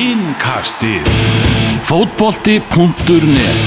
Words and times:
Innkastið. 0.00 1.04
Fótbolti.net 1.84 3.58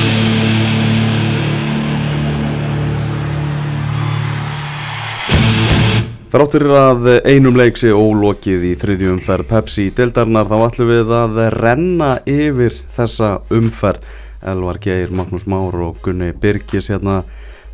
Þráttur 6.34 6.66
að 6.74 7.10
einum 7.30 7.54
leik 7.54 7.78
sé 7.78 7.92
ólokið 7.94 8.66
í 8.66 8.74
þriðju 8.82 9.12
umferð 9.14 9.46
Pepsi 9.52 9.86
í 9.92 9.94
deildarnar 9.94 10.50
þá 10.50 10.56
ætlum 10.72 10.90
við 10.90 11.14
að 11.20 11.38
renna 11.54 12.10
yfir 12.26 12.80
þessa 12.96 13.30
umferð. 13.54 14.02
Elvar 14.42 14.80
Geir, 14.82 15.14
Magnús 15.14 15.46
Már 15.46 15.78
og 15.86 16.00
Gunni 16.02 16.32
Birgis 16.34 16.90
hérna 16.90 17.20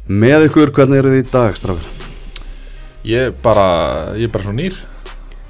með 0.04 0.50
ykkur, 0.50 0.74
hvernig 0.76 1.00
eru 1.00 1.14
þið 1.16 1.24
í 1.24 1.30
dag 1.32 1.56
strafur? 1.56 2.12
Ég 3.08 3.30
er 3.30 3.40
bara, 3.40 3.70
ég 4.20 4.28
er 4.28 4.36
bara 4.36 4.50
svo 4.50 4.58
nýr. 4.60 4.76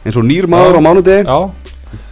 Eins 0.05 0.21
og 0.21 0.29
nýr 0.29 0.45
maður 0.45 0.77
á 0.77 0.81
mánudegi? 0.85 1.25
Já, 1.25 1.69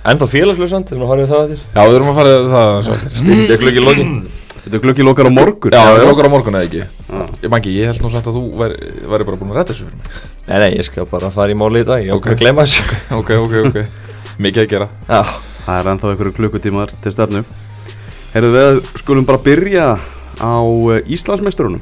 En 0.07 0.17
þá 0.17 0.25
félagslösand, 0.31 0.87
þegar 0.89 1.01
maður 1.03 1.11
horfið 1.13 1.31
það 1.33 1.41
eftir. 1.45 1.63
Já, 1.75 1.81
við 1.87 1.95
erum 1.97 2.11
að 2.11 2.17
fara 2.17 2.29
í 2.33 2.45
það 2.53 2.91
Stýrst 3.21 3.51
ég 3.53 3.61
glöggi 3.61 3.83
lokin? 3.83 4.13
Þetta 4.67 4.75
er 4.77 4.81
glöggi 4.83 5.03
lokar 5.05 5.27
á 5.29 5.31
morgun. 5.31 5.75
Já, 5.77 5.81
við 5.93 5.99
erum 6.01 6.11
okkar 6.11 6.27
á 6.27 6.31
morgun 6.33 6.57
eða 6.59 6.67
ekki? 6.67 6.81
Já. 7.07 7.21
Ég 7.43 7.51
mangi, 7.53 7.75
ég 7.77 7.91
held 7.91 8.01
nú 8.03 8.09
samt 8.11 8.25
að 8.27 8.39
þú 8.39 8.41
væri, 8.59 8.79
væri 9.13 9.27
bara 9.29 9.39
búin 9.39 9.51
að 9.53 9.59
redda 9.61 9.75
þessu 9.75 9.85
fyrir 9.85 9.99
mig. 10.01 10.09
Nei, 10.47 10.57
nei, 10.63 10.71
ég 10.75 10.87
skal 10.89 11.07
bara 11.11 11.29
fara 11.31 11.53
í 11.53 11.59
máli 11.59 11.83
í 11.83 11.87
dag 11.87 12.03
Ég 12.03 12.11
Ok. 12.17 12.25
ákveð 12.25 12.35
að 12.35 12.41
gleyma 12.41 12.65
þessu. 12.67 12.97
Ok, 13.19 13.31
ok, 13.45 13.55
ok. 13.69 13.79
Mikið 14.43 14.63
að 14.65 14.69
gera. 14.73 14.89
Já, 15.07 15.21
Það 15.67 15.79
er 15.81 15.89
ennþá 15.93 16.11
einhverju 16.11 16.35
klukkutímar 16.41 16.91
til 17.03 17.11
stefnu. 17.15 17.41
Herðu 18.33 18.51
við 18.57 18.77
skulum 19.01 19.25
bara 19.27 19.41
byrja 19.43 19.87
á 20.39 20.55
uh, 20.63 20.99
Íslandsmeisturunum. 21.15 21.81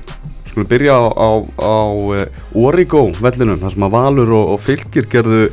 Skulum 0.52 0.70
byrja 0.70 0.94
á, 0.98 1.04
á, 1.10 1.30
á 1.62 1.76
uh, 1.90 2.22
Origo 2.58 3.08
vellinum 3.22 3.60
þar 3.62 3.76
sem 3.76 3.86
að 3.86 3.94
Valur 3.98 4.32
og, 4.40 4.54
og 4.56 4.64
Fylkir 4.66 5.10
gerðu 5.12 5.44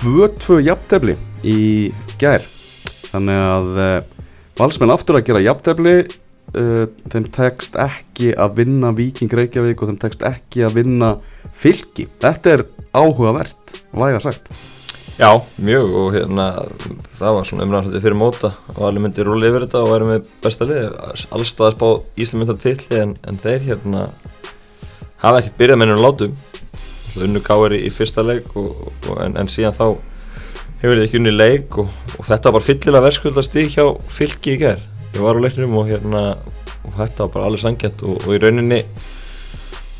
2-2 0.00 0.60
jafntefli 0.64 1.16
í 1.44 1.92
gær. 2.20 2.44
Þannig 3.12 3.40
að 3.44 3.80
uh, 3.84 3.96
Valsmenn 4.58 4.94
aftur 4.94 5.18
að 5.18 5.26
gera 5.28 5.42
jafntefli 5.44 5.96
uh, 6.04 6.84
þeim 7.12 7.30
tekst 7.34 7.78
ekki 7.80 8.32
að 8.34 8.60
vinna 8.60 8.92
Víking 8.96 9.32
Reykjavík 9.32 9.82
og 9.82 9.92
þeim 9.92 10.00
tekst 10.02 10.24
ekki 10.26 10.64
að 10.66 10.78
vinna 10.80 11.16
Fylki. 11.54 12.08
Þetta 12.22 12.56
er 12.56 12.64
áhugavert, 12.94 13.76
væga 13.94 14.22
sagt. 14.22 14.50
Já, 15.14 15.30
mjög 15.62 15.92
og 15.94 16.08
hérna 16.16 16.44
það 17.14 17.36
var 17.36 17.44
svona 17.46 17.66
umræðan 17.68 18.02
fyrir 18.02 18.16
móta. 18.18 18.50
Og 18.74 18.80
allir 18.88 19.04
myndi 19.04 19.22
rúli 19.26 19.46
yfir 19.46 19.66
þetta 19.66 19.82
og 19.84 19.92
væri 19.92 20.08
með 20.08 20.32
besta 20.42 20.66
lið 20.66 20.88
allstaðar 21.30 21.76
spá 21.76 22.18
Íslandmyndar 22.18 22.58
titli 22.62 22.98
en, 22.98 23.12
en 23.22 23.38
þeir 23.38 23.68
hérna 23.68 24.08
hafa 25.22 25.38
ekkert 25.38 25.60
byrjað 25.60 25.78
með 25.78 25.88
ennum 25.88 26.02
látum. 26.02 26.34
Unnu 27.22 27.44
káir 27.46 27.76
í, 27.76 27.84
í 27.86 27.92
fyrsta 27.94 28.24
leik 28.26 28.50
og, 28.58 28.88
og, 29.06 29.14
en, 29.22 29.38
en 29.38 29.50
síðan 29.50 29.76
þá 29.78 29.86
hefur 30.84 30.98
þið 30.98 31.06
ekki 31.06 31.20
unni 31.22 31.32
leik 31.32 31.78
og, 31.80 31.92
og 32.18 32.28
þetta 32.28 32.52
var 32.52 32.64
fyllilega 32.64 33.04
verðskulda 33.06 33.44
stík 33.44 33.74
hjá 33.78 33.84
fylki 34.12 34.54
í 34.54 34.60
ger 34.60 34.80
ég 35.14 35.20
var 35.24 35.38
á 35.40 35.44
leiknum 35.44 35.76
og 35.80 35.88
hérna 35.88 36.24
og 36.84 36.96
þetta 36.98 37.24
var 37.24 37.30
bara 37.36 37.48
alveg 37.48 37.62
sangjant 37.62 38.04
og, 38.04 38.18
og 38.20 38.34
í 38.34 38.40
rauninni 38.42 38.80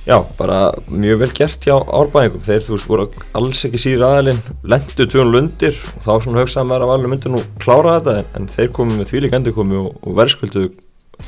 já, 0.05 0.19
bara 0.37 0.59
mjög 0.93 1.23
vel 1.23 1.31
gert 1.39 1.65
hjá 1.65 1.75
árbæðingum 1.81 2.45
þeir 2.45 2.65
þú 2.67 2.77
veist 2.77 2.91
voru 2.91 3.07
alls 3.41 3.65
ekki 3.65 3.81
síður 3.81 4.09
aðalinn 4.11 4.43
lendu 4.75 5.07
tjónu 5.09 5.33
lundir 5.33 5.79
og 5.95 6.05
þá 6.05 6.13
svona 6.27 6.45
hugsaði 6.45 6.69
maður 6.69 6.87
að 6.87 6.97
alveg 6.99 7.15
myndi 7.15 7.33
nú 7.33 7.45
klára 7.63 7.97
þetta 7.97 8.19
en, 8.21 8.29
en 8.37 8.51
þeir 8.53 8.75
komu 8.77 8.99
með 8.99 9.13
þvílík 9.13 9.39
endur 9.39 9.57
komu 9.57 9.81
og, 9.87 9.95
og 10.05 10.19
verðskuldu 10.21 10.67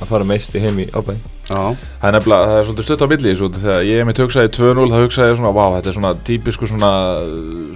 að 0.00 0.10
fara 0.10 0.26
meist 0.28 0.54
í 0.56 0.62
heim 0.62 0.80
í 0.82 0.86
árbæðing 0.92 1.22
Já, 1.46 1.60
Það 2.00 2.08
er 2.08 2.14
nefnilega, 2.16 2.46
það 2.50 2.58
er 2.58 2.66
svolítið 2.66 2.86
stutt 2.88 3.04
á 3.06 3.08
milli 3.12 3.34
svo, 3.38 3.48
Þegar 3.56 3.84
ég 3.86 4.00
hef 4.02 4.08
mitt 4.08 4.20
hugsaði 4.24 4.50
2-0 4.56 4.88
þá 4.90 4.96
hugsaði 5.04 5.30
ég 5.30 5.38
svona 5.40 5.52
Vá, 5.56 5.64
þetta 5.76 5.92
er 5.92 5.96
svona 6.00 6.12
típisku 6.26 6.68
svona, 6.70 6.90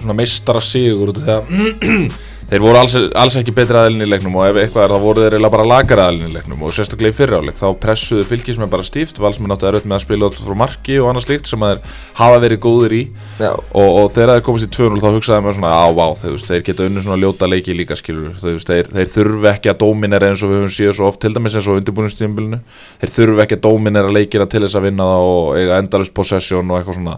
svona 0.03 0.17
meistara 0.19 0.63
sigur 0.65 1.13
Þegar 1.15 1.47
þeir 2.51 2.63
voru 2.65 2.79
alls, 2.81 2.95
alls 3.15 3.35
ekki 3.39 3.53
betri 3.55 3.79
aðilin 3.79 4.03
í 4.03 4.09
leiknum 4.11 4.33
og 4.35 4.49
ef 4.49 4.57
eitthvað 4.59 4.83
er 4.83 4.91
þá 4.91 5.03
voru 5.05 5.23
þeir 5.23 5.45
bara 5.53 5.67
lagar 5.67 6.01
aðilin 6.03 6.27
í 6.27 6.35
leiknum 6.35 6.65
og 6.67 6.73
sérstaklega 6.75 7.13
í 7.13 7.15
fyrra 7.15 7.39
áleik 7.39 7.55
þá 7.55 7.67
pressuðu 7.79 8.25
fylgis 8.27 8.59
með 8.59 8.71
bara 8.73 8.87
stíft 8.87 9.21
valsmenn 9.23 9.55
áttu 9.55 9.69
erfitt 9.69 9.87
með 9.87 9.97
að 9.97 10.03
spila 10.03 10.27
út 10.27 10.39
frá 10.41 10.57
marki 10.59 10.97
og 10.99 11.07
annað 11.11 11.27
slíkt 11.29 11.47
sem 11.47 11.63
að 11.63 11.77
þeir 11.77 12.01
hafa 12.17 12.41
verið 12.43 12.61
góðir 12.65 12.95
í. 12.97 13.01
Og, 13.39 13.87
og 13.87 14.09
þegar 14.11 14.33
þeir 14.35 14.43
komast 14.49 14.67
í 14.67 14.71
2-0 14.75 14.99
þá 14.99 15.07
hugsaði 15.15 15.45
maður 15.45 15.57
svona 15.61 15.71
á 15.71 15.87
vá, 15.95 16.05
þeir, 16.19 16.35
þeir 16.49 16.65
geta 16.67 16.89
unni 16.89 17.05
svona 17.05 17.19
ljóta 17.21 17.49
leiki 17.49 17.77
líka 17.77 17.97
skilur 17.99 18.35
þeir, 18.41 18.59
þeir, 18.67 18.91
þeir 18.97 19.11
þurfi 19.15 19.49
ekki 19.53 19.71
að 19.71 19.79
dóminera 19.85 20.31
eins 20.31 20.43
og 20.43 20.51
við 20.51 20.59
höfum 20.59 20.75
síðan 20.75 20.97
svo 20.99 21.07
oft 21.07 21.23
til 21.23 21.31
dæmis 21.37 21.55
eins 21.55 21.69
og 21.71 21.79
undirbúinistímbilinu 21.79 22.61
þeir 22.99 23.15
þurfi 23.15 23.45
ekki 23.45 23.59
að 23.59 23.63
dóminera 23.69 24.11
leikina 24.11 24.49
til 24.51 24.63
þess 24.65 24.79
að 24.79 24.89
vinna 24.89 25.07
það 25.07 25.31
og 25.31 25.77
endalust 25.79 26.15
possession 26.17 26.71
og 26.71 26.81
eitthvað 26.81 26.99
svona. 26.99 27.17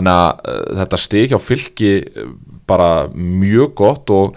Þannig 0.00 0.16
að 0.16 0.42
uh, 0.54 0.64
þetta 0.80 1.00
stig 1.04 1.32
hjá 1.32 1.38
fylki 1.42 1.92
uh, 2.00 2.34
bara 2.70 2.90
mjög 3.14 3.74
gott 3.80 4.12
og, 4.14 4.36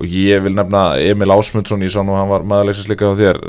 og 0.00 0.08
ég 0.08 0.40
vil 0.40 0.54
nefna 0.56 0.82
Emil 1.04 1.32
Ásmundsson, 1.34 1.82
ég 1.84 1.92
sá 1.92 2.00
nú 2.00 2.14
hann 2.16 2.30
var 2.30 2.46
maðurlegsins 2.48 2.88
líka 2.88 3.10
á 3.12 3.14
þér 3.18 3.40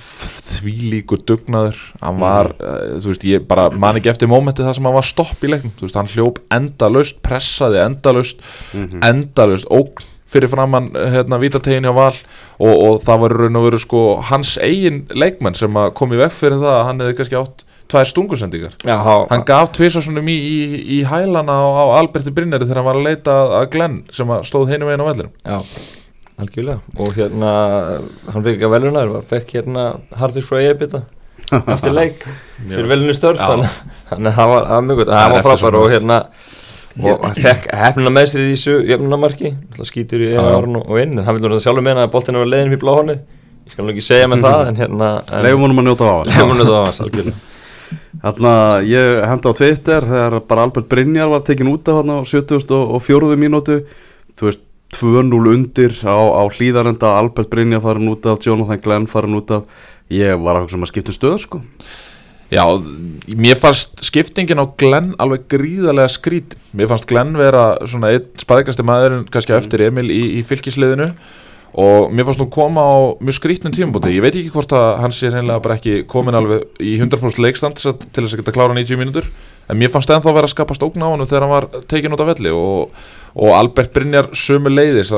því 0.00 0.74
líkur 0.94 1.20
dugnaður. 1.28 1.80
Hann 2.00 2.22
var, 2.22 2.54
uh, 2.56 2.96
þú 2.96 3.12
veist, 3.12 3.26
ég 3.28 3.44
bara 3.48 3.68
man 3.70 4.00
ekki 4.00 4.12
eftir 4.12 4.30
mómenti 4.30 4.64
það 4.64 4.78
sem 4.78 4.88
hann 4.88 4.96
var 4.96 5.08
stopp 5.08 5.44
í 5.44 5.50
leiknum. 5.52 5.74
Þú 5.76 5.86
veist, 5.86 5.98
hann 6.00 6.12
hljóp 6.14 6.40
endalaust, 6.56 7.20
pressaði 7.26 7.82
endalaust 7.84 8.40
endalaust, 9.04 9.68
ógn 9.68 10.08
fyrir 10.30 10.50
framann 10.50 10.92
hérna 10.94 11.40
vítategin 11.42 11.84
hjá 11.84 11.94
Val. 11.94 12.14
Og, 12.62 12.74
og 12.74 13.00
það 13.04 13.24
var 13.24 13.36
raun 13.42 13.60
og 13.60 13.66
veru 13.68 13.82
sko 13.82 14.04
hans 14.30 14.56
eigin 14.62 15.04
leikmenn 15.12 15.58
sem 15.58 15.82
kom 15.98 16.14
í 16.14 16.20
veg 16.20 16.32
fyrir 16.32 16.62
það 16.62 16.76
að 16.78 16.86
hann 16.88 17.04
hefði 17.04 17.18
kannski 17.20 17.40
átt 17.40 17.66
tvær 17.90 18.08
stungusendingar. 18.10 18.74
Já, 18.86 18.96
hann 19.30 19.44
gaf 19.48 19.72
tvisasunum 19.76 20.28
í, 20.30 20.36
í, 20.36 20.58
í 20.96 20.98
hælana 21.10 21.56
á, 21.58 21.66
á 21.66 21.84
Alberti 22.00 22.32
Brynjari 22.34 22.66
þegar 22.68 22.80
hann 22.82 22.88
var 22.90 22.98
að 23.00 23.08
leita 23.08 23.38
að- 23.60 23.70
Glenn 23.74 23.96
sem 24.14 24.30
að 24.30 24.44
stóð 24.48 24.70
hinu 24.74 24.86
veginn 24.88 25.02
á 25.04 25.08
vellinum. 25.10 25.32
Já, 25.44 25.58
algjörlega. 26.40 26.80
Og 27.02 27.10
hérna, 27.18 27.50
hann 28.32 28.44
fikk 28.46 28.54
ekki 28.56 28.68
að 28.70 28.74
velunar 28.76 29.14
fekk 29.30 29.56
hérna 29.58 29.88
Harfis 30.20 30.46
frá 30.48 30.60
Eibita 30.62 31.02
eftir 31.74 31.92
leik 31.96 32.22
fyrir 32.68 32.88
velunni 32.90 33.14
störf. 33.18 33.40
Þannig 33.42 34.30
að 34.30 34.38
það 34.38 34.50
var, 34.54 34.66
það 34.70 34.88
mjög 34.88 34.98
gott 35.02 35.12
Það 35.12 35.20
það 35.20 35.34
var 35.36 35.46
frábær 35.50 35.78
og 35.82 35.90
hérna 35.94 36.18
og 37.00 37.22
hann 37.22 37.36
fekk 37.38 37.68
hefnuna 37.80 38.10
með 38.12 38.24
sér 38.32 38.40
í 38.44 38.54
þessu 38.54 38.72
jöfnunamarki 38.90 39.50
skýtur 39.86 40.24
í 40.26 40.30
einu 40.34 40.46
árun 40.56 40.78
og 40.82 40.96
inn 40.98 41.12
en 41.20 41.24
hann 41.26 41.36
vil 41.38 41.52
nú 41.52 41.60
sjálfur 41.62 41.84
meina 41.86 42.02
að 42.06 42.10
boltinu 42.16 42.40
var 42.42 42.48
leiðin 42.50 42.72
fyrir 42.72 42.80
bláhorni 42.82 43.14
ég 43.14 43.70
skal 43.74 43.86
nú 43.86 43.92
ekki 43.94 44.02
segja 44.04 44.26
með 44.32 44.42
það 44.42 44.64
en 44.72 44.80
hérna 44.80 45.10
en- 45.30 45.44
leifum 45.46 45.62
honum 45.68 45.80
að 45.84 45.86
njóta 45.86 46.08
á 46.10 46.14
hann 46.18 47.30
algjörlega 47.90 48.20
Þarna, 48.20 48.54
ég 48.84 49.22
hendi 49.30 49.48
á 49.48 49.52
Twitter 49.56 50.06
þegar 50.06 50.40
bara 50.48 50.66
Albert 50.66 50.88
Brynjar 50.90 51.30
var 51.30 51.44
tekin 51.46 51.70
út 51.72 51.88
af 51.88 52.00
hann 52.00 52.12
á 52.12 52.18
74. 52.22 53.38
mínútu. 53.40 53.80
Þú 54.36 54.50
veist, 54.50 54.66
2-0 54.96 55.54
undir 55.54 55.94
á, 56.02 56.18
á 56.18 56.42
hlýðarenda, 56.50 57.16
Albert 57.16 57.50
Brynjar 57.50 57.80
farin 57.80 58.10
út 58.10 58.26
af 58.26 58.44
Jonathan 58.44 58.80
Glenn 58.82 59.06
farin 59.06 59.38
út 59.38 59.50
af. 59.50 59.64
Ég 60.10 60.38
var 60.42 60.58
að 60.58 60.74
um 60.74 60.84
að 60.84 60.90
skipta 60.90 61.12
um 61.12 61.18
stöð 61.18 61.38
sko. 61.44 61.60
Já, 62.50 62.64
mér 63.30 63.54
fannst 63.62 64.00
skiptingin 64.02 64.58
á 64.58 64.66
Glenn 64.74 65.12
alveg 65.22 65.44
gríðarlega 65.52 66.10
skrít 66.10 66.56
mér 66.74 66.88
fannst 66.90 67.06
Glenn 67.06 67.36
vera 67.38 67.76
svona 67.86 68.10
einn 68.10 68.26
spæðgasti 68.42 68.82
maðurinn 68.82 69.28
kannski 69.30 69.54
á 69.54 69.60
eftir 69.60 69.84
Emil 69.86 70.08
í, 70.10 70.18
í 70.34 70.42
fylgisliðinu 70.42 71.12
og 71.78 72.10
mér 72.10 72.26
fannst 72.26 72.42
nú 72.42 72.48
koma 72.50 72.82
á 72.82 72.98
mjög 73.22 73.38
skrítnum 73.38 73.74
tímabóti 73.74 74.10
ég 74.16 74.24
veit 74.24 74.34
ekki 74.34 74.50
hvort 74.54 74.72
að 74.74 74.88
hann 75.04 75.14
sé 75.14 75.30
hreinlega 75.30 75.62
bara 75.62 75.76
ekki 75.78 76.02
komin 76.10 76.34
alveg 76.34 76.66
í 76.82 76.96
100% 76.98 77.42
leikstand 77.42 77.78
til 77.78 77.94
þess 78.24 78.34
að 78.34 78.42
geta 78.42 78.54
klára 78.56 78.74
90 78.74 79.00
mínútur. 79.00 79.30
En 79.70 79.78
mér 79.78 79.90
fannst 79.94 80.10
ennþá 80.10 80.32
vera 80.34 80.48
að 80.48 80.54
skapast 80.54 80.82
ógn 80.82 81.04
á 81.06 81.06
hann 81.06 81.22
þegar 81.22 81.44
hann 81.46 81.52
var 81.52 81.66
tekin 81.86 82.14
út 82.16 82.22
af 82.24 82.30
velli. 82.32 82.50
Og, 82.50 82.90
og 83.38 83.52
Albert 83.54 83.92
Brynjar 83.94 84.32
sömu 84.34 84.72
leiðis 84.72 85.12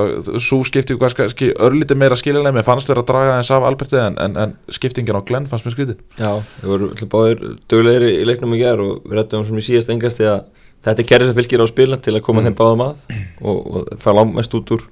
svo 0.44 0.58
skipti 0.68 0.98
kannski 1.00 1.54
örlítið 1.56 2.00
meira 2.02 2.18
skiljanlega 2.20 2.58
mér 2.58 2.66
fannst 2.66 2.90
vera 2.92 3.00
að 3.00 3.08
draga 3.08 3.38
þess 3.38 3.54
af 3.56 3.68
Alberti 3.70 3.96
en, 4.02 4.18
en, 4.20 4.36
en 4.42 4.52
skiptingin 4.68 5.16
á 5.16 5.24
Glenn 5.24 5.48
fannst 5.48 5.64
mér 5.64 5.76
skrítið 5.78 6.02
Já, 6.20 6.42
við 6.60 6.74
vorum 6.74 7.12
báðir 7.14 7.46
dögulegir 7.72 8.08
í 8.10 8.26
leiknum 8.28 8.52
í 8.52 8.60
gerð 8.60 8.84
og 8.90 9.06
við 9.06 9.22
rættum 9.22 9.46
sem 9.48 9.62
í 9.62 9.64
síðast 9.70 9.94
engast 9.94 10.20
þetta 10.20 10.98
er 10.98 11.08
kerrið 11.08 11.30
sem 11.30 11.38
fylgir 11.38 11.64
á 11.64 11.66
spila 11.70 12.00
til 12.04 12.16
að 12.18 12.24
koma 12.26 12.44
þeim 12.44 12.58
báðum 12.58 12.84
að 12.90 13.02
og, 13.40 13.56
og 13.56 13.92
fara 14.02 14.18
langmest 14.20 14.56
út 14.58 14.74
úr, 14.76 14.84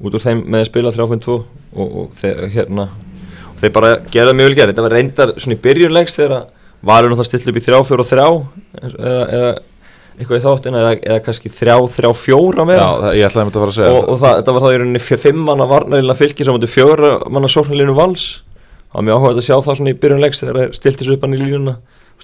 út 0.00 0.16
úr 0.16 0.24
þeim 0.24 0.42
með 0.46 0.64
að 0.64 0.70
spila 0.70 0.94
3-5-2 0.94 1.34
og, 1.34 1.84
og 1.84 2.08
þeir, 2.18 2.42
hérna, 2.54 2.88
og 3.52 3.62
þeir 3.62 3.74
bara 3.76 3.92
gera 4.14 4.34
mjög 4.36 4.50
vel 4.50 4.58
gerð 4.58 4.74
þetta 4.74 4.86
var 4.86 4.96
reyndar 4.98 5.34
svona 5.36 5.56
í 5.56 5.62
byrjunlegs 5.64 6.18
þegar 6.18 6.36
að 6.38 6.50
varum 6.84 7.14
náttúrulega 7.14 7.30
still 7.30 7.52
upp 7.52 7.60
í 7.60 7.64
3-4-3 7.68 8.26
eða, 8.82 9.22
eða 9.38 9.54
eitthvað 10.14 10.38
í 10.38 10.42
þáttina 10.44 10.80
eða, 10.80 10.94
eða 11.02 11.22
kannski 11.26 11.50
3-3-4 11.50 12.66
meira. 12.68 12.82
Já, 12.82 13.00
það, 13.02 13.16
ég 13.18 13.28
ætlaði 13.28 13.48
að 13.48 13.56
fara 13.58 13.72
að 13.72 13.78
segja 13.78 13.94
og, 13.94 14.04
og 14.12 14.20
það, 14.20 14.36
þetta 14.38 14.54
var 14.54 14.64
þá 14.64 14.68
í 14.68 14.78
rauninni 14.80 15.02
fimm 15.24 15.40
manna 15.48 15.66
varnarlina 15.70 16.18
fylgir 16.18 16.48
saman 16.48 16.62
til 16.62 16.70
fjögra 16.70 17.10
manna 17.34 17.50
sóknarlinu 17.50 17.96
vals. 17.98 18.26
Það 18.84 19.00
var 19.00 19.06
mjög 19.08 19.18
áhugað 19.18 19.40
að 19.40 19.48
sjá 19.48 19.56
það 19.56 19.80
svona 19.80 19.94
í 19.94 19.98
byrjun 20.04 20.22
leiks 20.22 20.42
þegar 20.42 20.60
þeir 20.60 20.76
stilti 20.78 21.08
svo 21.08 21.16
upp 21.16 21.26
hann 21.26 21.34
í 21.34 21.40
línuna 21.40 21.74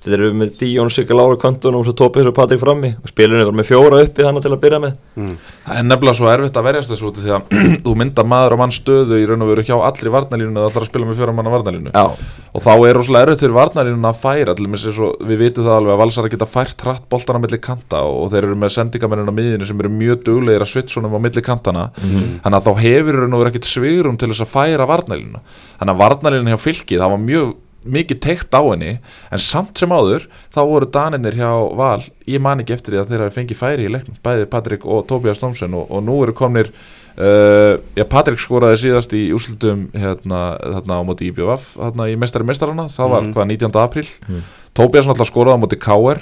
Þeir 0.01 0.15
eru 0.17 0.37
með 0.41 0.55
Díón, 0.57 0.89
Sigga 0.89 1.13
Lára 1.13 1.37
konton 1.37 1.77
og 1.77 1.83
svo 1.85 1.93
Tópis 1.93 2.25
og 2.25 2.33
Patrik 2.33 2.61
frammi. 2.63 2.95
Og 3.03 3.11
spilunni 3.11 3.45
var 3.45 3.57
með 3.57 3.67
fjóra 3.69 3.99
uppi 4.01 4.25
þannig 4.25 4.47
til 4.47 4.53
að 4.55 4.61
byrja 4.63 4.79
með. 4.81 4.95
Mm. 5.21 5.35
Það 5.67 5.81
er 5.81 5.87
nefnilega 5.91 6.17
svo 6.17 6.31
erfitt 6.33 6.57
að 6.57 6.67
verjast 6.71 6.93
þessu 6.95 7.09
út 7.11 7.19
af 7.21 7.27
því 7.27 7.35
að 7.37 7.51
þú 7.85 7.95
mynda 8.01 8.25
maður 8.33 8.57
og 8.57 8.63
mann 8.63 8.73
stöðu 8.73 9.19
í 9.21 9.27
raun 9.29 9.45
og 9.45 9.51
veru 9.53 9.65
hjá 9.69 9.75
allri 9.77 10.13
varnalínu 10.15 10.55
eða 10.55 10.71
allar 10.71 10.87
að 10.87 10.89
spila 10.89 11.09
með 11.11 11.21
fjóra 11.21 11.35
manna 11.37 11.53
varnalínu 11.53 11.93
Já, 11.93 12.05
og 12.51 12.65
þá 12.65 12.71
er 12.75 12.97
rosalega 12.97 13.29
erfitt 13.29 13.45
fyrir 13.45 13.57
varnalínuna 13.59 14.13
að 14.15 14.21
færa 14.25 14.57
við 14.57 15.41
vitum 15.45 15.67
það 15.69 15.77
alveg 15.77 15.95
að 15.95 16.01
valsara 16.01 16.33
geta 16.33 16.49
fært 16.49 16.85
hratt 16.87 17.07
boltana 17.13 17.43
milli 17.43 17.61
kanta 17.63 18.03
og 18.09 18.31
þeir 18.33 18.49
eru 18.49 18.59
með 18.59 18.75
sendingamennina 18.77 19.35
miðinu 19.37 19.69
sem 19.69 19.83
eru 19.85 19.93
mjög 19.93 20.25
duglegir 20.27 20.65
að 20.65 20.73
svitsunum 20.73 21.17
á 21.17 21.21
milli 21.23 21.45
kantana 21.45 21.89
þannig 22.01 22.59
að 22.59 22.69
þá 22.69 22.73
hefur 22.85 23.19
í 23.19 23.21
raun 23.21 23.37
og 23.37 23.43
veru 23.45 23.53
ekkit 23.53 23.71
svigrum 23.71 24.21
til 24.21 24.31
þess 24.33 24.47
að 24.47 24.55
færa 24.55 24.89
varnalínuna 24.91 25.43
þannig 25.79 25.95
að 25.95 26.03
varnalínuna 26.05 26.55
hjá 26.55 26.65
fylki 26.65 27.01
það 27.01 27.15
var 27.15 27.23
mjög 27.29 27.53
mikið 27.85 28.19
teikt 28.21 28.53
á 28.53 28.61
henni 28.61 28.99
en 29.33 29.39
samt 29.41 29.79
sem 29.81 29.89
áður 29.93 30.27
þá 30.53 30.61
voru 30.69 30.87
daninir 30.93 31.35
hjá 31.39 31.51
Val 31.79 32.03
ég 32.29 32.41
man 32.45 32.61
ekki 32.61 32.75
eftir 32.77 32.95
því 32.95 33.01
að 33.03 33.13
þeir 33.15 33.23
hafi 33.25 33.37
fengið 33.41 33.57
færi 33.61 33.87
í 33.89 33.93
leiknum 33.95 34.19
bæði 34.25 34.49
Patrik 34.53 34.85
og 34.85 35.07
Tobias 35.09 35.39
Thompson 35.41 35.75
og, 35.75 35.87
og 35.91 36.03
nú 36.05 36.19
eru 36.23 36.35
komnir 36.37 36.69
uh, 37.17 37.79
já 37.97 38.05
Patrik 38.11 38.41
skoraði 38.43 38.77
síðast 38.85 39.15
í 39.17 39.23
úrslutum 39.33 39.87
hérna, 39.97 40.43
hérna 40.61 41.01
á 41.01 41.03
móti 41.09 41.31
IBVF 41.31 41.75
hérna 41.81 42.09
í 42.13 42.19
mestari 42.21 42.45
mestarana, 42.45 42.89
það 42.93 43.09
var 43.15 43.23
Mhm. 43.23 43.33
hvað 43.35 43.49
19. 43.55 43.81
apríl 43.81 44.09
Mhm. 44.29 44.43
Tobias 44.75 45.07
náttúrulega 45.07 45.33
skoraði 45.33 45.57
á 45.57 45.63
móti 45.65 45.79
KR 45.81 46.21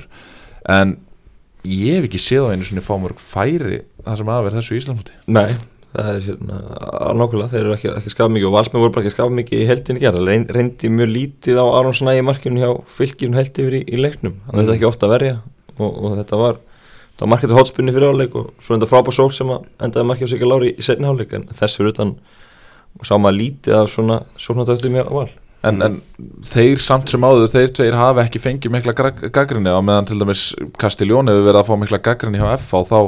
en 0.68 0.96
ég 1.66 1.98
hef 1.98 2.04
ekki 2.08 2.22
séð 2.22 2.46
á 2.48 2.52
einu 2.54 2.62
svona 2.64 2.86
fá 2.86 2.94
mörg 3.02 3.18
færi 3.18 3.82
það 4.06 4.16
sem 4.16 4.26
aðverð 4.30 4.58
þessu 4.60 4.78
Íslandmóti 4.78 5.12
nei 5.26 5.50
Það 5.88 6.08
er 6.12 6.24
hérna, 6.26 6.56
nákvæmlega, 7.16 7.50
þeir 7.52 7.62
eru 7.62 7.74
ekki, 7.74 7.90
ekki 7.96 8.10
skafað 8.12 8.32
mikið 8.34 8.48
og 8.50 8.54
valsmenn 8.58 8.82
voru 8.82 8.92
bara 8.92 9.06
ekki 9.06 9.14
skafað 9.14 9.36
mikið 9.38 9.62
í 9.62 9.68
heldinni 9.70 10.02
gera, 10.02 10.24
Reyn, 10.28 10.44
reyndi 10.52 10.90
mjög 10.92 11.08
lítið 11.14 11.60
á 11.60 11.66
Aron 11.78 11.96
Snæ 11.96 12.12
í 12.18 12.24
markinu 12.28 12.60
hjá 12.60 12.72
fylkinu 12.98 13.38
held 13.38 13.60
yfir 13.62 13.78
í, 13.78 13.80
í 13.88 14.00
leiknum, 14.02 14.34
hann 14.44 14.58
mm. 14.58 14.60
þetta 14.60 14.74
ekki 14.76 14.88
ofta 14.90 15.08
að 15.08 15.14
verja 15.14 15.38
og, 15.78 15.88
og 15.88 16.18
þetta 16.18 16.40
var, 16.42 16.60
þetta 17.08 17.24
var 17.24 17.32
markið 17.32 17.52
til 17.54 17.58
hotspunni 17.62 17.96
fyrir 17.96 18.12
áleik 18.12 18.36
og 18.36 18.52
svo 18.60 18.76
enda 18.76 18.90
frábár 18.90 19.16
sól 19.16 19.32
sem 19.32 19.54
að 19.54 19.64
endaði 19.88 20.10
markið 20.10 20.28
á 20.28 20.32
sig 20.34 20.44
Lári 20.44 20.74
í 20.74 20.84
setni 20.84 21.08
áleik 21.08 21.32
en 21.38 21.48
þess 21.56 21.80
fyrir 21.80 21.94
utan 21.96 22.14
sá 23.00 23.16
maður 23.16 23.40
lítið 23.40 23.80
af 23.80 23.92
svona 23.94 24.68
döflum 24.68 24.98
í 24.98 25.08
val. 25.08 25.28
En, 25.66 25.80
en 25.82 25.98
þeir 26.46 26.78
samt 26.82 27.10
sem 27.10 27.24
áður 27.26 27.50
þeir 27.50 27.72
tveir 27.74 27.96
hafa 27.98 28.22
ekki 28.22 28.40
fengið 28.42 28.74
mikla 28.76 28.94
gaggrinni 28.94 29.72
á 29.74 29.82
meðan 29.82 30.06
til 30.06 30.18
dæmis 30.20 30.52
Castiglione 30.78 31.34
hefur 31.34 31.48
verið 31.48 31.60
að 31.62 31.70
fá 31.70 31.74
mikla 31.80 31.98
gaggrinni 32.06 32.38
hjá 32.38 32.52
FH 32.60 32.78
og 32.78 32.86
þá 32.86 32.98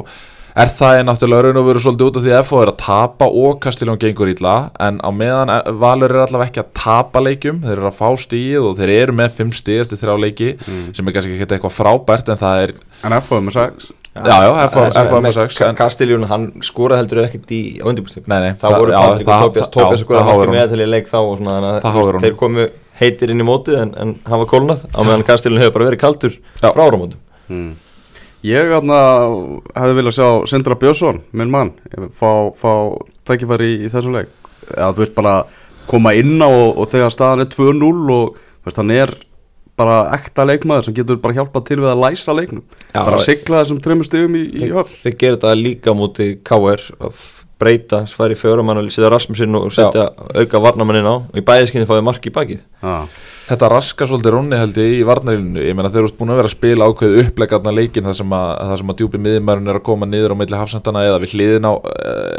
er 0.57 0.73
það 0.81 0.99
er 0.99 1.07
náttúrulega 1.07 1.47
raun 1.47 1.61
og 1.61 1.69
veru 1.69 1.83
svolítið 1.85 2.09
út 2.09 2.19
af 2.19 2.25
því 2.25 2.33
að 2.35 2.43
FH 2.47 2.63
er 2.65 2.73
að 2.73 2.81
tapa 2.83 3.29
og 3.45 3.61
Castiglione 3.63 4.03
gengur 4.03 4.33
ítla 4.33 4.57
en 4.83 4.99
á 4.99 5.11
meðan 5.15 5.53
Valur 5.83 6.15
er 6.15 6.25
allavega 6.25 6.51
ekki 6.51 6.65
að 6.65 6.73
tapa 6.81 7.23
leikjum 7.23 7.63
þeir 7.67 7.77
eru 7.77 7.91
að 7.91 8.01
fá 8.01 8.09
stíð 8.25 8.67
og 8.71 8.77
þeir 8.81 8.95
eru 8.97 9.17
með 9.21 9.39
fimm 9.39 9.55
stíð 9.55 9.85
eftir 9.85 10.03
þrjá 10.03 10.19
leiki 10.27 10.51
sem 10.67 11.07
er 11.07 11.17
kannski 11.17 11.37
ekki 11.37 11.49
eitthvað 11.59 11.77
frábært 11.77 12.35
en 12.35 12.41
það 12.41 12.67
er 12.67 12.77
En 13.07 13.17
FO 13.25 13.41
með 13.45 13.59
6 13.61 13.91
Já, 14.11 14.43
já, 14.43 14.51
FH 14.67 14.87
FH 14.91 15.15
er 15.15 15.23
með 15.23 15.35
sex, 15.37 15.61
en- 15.63 15.77
Kastiljón, 15.79 16.25
hann 16.27 16.47
skoraði 16.67 17.05
heldur 17.05 17.21
ekkert 17.23 17.53
í 17.55 17.61
nei, 18.43 18.55
það 18.59 18.75
voru 18.75 18.93
Patrik 18.97 19.29
og 19.29 19.31
það- 19.31 19.45
Tóbias 19.45 19.71
Tóbias 19.71 20.03
markið 20.03 20.41
honum. 20.41 20.55
með 20.57 20.73
til 20.73 20.81
í 20.81 20.89
leik 20.91 21.07
þá 21.07 22.21
þeir 22.25 22.35
komu 22.37 22.65
heitir 22.99 23.31
inn 23.31 23.41
í 23.41 23.47
mótið 23.47 23.79
en, 23.79 23.95
en 23.95 24.17
hann 24.27 24.43
var 24.43 24.51
kólnað 24.51 24.83
á 24.91 25.01
meðan 25.07 25.23
Kastiljón 25.23 25.63
hefur 25.63 25.77
bara 25.79 25.89
verið 25.93 26.03
kaldur 26.03 26.35
frá 26.59 26.83
áramótum 26.83 27.23
mm. 27.49 27.71
Ég 28.47 28.71
atna, 28.73 28.99
hefði 29.77 29.97
viljað 29.99 30.15
sjá 30.17 30.29
Sindra 30.49 30.77
Björnsson, 30.81 31.19
minn 31.37 31.51
mann 31.53 31.75
fá, 32.17 32.49
fá 32.57 32.73
tækifæri 33.29 33.75
í, 33.75 33.81
í 33.85 33.91
þessu 33.93 34.15
leik. 34.15 34.31
Eða 34.71 34.93
þú 34.95 35.03
veist 35.03 35.17
bara 35.19 35.35
koma 35.91 36.15
inn 36.17 36.39
á 36.41 36.49
og, 36.49 36.79
og 36.81 36.89
þegar 36.93 37.13
staðan 37.13 37.45
er 37.45 37.51
2-0 37.53 38.15
og 38.15 38.39
veist, 38.65 38.79
hann 38.81 38.95
er 38.95 39.13
bara 39.81 39.99
ekta 40.17 40.45
leikmaður 40.49 40.89
sem 40.89 40.97
getur 40.97 41.21
bara 41.21 41.37
hjálpað 41.37 41.67
til 41.69 41.79
við 41.83 41.91
að 41.93 42.03
læsa 42.05 42.37
leiknum. 42.37 42.65
Já, 42.93 43.03
bara 43.03 43.21
sigla 43.25 43.61
þessum 43.63 43.83
tremur 43.85 44.09
stigum 44.09 44.39
í, 44.39 44.47
í 44.57 44.71
höfn. 44.73 44.97
þeir 45.05 45.19
gera 45.21 45.39
þetta 45.39 45.53
líka 45.61 45.95
múti 45.97 46.31
KR 46.47 46.87
að 47.01 47.27
breyta, 47.61 48.07
sværi 48.09 48.39
fjóramann 48.41 48.81
og 48.81 48.89
setja 48.93 49.11
Rasmusin 49.13 49.59
og 49.59 49.69
setja 49.77 50.09
auka 50.17 50.63
varnamannin 50.65 51.09
á 51.09 51.15
og 51.21 51.37
í 51.37 51.45
bæðiskinni 51.45 51.89
fáið 51.89 52.07
mark 52.09 52.25
í 52.25 52.33
bakið. 52.33 52.65
Ah. 52.81 53.05
Þetta 53.51 53.69
raskar 53.73 54.07
svolítið 54.07 54.31
rónni 54.31 54.59
held 54.61 54.77
ég 54.79 54.93
í 55.01 55.07
varnarílinu 55.07 55.63
ég 55.65 55.75
meina 55.75 55.91
þeir 55.91 56.05
eru 56.05 56.13
búin 56.21 56.31
að 56.31 56.37
vera 56.39 56.51
að 56.51 56.53
spila 56.53 56.87
ákveðu 56.87 57.23
upplegaðna 57.25 57.73
leikin 57.75 58.07
þar 58.07 58.17
sem 58.21 58.35
að, 58.37 58.51
þar 58.69 58.79
sem 58.79 58.93
að 58.93 59.01
djúpi 59.01 59.21
miðjumærun 59.25 59.73
er 59.73 59.79
að 59.81 59.87
koma 59.89 60.07
niður 60.07 60.35
á 60.35 60.41
milli 60.41 60.61
hafsendana 60.61 61.03
eða 61.09 61.19
við 61.25 61.35
hliðin 61.35 61.67
á 61.67 61.73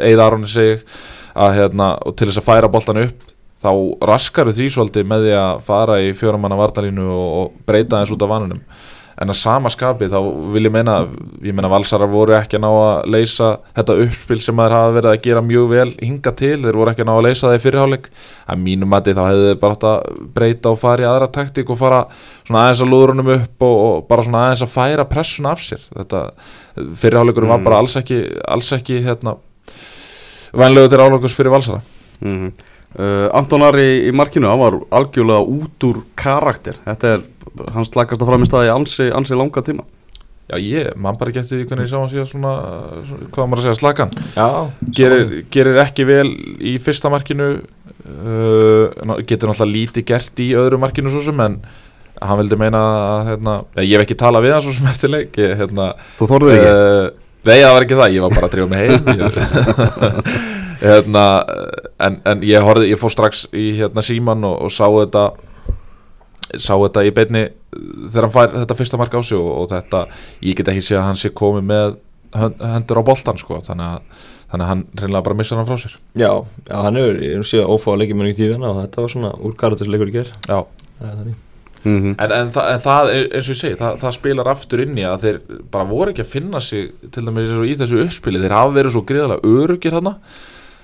eða 0.07 0.27
Aronni 0.29 0.51
seg 0.53 0.85
að 1.35 1.57
hérna 1.57 1.89
og 2.07 2.15
til 2.15 2.29
þess 2.29 2.39
að 2.39 2.47
færa 2.47 2.71
boltan 2.71 3.01
upp 3.03 3.27
þá 3.61 3.71
raskar 4.07 4.53
því 4.55 4.69
svolítið 4.71 5.11
með 5.11 5.27
því 5.27 5.35
að 5.41 5.61
fara 5.67 5.99
í 5.99 6.13
fjóramanna 6.15 6.61
varnarínu 6.61 7.09
og, 7.11 7.27
og 7.41 7.59
breyta 7.67 7.99
þess 7.99 8.15
út 8.15 8.23
af 8.23 8.31
vanunum 8.31 8.63
en 9.21 9.29
að 9.33 9.37
sama 9.37 9.69
skapi 9.73 10.07
þá 10.11 10.17
vil 10.53 10.63
ég 10.67 10.73
meina 10.73 10.95
ég 11.43 11.55
meina 11.57 11.69
valsarar 11.71 12.09
voru 12.11 12.35
ekki 12.37 12.57
að 12.57 12.63
ná 12.63 12.69
að 12.71 13.09
leysa 13.15 13.49
þetta 13.75 13.97
uppspil 14.05 14.39
sem 14.41 14.61
þeir 14.63 14.75
hafa 14.77 14.93
verið 14.95 15.11
að 15.11 15.21
gera 15.27 15.43
mjög 15.45 15.67
vel 15.73 15.91
hinga 15.99 16.33
til, 16.39 16.55
þeir 16.63 16.79
voru 16.79 16.93
ekki 16.93 17.03
að 17.03 17.09
ná 17.09 17.13
að 17.17 17.25
leysa 17.27 17.47
það 17.49 17.57
í 17.57 17.63
fyrirháleik 17.65 18.09
að 18.47 18.63
mínum 18.65 18.91
mati 18.95 19.15
þá 19.17 19.21
hefðu 19.27 19.45
þeir 19.51 19.61
bara 19.65 19.77
átt 19.77 19.87
að 19.91 20.23
breyta 20.39 20.71
og 20.73 20.81
fara 20.81 21.05
í 21.05 21.09
aðra 21.11 21.29
taktík 21.39 21.69
og 21.75 21.79
fara 21.81 22.01
svona 22.47 22.65
aðeins 22.65 22.83
að 22.85 22.91
lúðrunum 22.95 23.31
upp 23.35 23.67
og, 23.67 23.77
og 23.85 24.03
bara 24.09 24.25
svona 24.27 24.43
aðeins 24.47 24.65
að 24.65 24.73
færa 24.77 25.07
pressuna 25.11 25.53
af 25.55 25.63
sér. 25.67 25.85
Þetta 25.97 26.25
fyrirháleikurinn 27.03 27.51
var 27.51 27.61
Mm. 27.61 27.67
bara 27.69 27.79
alls 27.83 27.97
ekki 27.99 28.23
alls 28.47 28.71
ekki 28.73 29.01
hérna 29.05 29.35
vænlegu 30.53 30.89
til 30.91 30.99
álokurs 31.03 31.35
fyrir 31.35 31.51
valsara. 31.53 31.81
Mm 32.21 32.51
uh, 32.99 33.29
Anton 33.37 33.63
Ari 33.63 34.07
í 34.09 34.11
markinu, 34.15 34.49
hann 34.51 34.59
var 34.59 34.79
algjörlega 34.91 35.45
út 35.47 35.85
úr 35.87 36.01
karakter. 36.19 36.75
Þetta 36.85 37.13
er 37.15 37.21
hans 37.75 37.91
slakast 37.91 38.21
að 38.21 38.31
fram 38.31 38.45
í 38.45 38.49
staði 38.49 38.71
ansi, 38.73 39.09
ansi 39.15 39.37
langa 39.37 39.63
tíma. 39.65 39.83
Já 40.51 40.57
ég, 40.59 40.89
mann 40.99 41.15
bara 41.19 41.31
geti 41.31 41.55
því 41.55 41.65
hvernig 41.69 41.85
ég 41.85 41.91
sá 41.93 41.99
hann 42.01 42.09
síðan 42.11 42.27
svona, 42.27 42.49
svona 43.07 43.27
hvað 43.31 43.45
maður 43.47 43.61
að 43.61 43.65
segja, 43.67 43.77
slakan 43.79 44.09
Já, 44.35 44.47
gerir, 44.97 45.29
gerir 45.53 45.77
ekki 45.79 46.03
vel 46.09 46.25
í 46.59 46.73
fyrsta 46.83 47.11
markinu 47.13 47.47
uh, 47.61 49.15
getur 49.29 49.47
náttúrulega 49.47 49.69
lítið 49.71 50.05
gert 50.09 50.41
í 50.43 50.49
öðru 50.59 50.79
markinu 50.81 51.13
svo 51.13 51.21
sem 51.23 51.39
en 51.45 51.55
hann 52.21 52.41
vildi 52.41 52.57
meina 52.59 52.81
að 52.81 53.29
hérna, 53.31 53.53
ég 53.79 53.93
hef 53.95 54.03
ekki 54.03 54.17
talað 54.19 54.43
við 54.49 54.55
hann 54.57 54.65
svo 54.65 54.73
sem 54.75 54.89
eftir 54.91 55.13
leik 55.13 55.39
ég, 55.39 55.53
hérna, 55.61 55.87
Þú 56.19 56.27
þorðið 56.33 56.57
ekki? 56.57 56.73
uh, 56.75 57.29
Nei, 57.47 57.55
það 57.57 57.71
var 57.73 57.85
ekki 57.87 58.01
það, 58.01 58.11
ég 58.17 58.25
var 58.25 58.35
bara 58.35 58.49
að 58.49 58.57
drífa 58.57 58.69
mig 58.69 58.83
heim 58.83 59.07
hérna, 60.83 61.23
en, 62.09 62.19
en 62.33 62.43
ég, 62.45 62.67
ég 62.91 62.99
fór 62.99 63.13
strax 63.13 63.45
í 63.55 63.69
hérna, 63.79 64.03
síman 64.05 64.43
og, 64.51 64.59
og 64.67 64.73
sá 64.75 64.83
þetta 64.89 65.23
sá 66.57 66.73
þetta 66.75 67.05
í 67.07 67.13
beinni 67.15 67.43
þegar 67.71 68.27
hann 68.27 68.35
fær 68.35 68.55
þetta 68.59 68.77
fyrsta 68.79 68.99
mark 68.99 69.15
á 69.15 69.21
sig 69.21 69.39
og, 69.39 69.51
og 69.61 69.69
þetta, 69.71 70.05
ég 70.43 70.57
get 70.59 70.71
ekki 70.73 70.85
sé 70.89 70.97
að 70.99 71.07
hann 71.09 71.21
sé 71.21 71.31
komið 71.35 71.67
með 71.71 71.99
hendur 72.35 73.01
á 73.01 73.03
boltan 73.03 73.39
sko, 73.39 73.59
þannig 73.65 73.87
að, 73.87 74.25
þannig 74.51 74.65
að 74.65 74.71
hann 74.71 74.83
reynilega 74.99 75.25
bara 75.27 75.39
missa 75.39 75.59
hann 75.59 75.67
frá 75.67 75.79
sér. 75.79 75.95
Já, 76.15 76.31
já 76.67 76.75
hann 76.77 76.99
hefur, 76.99 77.23
ég 77.27 77.47
sé 77.47 77.63
að 77.63 77.73
ófá 77.75 77.93
að 77.93 78.03
leikja 78.03 78.19
mjög 78.19 78.37
tíðina 78.39 78.71
og 78.71 78.83
þetta 78.85 79.05
var 79.05 79.15
svona 79.15 79.31
úr 79.39 79.55
karatisleikur 79.59 80.11
í 80.11 80.15
ger 80.15 80.31
Já, 80.47 80.59
Það 81.01 81.09
er 81.09 81.17
þannig. 81.17 81.39
Mm 81.81 82.01
-hmm. 82.01 82.15
en, 82.23 82.31
en, 82.31 82.49
það, 82.53 82.65
en 82.71 82.79
það, 82.79 83.11
eins 83.11 83.47
og 83.47 83.53
ég 83.55 83.57
segi 83.57 83.77
það, 83.79 83.95
það 84.03 84.11
spilar 84.13 84.47
aftur 84.51 84.81
inn 84.83 84.97
í 85.01 85.05
að 85.07 85.23
þeir 85.23 85.37
bara 85.73 85.85
voru 85.89 86.11
ekki 86.11 86.21
að 86.21 86.33
finna 86.35 86.59
sig 86.61 86.91
til 87.11 87.23
dæmis 87.25 87.49
í 87.49 87.77
þessu 87.79 88.03
uppspili 88.03 88.41
þeir 88.41 88.53
hafa 88.53 88.75
verið 88.75 88.93
svo 88.93 89.01
gríðalega 89.01 89.41
örugir 89.41 89.95
þarna 89.95 90.13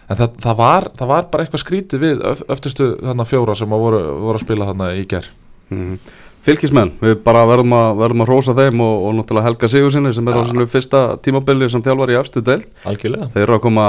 en 0.10 0.18
það, 0.18 0.40
það, 0.42 0.56
var, 0.58 0.88
það 0.98 1.12
var 1.12 1.28
bara 1.32 1.44
eitthvað 1.44 1.64
skrítið 1.64 2.02
við 2.02 2.24
öf, 2.32 2.42
öftustu 2.50 2.88
þarna 3.04 3.28
fjóra 3.30 3.56
sem 3.56 3.76
að 3.78 3.84
voru, 3.86 4.02
voru 4.24 4.40
að 4.40 4.46
spila 4.48 4.70
þarna 4.72 4.90
í 4.98 5.06
ger 5.06 5.30
Mm 5.72 6.00
Fylkismenn, 6.48 6.94
við 7.04 7.18
bara 7.26 7.42
verðum 7.44 7.74
að, 7.76 7.98
verðum 8.00 8.22
að 8.24 8.30
rósa 8.30 8.54
þeim 8.56 8.80
og, 8.80 9.02
og 9.04 9.16
náttúrulega 9.18 9.48
Helga 9.50 9.68
Sigursinni 9.68 10.14
sem 10.16 10.28
er 10.32 10.38
á 10.40 10.40
Ja. 10.40 10.44
sinu 10.48 10.66
fyrsta 10.72 11.00
tímabili 11.20 11.68
sem 11.70 11.82
þjálfar 11.84 12.14
í 12.14 12.16
efstu 12.22 12.40
deild. 12.48 12.64
Algjörlega, 12.88 13.26
þeir 13.34 13.42
eru 13.44 13.56
að 13.58 13.64
koma 13.66 13.88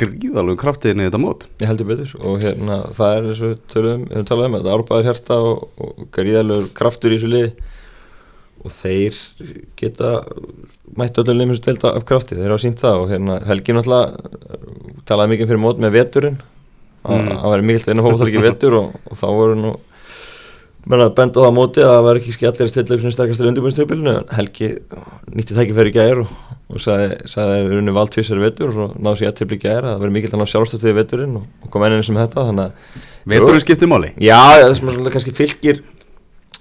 gríðalum 0.00 0.56
krafti 0.58 0.90
inn 0.90 0.98
í 0.98 1.06
þetta 1.06 1.20
mót. 1.22 1.44
Ég 1.62 1.70
heldur 1.70 1.86
betur. 1.92 2.10
Og 2.26 2.40
hérna 2.42 2.80
það 2.96 3.14
er 3.20 3.28
eins 3.30 3.42
og 3.46 3.60
tölum, 3.70 4.02
við 4.10 4.26
talaðum 4.32 4.50
um 4.50 4.58
þetta 4.58 4.74
árbæður 4.74 5.06
hjarta 5.12 5.38
og, 5.52 5.62
og 5.78 6.02
gríðalur 6.18 6.66
kraftur 6.80 7.14
í 7.14 7.20
þessu 7.20 7.30
liði. 7.36 7.52
Og 8.64 8.74
þeir 8.80 9.20
geta 9.84 10.10
mætt 10.98 11.22
öllu 11.22 11.38
liðum 11.38 11.54
sem 11.54 11.62
stelta 11.62 11.94
af 11.94 12.08
krafti, 12.10 12.34
þeir 12.34 12.50
hafa 12.56 12.64
sínt 12.66 12.82
það 12.82 13.04
og 13.04 13.14
hérna 13.14 13.38
Helgi 13.46 13.78
náttúrulega 13.78 14.58
talaði 15.06 15.36
mikið 15.36 15.52
fyrir 15.54 15.62
mót 15.68 15.78
með 15.78 15.94
veturinn. 16.00 16.42
Að 17.06 17.14
Mm. 17.22 17.30
það 17.38 17.50
væri 17.54 17.64
mikilvægt 17.70 17.86
að 17.86 17.92
vinna 17.94 18.02
fókváltalegi 18.10 18.42
vetur 18.42 18.74
og, 18.78 18.92
og 19.10 19.16
þá 19.22 19.26
voru 19.38 19.54
nú 19.62 19.72
menn 20.90 21.04
að 21.04 21.12
benda 21.18 21.42
á 21.42 21.44
það 21.46 21.54
móti 21.58 21.84
að 21.84 21.92
það 21.92 22.06
var 22.08 22.18
ekki 22.20 22.34
skellir 22.36 22.72
stilla 22.72 22.96
upp 22.96 23.04
sem 23.04 23.14
sterkastur 23.14 23.50
undirbúinstjöpilinu 23.50 24.14
en 24.16 24.32
Helgi 24.34 24.70
nýtti 25.30 25.54
tækifæri 25.54 25.92
í 25.92 25.94
gær 25.94 26.24
og, 26.24 26.32
og 26.72 26.82
sagði, 26.82 27.20
sagði 27.30 27.58
að 27.60 27.68
við 27.68 27.76
erum 27.76 27.98
vald 28.00 28.12
tvisar 28.16 28.42
vetur 28.42 28.74
og 28.86 28.96
náðu 28.98 29.22
sér 29.22 29.54
í 29.54 29.60
gær 29.62 29.86
að 29.86 29.92
það 29.92 30.02
verið 30.02 30.16
mikilvægt 30.16 30.36
að 30.36 30.42
ná 30.42 30.52
sjálfstöðið 30.52 30.98
veturinn 30.98 31.38
og, 31.38 31.48
og 31.62 31.72
kom 31.72 31.86
enninn 31.86 32.06
sem 32.06 32.18
þetta 32.18 32.70
Veturinn 33.22 33.62
skiptir 33.62 33.90
máli. 33.90 34.12
Já, 34.18 34.38
það 34.58 34.72
sem 34.78 34.88
svona 34.90 35.12
kannski 35.14 35.34
fylgir 35.36 35.82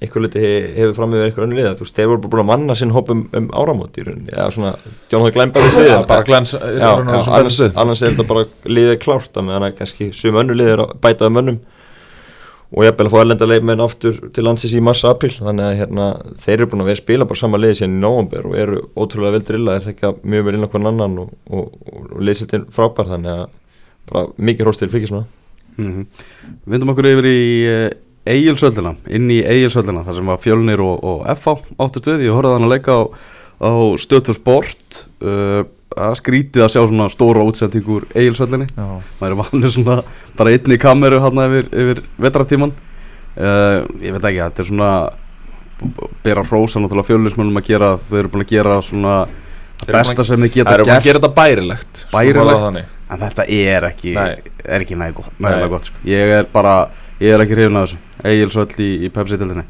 eitthvað 0.01 0.25
luti 0.25 0.41
hefur 0.75 0.93
fram 0.97 1.13
yfir 1.13 1.27
eitthvað 1.27 1.45
önnu 1.47 1.57
liða. 1.57 1.73
Þú 1.77 1.85
veist, 1.85 1.95
þeir 1.97 2.07
voru 2.09 2.21
bara 2.23 2.31
búin 2.33 2.41
að 2.43 2.49
manna 2.49 2.77
sinn 2.77 2.93
hóp 2.93 3.11
um, 3.13 3.23
um 3.37 3.49
áramót 3.53 3.97
í 4.01 4.05
rauninni, 4.05 4.31
eða 4.33 4.47
svona 4.55 4.71
John 5.11 5.27
Glæmbar 5.33 5.65
í 5.65 5.73
sviðið 5.75 5.91
Já, 5.93 5.99
bara 6.09 6.25
glens 6.25 6.53
annars 6.57 8.01
er 8.01 8.15
þetta 8.15 8.25
bara 8.29 8.45
liðið 8.65 8.97
klárt 9.03 9.37
að 9.37 9.47
meðan 9.49 9.67
að 9.67 9.75
kannski 9.81 10.09
sum 10.17 10.39
önnu 10.41 10.57
liðir 10.57 10.83
bætaði 11.01 11.35
mönnum 11.37 11.59
og 12.71 12.85
ég 12.85 13.01
að 13.03 13.11
fá 13.11 13.17
erlenda 13.19 13.47
leikmenn 13.49 13.83
aftur 13.83 14.19
til 14.31 14.45
landsins 14.47 14.75
í 14.77 14.83
massa-april 14.83 15.33
þannig 15.35 15.65
að 15.65 15.77
hérna, 15.81 16.05
þeir 16.39 16.55
eru 16.55 16.69
búin 16.71 16.83
að 16.85 16.91
vera 16.91 17.01
spila 17.01 17.27
bara 17.27 17.41
sama 17.41 17.59
liði 17.59 17.81
síðan 17.81 17.97
í 17.97 18.03
nóvambur 18.05 18.47
og 18.47 18.55
eru 18.63 18.83
ótrúlega 18.95 19.35
vel 19.35 19.43
drilla 19.49 19.75
þeir 19.75 19.87
þekka 19.89 20.13
mjög 20.23 20.47
vel 20.47 20.55
inn 20.55 20.63
á 20.63 20.71
hvern 20.71 20.91
annan 20.93 21.17
og, 21.25 21.33
og, 21.51 21.73
og, 21.91 22.05
og 22.15 22.23
liðsildin 22.23 22.69
frábær 22.71 23.11
þannig 23.11 23.33
að 23.35 23.43
bara 24.11 24.31
mikið 24.37 24.67
hróstil 24.67 24.91
fylgis 24.93 25.13
svona 25.13 25.27
Mm 25.79 26.05
Vindum 26.67 26.91
okkur 26.91 27.07
yfir 27.07 27.27
í 27.29 27.43
uh, 27.71 27.85
Egilsöldina, 28.31 28.95
inn 29.09 29.29
í 29.33 29.39
Egilsöldina 29.39 30.03
þar 30.05 30.17
sem 30.17 30.27
var 30.29 30.41
Fjölnir 30.43 30.81
og, 30.83 30.99
FH 31.39 31.55
áttu 31.81 32.01
stuði, 32.03 32.27
ég 32.27 32.35
horfði 32.35 32.57
hann 32.57 32.67
að 32.67 32.73
leika 32.75 32.97
á, 32.97 33.01
á 33.65 33.71
stötu 33.97 34.35
sport 34.37 35.05
uh, 35.25 35.63
að 35.97 36.13
skrítið 36.21 36.63
að 36.65 36.71
sjá 36.73 36.81
svona 36.87 37.07
stóra 37.11 37.43
útsendingur 37.43 38.05
Egilsöldinni, 38.15 38.67
Já. 38.77 38.85
maður 39.19 39.33
er 39.35 39.39
vanið 39.41 39.73
svona 39.75 39.97
bara 40.37 40.53
einni 40.55 40.77
í 40.77 40.81
kameru 40.81 41.19
hann 41.23 41.41
yfir, 41.45 41.67
yfir 41.83 42.01
vetratíman 42.23 42.71
uh, 42.71 43.81
ég 43.99 44.15
veit 44.15 44.23
ekki, 44.29 44.39
þetta 44.45 44.63
er 44.63 44.69
svona 44.69 44.91
bera 46.23 46.43
hrósa 46.45 46.79
náttúrulega 46.79 47.09
fjölunismönnum 47.09 47.57
að 47.61 47.67
gera 47.71 47.91
þau 48.07 48.17
eru 48.21 48.31
búin 48.31 48.45
að 48.45 48.51
gera 48.53 48.77
svona 48.85 49.15
besta 49.87 50.21
að- 50.21 50.25
sem 50.29 50.39
þið 50.45 50.51
Það 50.51 50.57
geta 50.59 50.73
eru 50.77 50.83
búin 50.85 50.93
að 50.93 50.95
gert 50.95 51.07
gera 51.09 51.19
þetta 51.19 51.35
bærilegt 51.41 52.01
sko, 52.05 52.17
Bærilegt? 52.17 52.85
en 53.11 53.19
þetta 53.25 53.45
er 53.49 53.87
ekki 53.89 54.13
Nei. 54.15 54.35
er 54.63 54.85
ekki 54.85 54.95
næg 54.95 55.13
gott, 55.17 55.31
Nei. 55.39 55.49
nægilega 55.49 55.69
gott 55.73 55.89
sko. 55.89 55.95
ég 56.05 56.35
er 56.39 56.45
bara, 56.53 56.75
ég 57.19 57.33
er 57.33 57.43
ekki 57.43 57.57
hrifin 57.57 57.77
af 57.81 57.89
þessu 57.89 57.97
Egilsöld 58.31 58.75
í, 58.79 58.89
í 59.05 59.09
Pepsi-dildinni 59.09 59.65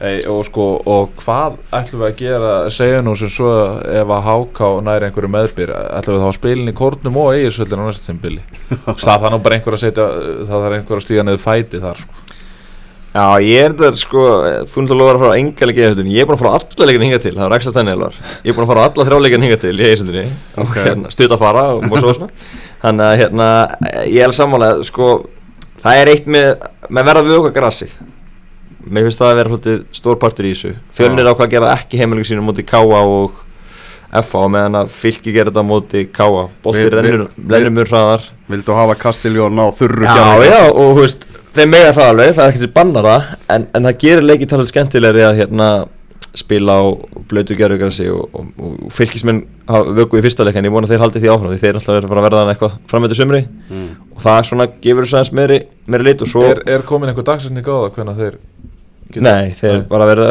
Ei, 0.00 0.22
og 0.32 0.46
sko, 0.48 0.66
og 0.88 1.10
hvað 1.20 1.58
ætlum 1.76 2.00
við 2.00 2.06
að 2.06 2.20
gera, 2.22 2.52
segja 2.72 3.02
nú 3.04 3.12
sem 3.20 3.28
svo 3.28 3.50
ef 3.84 4.12
að 4.16 4.22
háká 4.24 4.70
næri 4.86 5.10
einhverju 5.10 5.28
meðbyr 5.34 5.72
ætlum 5.76 6.16
við 6.16 6.22
þá 6.22 6.28
að 6.30 6.36
spilin 6.38 6.72
í 6.72 6.76
kórnum 6.78 7.18
og 7.20 7.34
eigirsvöldin 7.34 7.82
á 7.82 7.84
næsta 7.84 8.08
tímbili 8.08 8.40
það 8.86 9.02
þarf 9.04 9.26
nú 9.34 9.40
bara 9.44 9.58
einhver 9.58 9.76
að 9.76 9.82
setja 9.82 10.06
það 10.48 10.54
þarf 10.54 10.76
einhver 10.78 11.00
að 11.02 11.04
stíga 11.04 11.24
niður 11.28 11.42
fæti 11.44 11.82
þar 11.82 12.00
sko. 12.00 12.24
Já, 13.10 13.24
ég 13.42 13.64
er 13.66 13.72
þetta 13.74 13.98
sko, 13.98 14.24
þú 14.70 14.84
náttúrulega 14.84 15.00
lofar 15.02 15.16
að 15.16 15.22
fara 15.24 15.34
á 15.34 15.40
enga 15.42 15.66
leikið 15.66 15.82
í 15.82 15.86
einsöndunni, 15.88 16.12
ég 16.14 16.22
er 16.22 16.28
búin 16.30 16.36
að 16.36 16.42
fara 16.44 16.52
á 16.54 16.56
alla 16.60 16.86
leikinu 16.86 17.06
hinga 17.08 17.18
til, 17.24 17.32
það 17.34 17.44
er 17.46 17.52
ræksta 17.56 17.72
stænni 17.74 17.92
elvar, 17.96 18.18
ég 18.30 18.52
er 18.52 18.54
búin 18.54 18.64
að 18.64 18.70
fara 18.70 18.84
á 18.84 18.86
alla 18.86 19.06
þrjá 19.08 19.18
leikinu 19.24 19.48
hinga 19.48 19.58
til 19.64 19.72
í 19.74 19.88
einsöndunni, 19.88 20.22
Ok. 20.62 20.76
hérna, 20.86 21.10
stutt 21.10 21.34
að 21.34 21.42
fara 21.42 21.64
og 21.74 21.96
svo 21.98 22.14
svona, 22.14 23.08
hérna, 23.18 23.48
er 24.06 24.36
sko, 24.86 25.08
það 25.82 26.04
er 26.04 26.12
eitt 26.14 26.30
með, 26.30 26.52
með 26.86 27.10
verða 27.10 27.24
við 27.26 27.40
okkar 27.40 27.56
grassið, 27.58 27.96
mér 28.86 29.06
finnst 29.08 29.20
það 29.20 29.30
að 29.32 29.38
vera 29.40 29.52
hluti 29.54 29.76
stór 29.96 30.18
partur 30.20 30.48
í 30.48 30.54
þessu, 30.54 30.74
fjölnir 30.96 31.28
á 31.28 31.32
hvað 31.34 31.46
að 31.48 31.54
gera 31.56 31.72
ekki 31.76 32.00
heimilíku 32.00 32.30
sínu 32.30 32.44
móti 32.46 32.64
Káa 32.66 33.02
og 33.04 33.38
FA 34.26 34.46
meðan 34.50 34.80
að 34.80 34.88
fylki 34.90 35.34
gera 35.34 35.52
þetta 35.52 35.66
móti 35.66 36.06
Káa, 36.10 36.48
bolti 36.64 36.82
Við- 36.82 36.96
rennur, 36.96 37.28
mjög 37.70 37.92
hraðar, 37.92 38.24
vildu 38.50 38.74
hafa 38.74 38.96
Kastiljón 38.98 39.60
á 39.62 39.66
þurru 39.78 40.08
Já, 40.08 40.14
Keflavík? 40.16 40.50
já, 40.50 40.60
og 40.72 40.90
þú 40.96 41.04
veist, 41.04 41.26
þeir 41.54 41.70
mega 41.70 41.94
það 41.94 42.10
alveg, 42.10 42.34
það 42.34 42.44
er 42.44 42.52
ekkert 42.52 42.66
sem 42.66 42.74
bannar 42.74 43.08
það 43.10 43.32
en, 43.54 43.66
en 43.74 43.88
það 43.88 43.98
gerir 44.04 44.26
leikið 44.26 44.52
talað 44.54 44.70
skemmtilegri 44.72 45.26
að 45.28 45.40
hérna 45.44 45.70
spila 46.34 46.76
á 46.78 46.84
blötu 47.30 47.56
gerðugrassi 47.58 48.06
og, 48.14 48.28
og, 48.38 48.50
og 48.58 48.92
fylgismenn 48.94 49.40
hafa 49.66 49.94
vöku 49.98 50.18
í 50.20 50.22
fyrsta 50.22 50.46
leik 50.46 50.58
en 50.60 50.68
ég 50.68 50.74
vona 50.74 50.86
að 50.86 50.94
þeir 50.94 51.02
haldi 51.04 51.22
því 51.22 51.30
áfram 51.32 51.50
því 51.54 51.58
þeir 51.62 51.78
alltaf 51.80 51.96
eru 51.98 52.10
að 52.10 52.26
verða 52.26 52.42
hann 52.44 52.52
eitthvað 52.52 52.76
framötu 52.90 53.18
sumri. 53.18 53.40
Mm. 53.70 53.88
og 54.14 54.22
það 54.22 54.38
svona 54.50 54.66
gefur 54.84 55.06
þess 55.08 55.16
aðeins 55.18 55.32
meiri, 55.40 55.58
meiri 55.90 56.06
lit 56.06 56.22
og 56.22 56.30
svo 56.30 56.44
er, 56.46 56.62
er 56.70 56.86
komin 56.86 57.10
einhver 57.10 57.26
dagsetning 57.26 57.66
á 57.66 57.74
það 57.74 57.90
hvernig 57.96 58.20
þeir 58.20 58.38
geta- 59.14 59.24
Nei, 59.26 59.54
þeir 59.60 59.78
Nei. 59.78 59.86
bara 59.90 60.08
verða 60.10 60.28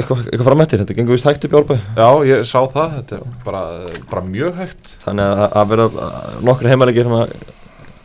eitthvað, 0.00 0.22
eitthvað 0.28 0.48
framöttir, 0.50 0.82
þetta 0.82 0.96
gengur 0.98 1.16
vist 1.18 1.28
hægt 1.28 1.48
upp 1.48 1.56
í 1.56 1.60
álbæ 1.62 1.78
Já, 1.96 2.08
ég 2.32 2.44
sá 2.48 2.60
það, 2.72 2.94
þetta 2.98 3.18
er 3.18 3.40
bara, 3.46 3.62
bara 4.12 4.22
mjög 4.28 4.60
hægt. 4.62 4.94
Þannig 5.06 5.26
að, 5.32 5.48
að 5.62 5.74
verða 5.74 6.06
nokkru 6.50 6.72
heimalegir 6.72 7.10
að 7.12 7.34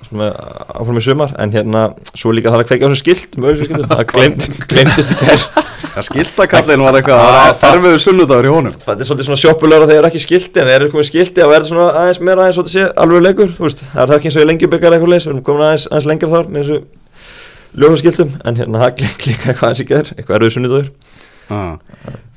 að 0.07 0.35
áfram 0.79 0.97
í 1.01 1.01
sumar 1.03 1.33
en 1.41 1.51
hérna 1.51 1.81
svo 2.15 2.31
líka 2.31 2.47
það 2.53 2.61
að 2.61 2.67
kveika 2.69 2.87
á 2.87 2.95
skiltum 2.95 3.47
auðvitað 3.49 3.89
það 3.91 4.05
gleymdist 4.71 5.11
í 5.11 5.17
Það 5.97 6.05
skiltakallin 6.07 6.83
var 6.85 6.95
eitthvað 6.99 7.81
við 7.83 7.97
sunnudagur 8.05 8.47
í 8.47 8.51
honum. 8.53 8.75
Það 8.85 9.01
er 9.03 9.09
svolítið 9.09 9.27
svona 9.27 9.41
sjoppulegur 9.41 9.83
að 9.83 9.91
þeir 9.91 9.99
eru 9.99 10.09
ekki 10.11 10.21
skilti 10.23 10.61
en 10.61 10.69
þeir 10.69 10.77
eru 10.77 10.91
komið 10.93 11.07
skilti 11.09 11.43
og 11.43 11.51
verður 11.51 11.69
svona 11.71 11.87
aðeins 12.03 12.21
meira 12.23 12.45
aðeins 12.45 12.59
svolítið 12.59 12.75
sé 12.77 12.85
alveg 13.03 13.25
leikur 13.27 13.51
það 13.57 14.01
er 14.03 14.07
það 14.11 14.15
ekki 14.17 14.29
eins 14.31 14.37
og 14.37 14.45
í 14.45 14.49
lengi 14.51 14.69
byggjar 14.73 14.95
eitthvað 14.97 15.13
leys 15.13 15.25
við 15.27 15.33
erum 15.33 15.43
komin 15.49 15.65
aðeins, 15.67 15.87
aðeins 15.91 16.09
lengra 16.11 16.31
þar 16.37 16.47
með 16.53 16.63
þessu 16.63 16.79
ljósaskiltum 17.77 18.31
en 18.45 18.57
hérna 18.59 18.81
það 18.83 18.95
glemt 19.01 19.25
líka 19.29 19.51
eitthvað 19.51 19.67
aðeins 19.69 19.83
í 19.83 19.87
gerð 19.91 20.11
eitthvað 20.17 20.37
erfið 20.39 20.53
sunnudagur 20.57 20.89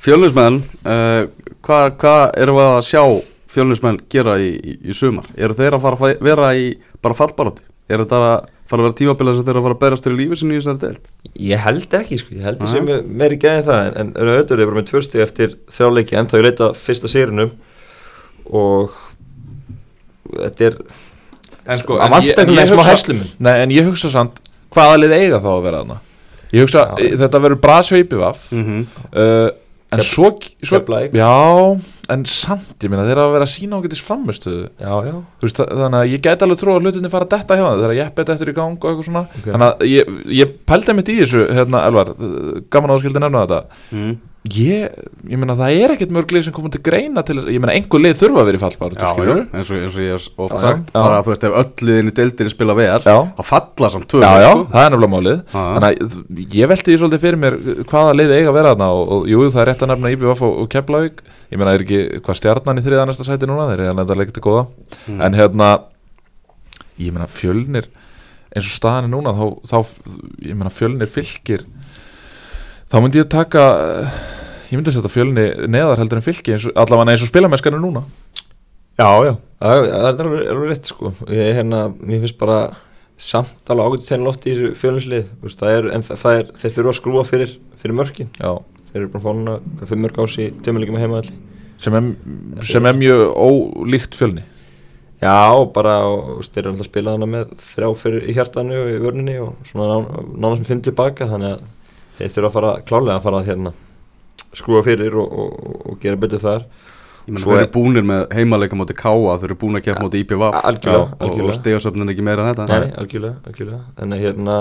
Fjölnismenn 0.01 0.61
uh, 0.87 1.25
Hvað 1.67 1.91
hva 2.01 2.15
erum 2.41 2.57
við 2.61 2.69
að 2.71 2.85
sjá 2.89 3.03
Fjölnismenn 3.51 3.99
gera 4.13 4.37
í, 4.41 4.53
í, 4.55 4.77
í 4.89 4.95
sumar? 4.97 5.27
Eru 5.37 5.57
þeir 5.59 5.75
að 5.77 5.83
fara 5.85 5.99
að 6.09 6.21
vera 6.25 6.51
í 6.57 6.69
bara 7.03 7.17
fallbaróti? 7.19 7.65
Er 7.91 8.05
þetta 8.05 8.21
að 8.23 8.37
fara 8.71 8.85
að 8.85 8.87
vera 8.87 8.97
tímabilið 9.01 9.35
sem 9.41 9.47
þeir 9.49 9.53
eru 9.57 9.61
að 9.61 9.67
fara 9.67 9.77
að 9.77 9.81
berast 9.83 10.07
fyrir 10.07 10.19
lífi 10.21 10.39
sinni 10.39 10.55
í 10.55 10.61
þessari 10.61 10.81
deild? 10.85 11.09
Ég 11.51 11.65
held 11.65 11.97
ekki 11.99 12.19
sko, 12.21 12.37
ég 12.39 12.47
held 12.47 12.61
Aha. 12.63 12.69
þessi 12.71 12.85
með 12.87 13.09
meiri 13.21 13.39
gæði 13.43 13.65
það 13.67 13.89
en, 14.05 14.13
eru 14.23 14.35
auðvitað 14.37 14.61
þeir 14.63 14.71
bara 14.71 14.79
með 14.79 14.87
tvö 14.93 15.03
stig 15.09 15.25
eftir 15.27 15.57
þrjáleiki 15.75 16.19
en 16.21 16.31
þau 16.31 16.39
leita 16.47 16.69
fyrsta 16.79 17.11
sérunum 17.11 17.51
og 18.61 18.95
þetta 20.39 20.69
er 20.71 20.79
En 21.71 21.77
sko, 21.83 21.99
en 22.01 22.15
ég- 22.25 22.39
en 22.41 22.55
ég 22.55 22.71
hugsa-. 22.73 23.19
Nei, 23.43 23.53
en 23.67 23.75
ég 23.75 23.85
hugsa 23.91 24.09
samt, 24.15 24.39
hvaða 24.75 25.00
lið 25.03 25.17
eiga 25.19 25.41
þá 25.41 25.50
að 25.57 25.62
vera 25.67 25.81
þarna? 25.83 25.99
Ég 26.50 26.65
hugsa, 26.67 26.85
Já. 26.99 27.17
þetta 27.25 27.41
verður 27.47 27.61
Brasjó 27.62 27.99
IPVaf 28.03 28.47
Mm 28.53 28.65
-hmm. 28.65 28.87
uh, 29.15 29.50
En 29.93 29.99
Kef- 29.99 30.07
svo, 30.07 30.29
svo. 30.62 30.79
Já, 31.19 31.81
en 32.15 32.25
samt, 32.25 32.77
ég 32.79 32.91
meina 32.91 33.03
þeir 33.03 33.11
eru 33.17 33.23
að 33.25 33.33
vera 33.33 33.47
sína 33.50 33.75
Þú 35.41 35.43
veist, 35.43 35.57
þa- 35.59 35.67
þannig 35.81 35.99
að 35.99 36.11
ég 36.12 36.21
gæti 36.23 36.43
alveg 36.47 36.59
trú 36.61 36.71
að 36.77 36.83
hlutinni 36.85 37.11
fara 37.11 37.25
detta 37.27 37.57
hjá 37.59 37.65
það 37.67 37.81
þegar 37.83 37.97
ég 37.99 38.15
beti 38.15 38.33
eftir 38.33 38.49
í 38.49 38.55
gang 38.55 38.79
og 38.79 38.87
eitthvað 38.91 39.09
svona 39.09 39.21
Ok. 39.27 39.47
þannig 39.50 39.67
að 39.67 39.83
ég, 39.91 40.05
ég 40.31 40.49
pældi 40.67 40.95
mitt 40.95 41.09
í 41.11 41.19
þessu 41.21 41.43
hérna, 41.50 41.83
Elvar, 41.89 42.15
gaman 42.71 42.91
að 42.91 42.95
þú 42.95 43.00
skildi 43.03 43.19
nefna 43.25 43.43
þetta 43.47 43.62
mm. 43.93 44.17
Ég, 44.49 44.87
ég 45.29 45.37
meina 45.37 45.53
það 45.53 45.79
er 45.85 45.93
ekkert 45.93 46.13
mörg 46.17 46.31
lið 46.33 46.47
sem 46.47 46.55
komum 46.57 46.73
til 46.73 46.81
greina 46.81 47.21
til 47.29 47.35
þess, 47.37 47.49
ég 47.53 47.61
meina 47.61 47.75
einhver 47.77 48.01
lið 48.01 48.15
þurfa 48.23 48.41
að 48.41 48.47
vera 48.49 48.57
í 48.57 48.63
fallbár 48.63 48.95
Já, 48.97 49.11
já, 49.21 49.35
eins 49.53 49.69
og, 49.69 49.83
eins 49.85 49.99
og 49.99 50.01
ég 50.01 50.15
hef 50.15 50.41
oft 50.41 50.55
Já, 50.55 50.61
sagt 50.63 50.87
já. 50.89 50.95
bara 50.97 51.19
að 51.19 51.27
þú 51.27 51.33
veist 51.35 51.45
ef 51.45 51.59
öll 51.61 51.89
liðin 51.91 52.09
í 52.09 52.15
deildinni 52.17 52.55
spila 52.55 52.77
vel 52.79 53.03
þá 53.05 53.43
falla 53.51 53.91
samt 53.93 54.09
tvö 54.09 54.23
Já, 54.25 54.31
já, 54.41 54.49
sko. 54.55 54.65
það 54.73 54.87
er 54.87 54.95
nefnilega 54.95 55.13
málið. 55.17 55.43
Þannig 55.53 56.01
að 56.01 56.57
ég 56.57 56.73
velti 56.73 56.89
því 56.95 56.99
svolítið 57.05 57.25
fyrir 57.27 57.41
mér 57.45 57.59
hvaða 57.93 58.17
lið 58.17 58.35
eiga 58.39 58.49
að 58.49 58.57
vera 58.57 58.73
þarna 58.73 58.91
og, 58.97 59.05
og 59.19 59.29
jú, 59.35 59.45
það 59.53 59.63
er 59.67 59.71
rétt 59.75 59.85
að 59.85 59.93
nefna 59.93 60.15
IBF 60.17 60.45
og, 60.49 60.59
og 60.65 60.73
Keflavík 60.73 61.23
Ég 61.51 61.61
meina, 61.61 61.77
er 61.77 61.85
ekki 61.85 62.01
hvað 62.25 62.41
stjarnan 62.41 62.81
í 62.81 62.85
þriða 62.87 63.07
næsta 63.11 63.27
sæti 63.29 63.49
núna, 63.51 63.69
þeir 63.75 63.85
eru 63.91 64.05
að 64.09 64.17
leika 64.23 64.37
til 64.39 64.47
góða 64.49 64.67
Mm. 65.11 65.21
En 65.25 65.35
hérna, 65.35 65.69
ég 67.01 67.13
meina 67.15 67.27
fjölnir 67.31 67.87
eins 68.51 68.67
og 68.67 68.75
staðan 68.75 69.07
er 69.07 69.13
núna 69.13 69.33
þá, 69.35 69.45
þá 69.71 69.77
ég 70.45 70.57
meina 70.59 70.73
fjölnir 70.75 71.11
fylgir 71.11 71.65
þá 72.91 72.97
myndi 73.03 73.21
ég 73.23 73.31
taka 73.31 73.65
eh, 74.03 74.21
ég 74.71 74.79
myndi 74.79 74.93
að 74.93 74.99
setja 74.99 75.13
fjölni 75.13 75.47
neðar 75.71 76.03
heldur 76.03 76.21
en 76.21 76.27
fylgi 76.27 76.55
eins 76.57 76.69
og, 76.69 76.75
allavega 76.79 77.15
eins 77.15 77.25
og 77.25 77.31
spilameskan 77.31 77.77
er 77.79 77.83
núna. 77.83 78.05
Já, 79.01 79.09
já, 79.25 79.35
það 79.63 79.85
er 79.89 80.23
alveg, 80.27 80.49
rétt 80.69 80.91
sko. 80.91 81.13
Ég, 81.33 81.55
hérna, 81.57 81.87
mér 82.05 82.25
finnst 82.25 82.39
bara 82.41 82.59
samt 83.21 83.71
alveg 83.73 83.95
ágætið 83.95 84.11
tegna 84.11 84.27
loft 84.29 84.45
í 84.49 84.55
þessu 84.57 84.73
fjölinslið 84.81 85.31
það 85.55 85.73
er, 85.77 85.89
en 85.97 86.05
það, 86.09 86.37
er, 86.41 86.51
þeir 86.61 86.75
þurfa 86.77 86.93
að 86.93 86.99
skrúa 86.99 87.25
fyrir, 87.29 87.55
fyrir 87.81 87.97
mörkin, 87.97 88.31
Já, 88.41 88.53
þeir 88.91 89.03
eru 89.03 89.11
bara 89.15 89.25
fóna 89.25 89.57
fyrir 89.85 90.03
mörg 90.05 90.21
ás 90.25 90.37
í 90.41 90.47
tömuleikum 90.65 90.97
með 90.97 91.05
heimaðalli 91.07 91.37
sem 91.81 91.97
er, 91.97 92.09
sem 92.69 92.89
er 92.91 92.97
mjög 92.97 93.23
ólíkt 93.41 94.17
fjölni. 94.19 94.43
Já, 95.21 95.37
bara, 95.73 95.95
þeir 96.45 96.63
eru 96.63 96.73
alltaf 96.73 96.85
að 96.85 96.89
spila 96.89 97.15
hana 97.17 97.29
með 97.29 97.55
þrjá 97.61 97.89
fyrir 98.03 98.27
í 98.29 98.35
hjartanu 98.37 98.77
og 98.83 98.91
í 98.93 98.99
vörninni 99.01 99.37
og 99.45 99.69
svona 99.69 99.99
ná- 100.01 100.29
nánast 100.41 100.63
með 100.65 100.71
fimm 100.73 100.83
tilbaka 100.85 101.29
þannig 101.29 101.55
að 101.57 101.65
þeir 102.21 102.35
þurfa 102.37 102.50
að 102.50 102.57
fara 102.59 102.73
klálega 102.91 103.17
að 103.19 103.27
fara 103.27 103.41
að 103.41 103.50
hérna 103.50 103.73
skrúa 104.61 104.85
fyrir 104.87 105.17
og, 105.21 105.35
og, 105.45 105.75
og 105.91 105.99
gera 106.03 106.21
betur 106.21 106.43
þar. 106.43 106.65
Er- 107.31 107.43
eru 107.61 107.67
búnir 107.75 108.07
með 108.07 108.23
heimalega 108.35 108.79
móti 108.79 108.97
Káa 108.97 109.37
þau 109.39 109.45
eru 109.47 109.57
búin 109.61 109.77
að 109.79 110.00
móti 110.03 110.23
IPVaf 110.25 110.57
Algjörlega, 110.67 111.03
og, 111.21 111.53
stegasöfnin 111.59 112.11
ekki 112.11 112.25
meira 112.27 112.47
en 112.47 112.55
þetta. 112.55 112.67
Nei, 112.71 112.89
algjörlega, 112.99 113.37
algjörlega. 113.47 113.83
Þannig 114.00 114.17
að 114.17 114.25
hérna 114.25 114.57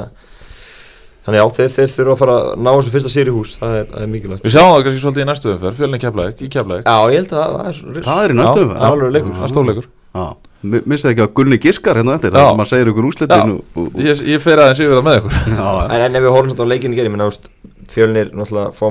Þannig 1.29 1.41
já, 1.41 1.47
þeir, 1.57 1.71
þeir 1.75 1.89
þurfa 1.95 2.13
að 2.13 2.19
fara 2.21 2.35
að 2.39 2.51
ná 2.63 2.69
þessu 2.73 2.91
fyrsta 2.93 3.09
sér 3.13 3.29
í 3.29 3.33
hús. 3.35 3.55
Það 3.59 3.73
er, 3.79 3.87
það 3.91 4.03
er 4.05 4.11
mikilvægt. 4.13 4.45
Við 4.45 4.53
sjáum 4.55 4.69
það 4.69 4.85
kannski 4.85 5.01
svolítið 5.03 5.23
í 5.23 5.27
næstu 5.29 5.49
umferð, 5.53 5.79
fjölni 5.79 5.99
Keflavík, 6.01 6.39
í 6.41 6.51
Keflavík. 6.55 6.87
Já, 6.87 6.97
ég 7.13 7.19
held 7.19 7.33
að 7.35 7.57
það, 7.57 7.67
er 7.69 8.07
Það 8.07 8.21
er 8.23 8.33
í 8.33 8.37
næstu 8.39 8.63
umferð. 8.63 8.79
það 8.79 8.87
er 8.87 8.95
alveg 8.95 10.48
leikur. 10.63 10.99
Það 10.99 11.11
ekki 11.13 11.25
að 11.25 11.33
Gunni 11.39 11.59
Giskar 11.63 11.99
hérna 11.99 12.15
eftir? 12.17 12.33
Já. 12.33 12.37
þannig 12.37 12.51
að 12.51 12.59
maður 12.59 12.71
segir 12.73 12.91
ykkur 12.93 13.09
og, 13.09 13.49
og, 13.49 13.83
og, 13.85 13.99
Ég, 14.03 14.23
ég 14.27 14.43
fer 14.43 14.61
aðeins 14.63 14.81
yfir 14.83 14.97
það 14.97 15.05
með 15.07 15.19
ykkur. 15.21 15.37
Já, 15.55 15.67
En, 15.95 16.05
en 16.07 16.19
ef 16.19 16.25
við 16.25 16.35
horfum 16.35 16.55
svolítið 16.55 17.05
á 17.07 17.11
minna, 17.13 17.29
veist, 17.29 17.49
fjölnir 17.89 18.31
náttúrulega 18.35 18.71
fá 18.75 18.85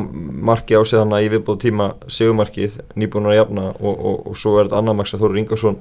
marki 0.48 0.74
á 0.74 0.82
sig 0.82 0.98
þannig 0.98 1.26
í 1.26 1.30
viðbúð 1.34 1.58
tíma 1.62 1.88
segumarkið, 2.10 2.78
nýbúnar 2.98 3.34
að 3.34 3.38
jafna 3.38 3.66
og, 3.78 3.94
og, 3.94 4.16
og 4.30 4.38
svo 4.38 4.56
er 4.58 4.68
þetta 4.68 4.80
annar 4.80 4.96
maks 4.98 5.14
að 5.14 5.24
Þóru 5.24 5.40
Ingarsson 5.42 5.78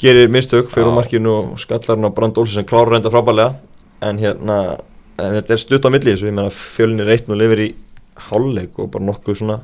gerir 0.00 0.32
mistök 0.32 0.70
fyrir 0.72 0.94
markinu 0.96 1.32
og 1.34 1.60
skallar 1.60 1.98
hann 1.98 2.08
á 2.08 2.16
Brand 2.16 2.38
Olsen 2.40 2.60
sem 2.60 2.68
klárar 2.68 2.94
reynda 2.94 3.12
frábælega 3.12 3.54
en 4.06 4.20
hérna, 4.20 4.56
en 5.20 5.36
þetta 5.36 5.54
er 5.54 5.62
stutt 5.62 5.86
á 5.86 5.92
milli 5.92 6.14
þessu, 6.14 6.30
ég 6.30 6.36
meina 6.36 6.54
fjölnir 6.54 7.10
eitt 7.12 7.28
og 7.28 7.38
lifir 7.38 7.64
í 7.66 7.70
hálfleik 8.30 8.78
og 8.80 8.90
bara 8.94 9.06
nokkuð 9.10 9.42
svona 9.42 9.60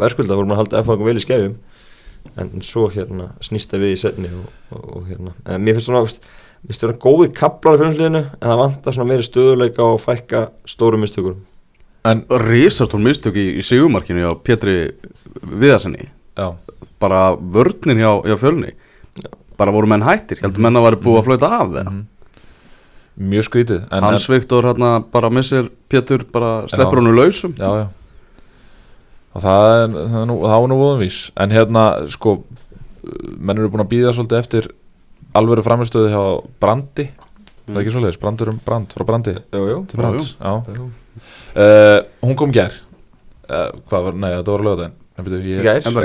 verðskulda 0.00 0.38
vorum 0.38 0.54
að 0.56 0.62
halda 0.62 0.82
FH 0.82 1.06
vel 1.06 1.16
í 1.20 1.24
skefjum 1.24 1.56
en, 2.36 2.50
svo 2.64 2.88
hérna 2.92 3.30
snýst 3.44 3.72
það 3.72 3.84
við 3.84 3.94
í 3.94 4.00
setni 4.00 4.32
og, 4.32 4.46
og, 4.70 4.86
og 4.96 5.10
hérna, 5.10 5.34
en 5.46 5.64
mér 5.64 5.78
finnst 5.78 5.90
svona 5.90 6.06
veist, 6.06 6.24
Mér 6.66 6.72
finnst 6.72 6.86
vera 6.86 6.98
góði 6.98 7.26
kaplar 7.36 7.76
í 7.76 7.80
fyrirliðinu 7.82 8.22
en 8.24 8.48
það 8.48 8.60
vantar 8.62 8.96
svona 8.96 9.10
meiri 9.10 9.26
stöðuleika 9.26 9.84
og 9.84 10.00
fækka 10.02 10.46
stórum 10.66 11.04
mistökur 11.04 11.36
En, 12.06 12.22
Rísastól 12.30 13.02
mistök 13.02 13.36
í, 13.38 13.46
í 13.58 13.62
sigumarkinu 13.66 14.22
hjá 14.22 14.32
Pétri 14.46 14.76
Viðarsenni 15.42 16.08
já, 16.38 16.52
bara 17.02 17.32
vörninn 17.34 17.98
hjá, 17.98 18.12
hjá 18.22 18.36
fjölni. 18.38 18.76
Bara 19.58 19.72
voru 19.74 19.88
menn 19.90 20.04
hættir, 20.04 20.38
heldur 20.42 20.62
menn 20.62 20.78
að 20.78 20.86
væri 20.86 21.00
búið 21.02 21.18
að 21.18 21.26
flauta 21.30 21.50
af 21.56 21.72
þeirra 21.72 21.94
mjög 23.16 23.46
skrítið. 23.46 23.84
En, 23.90 24.04
Hans 24.04 24.26
Viktor 24.28 24.66
hérna 24.68 24.90
bara 25.12 25.30
missir 25.32 25.70
Pétur 25.88 26.26
bara 26.32 26.66
sleppur 26.68 26.98
Já. 26.98 27.00
honum 27.00 27.16
lausum. 27.16 27.54
Já, 27.56 27.70
já 27.80 27.86
og 29.36 29.42
það 29.44 29.66
er, 29.76 29.94
það 29.96 30.18
er 30.22 30.28
nú, 30.30 30.36
það 30.46 30.62
var 30.64 30.70
nú 30.72 30.78
voðumvís 30.80 31.18
en 31.44 31.54
hérna, 31.54 31.84
sko 32.12 32.36
menn 33.36 33.60
eru 33.60 33.70
búin 33.72 33.84
að 33.84 33.90
býða 33.92 34.14
svolítið 34.16 34.40
eftir 34.40 34.68
alvöru 35.36 35.64
framistöðu 35.66 36.10
hjá 36.14 36.22
Brandi. 36.62 37.10
Það 37.66 37.76
er 37.76 37.82
ekki 37.82 37.92
svolítið, 37.94 38.20
Brandur 38.22 38.50
um 38.52 38.60
Brand 38.64 38.94
frá 38.96 39.04
Brandi. 39.06 39.34
Jú, 39.52 39.64
jú, 39.70 39.78
til 39.90 40.00
Brands, 40.00 40.32
já, 40.40 40.54
jú. 40.76 40.88
Uh, 41.56 41.98
hún 42.24 42.36
kom 42.38 42.52
gær. 42.54 42.74
Uh, 43.46 43.68
hvað 43.90 44.08
var, 44.08 44.16
nei, 44.22 44.32
þetta 44.38 44.54
var 44.56 44.64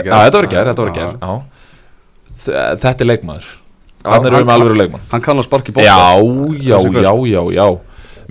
Já, 0.07 0.19
þetta 0.21 0.41
var 0.41 0.47
gær, 0.51 0.69
þetta 0.71 0.85
var 0.85 0.91
Já. 0.91 0.95
gær 0.97 1.15
já. 1.19 1.33
Þ- 2.41 2.67
þetta 2.81 3.05
er 3.05 3.09
leikmaður. 3.09 3.49
Hann 4.05 4.25
er 4.25 4.31
hann- 4.35 4.43
um 4.47 4.53
alvöru 4.55 4.77
leikmann. 4.77 5.01
Hann 5.11 5.21
kann 5.21 5.37
að 5.37 5.45
sparki 5.49 5.73
bóta 5.75 5.85
já, 5.85 5.97
já, 6.57 6.77
já, 6.81 7.13
já, 7.33 7.41
já. 7.53 7.67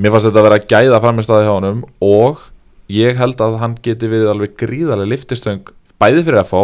Mér 0.01 0.11
fannst 0.15 0.27
þetta 0.31 0.41
að 0.41 0.47
vera 0.49 0.59
gæða 0.73 1.01
framistæði 1.05 1.45
hjá 1.47 1.53
honum 1.55 1.85
og 2.01 2.41
ég 2.91 3.19
held 3.21 3.41
að 3.45 3.59
hann 3.63 3.77
geti 3.85 4.09
við 4.11 4.29
alveg 4.31 4.57
gríðarlega 4.61 5.13
liftistöng 5.13 5.71
bæði 6.01 6.25
fyrir 6.27 6.43
FH 6.45 6.63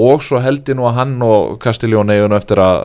og 0.00 0.22
svo 0.22 0.40
held 0.42 0.68
ég 0.70 0.78
nú 0.78 0.86
að 0.86 0.98
hann 1.00 1.16
og 1.26 1.56
Castiglione 1.62 2.16
eigunu 2.16 2.38
eftir 2.38 2.62
að, 2.62 2.84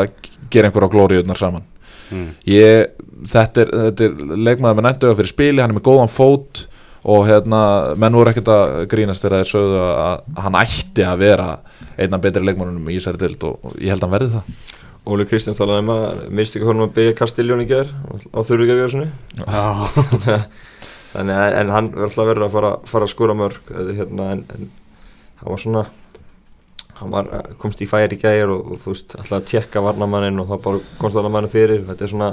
að 0.00 0.30
gera 0.50 0.70
einhverja 0.70 0.92
glóriðunar 0.94 1.38
saman. 1.38 1.66
Mm. 2.10 2.30
ég, 2.50 2.90
þetta, 3.30 3.62
er, 3.62 3.68
þetta 3.84 4.06
er 4.08 4.38
leikmaður 4.48 4.80
með 4.80 4.86
næntu 4.88 5.12
fyrir 5.14 5.30
spili, 5.30 5.62
hann 5.62 5.70
er 5.70 5.76
með 5.76 5.86
góðan 5.86 6.10
fót 6.10 6.64
og 7.06 7.22
hérna, 7.28 7.60
menn 8.00 8.18
voru 8.18 8.32
ekkert 8.32 8.50
að 8.50 8.72
grínast 8.90 9.22
þegar 9.22 9.44
þeir 9.44 9.50
sögðu 9.52 9.84
að 9.86 10.40
hann 10.42 10.58
ætti 10.58 11.06
að 11.06 11.22
vera 11.22 11.46
einna 11.94 12.18
betri 12.20 12.42
leikmannunum 12.44 12.90
í 12.90 12.98
þessari 12.98 13.22
dild 13.22 13.46
og, 13.46 13.62
og 13.62 13.78
ég 13.78 13.94
held 13.94 14.02
að 14.02 14.08
hann 14.08 14.16
verði 14.18 14.32
það. 14.34 14.76
Óli 15.10 15.24
Kristjáns 15.24 15.56
talaði 15.56 15.84
um 15.84 15.92
að 15.94 16.02
minnst 16.36 16.56
ekki 16.56 16.66
honum 16.68 16.84
að 16.84 16.96
byrja 16.98 17.14
Kastiljón 17.16 17.62
í 17.62 17.68
gerð 17.70 17.94
á 18.36 18.38
þurrugerðarsunni 18.44 19.06
Já, 19.40 19.64
Að 21.10 21.30
en 21.58 21.72
hann 21.74 21.88
verður 21.90 22.06
alltaf 22.06 22.28
verið 22.28 22.44
að 22.46 22.52
fara, 22.54 22.70
fara 22.86 23.06
að 23.08 23.12
skora 23.14 23.34
mörg 23.34 23.72
eða 23.74 23.96
hérna 23.98 24.28
en, 24.36 24.44
en 24.54 24.68
hann 25.40 25.50
var 25.50 25.62
svona 25.64 25.84
hann 27.00 27.10
var, 27.14 27.30
eh, 27.34 27.50
komst 27.58 27.80
í 27.82 27.88
færi 27.90 28.14
í 28.14 28.20
gæjar 28.20 28.52
og, 28.52 28.72
og 28.74 28.82
þú 28.82 28.94
veist 28.94 29.16
alltaf 29.16 29.38
að 29.40 29.48
tjekka 29.50 29.82
varnamannin 29.82 30.38
og 30.42 30.50
þá 30.52 30.56
bara 30.66 30.82
komst 31.00 31.16
varnamannin 31.18 31.52
fyrir. 31.52 31.82
Þetta 31.88 32.06
er 32.06 32.12
svona, 32.12 32.30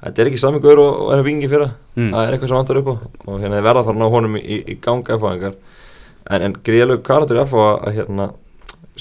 þetta 0.00 0.22
er 0.22 0.30
ekki 0.30 0.42
sami 0.42 0.62
gaur 0.64 0.80
og, 0.80 1.00
og 1.04 1.12
er 1.14 1.22
að 1.22 1.30
vingi 1.30 1.50
fyrir 1.52 1.72
Mm. 2.00 2.12
það 2.14 2.22
er 2.22 2.32
eitthvað 2.36 2.48
sem 2.48 2.56
vantar 2.56 2.78
upp 2.80 2.88
á. 2.88 2.94
Og 3.26 3.40
hérna 3.42 3.58
verða 3.60 3.80
að 3.82 3.88
fara 3.90 3.98
ná 4.00 4.06
honum 4.14 4.36
í, 4.38 4.60
í 4.62 4.76
ganga 4.80 5.16
erfáðingar 5.16 5.56
en, 6.30 6.42
en 6.46 6.54
gríðalög 6.64 7.02
karakter 7.04 7.36
er 7.36 7.42
að, 7.42 7.56
að 7.84 7.96
hérna 7.98 8.28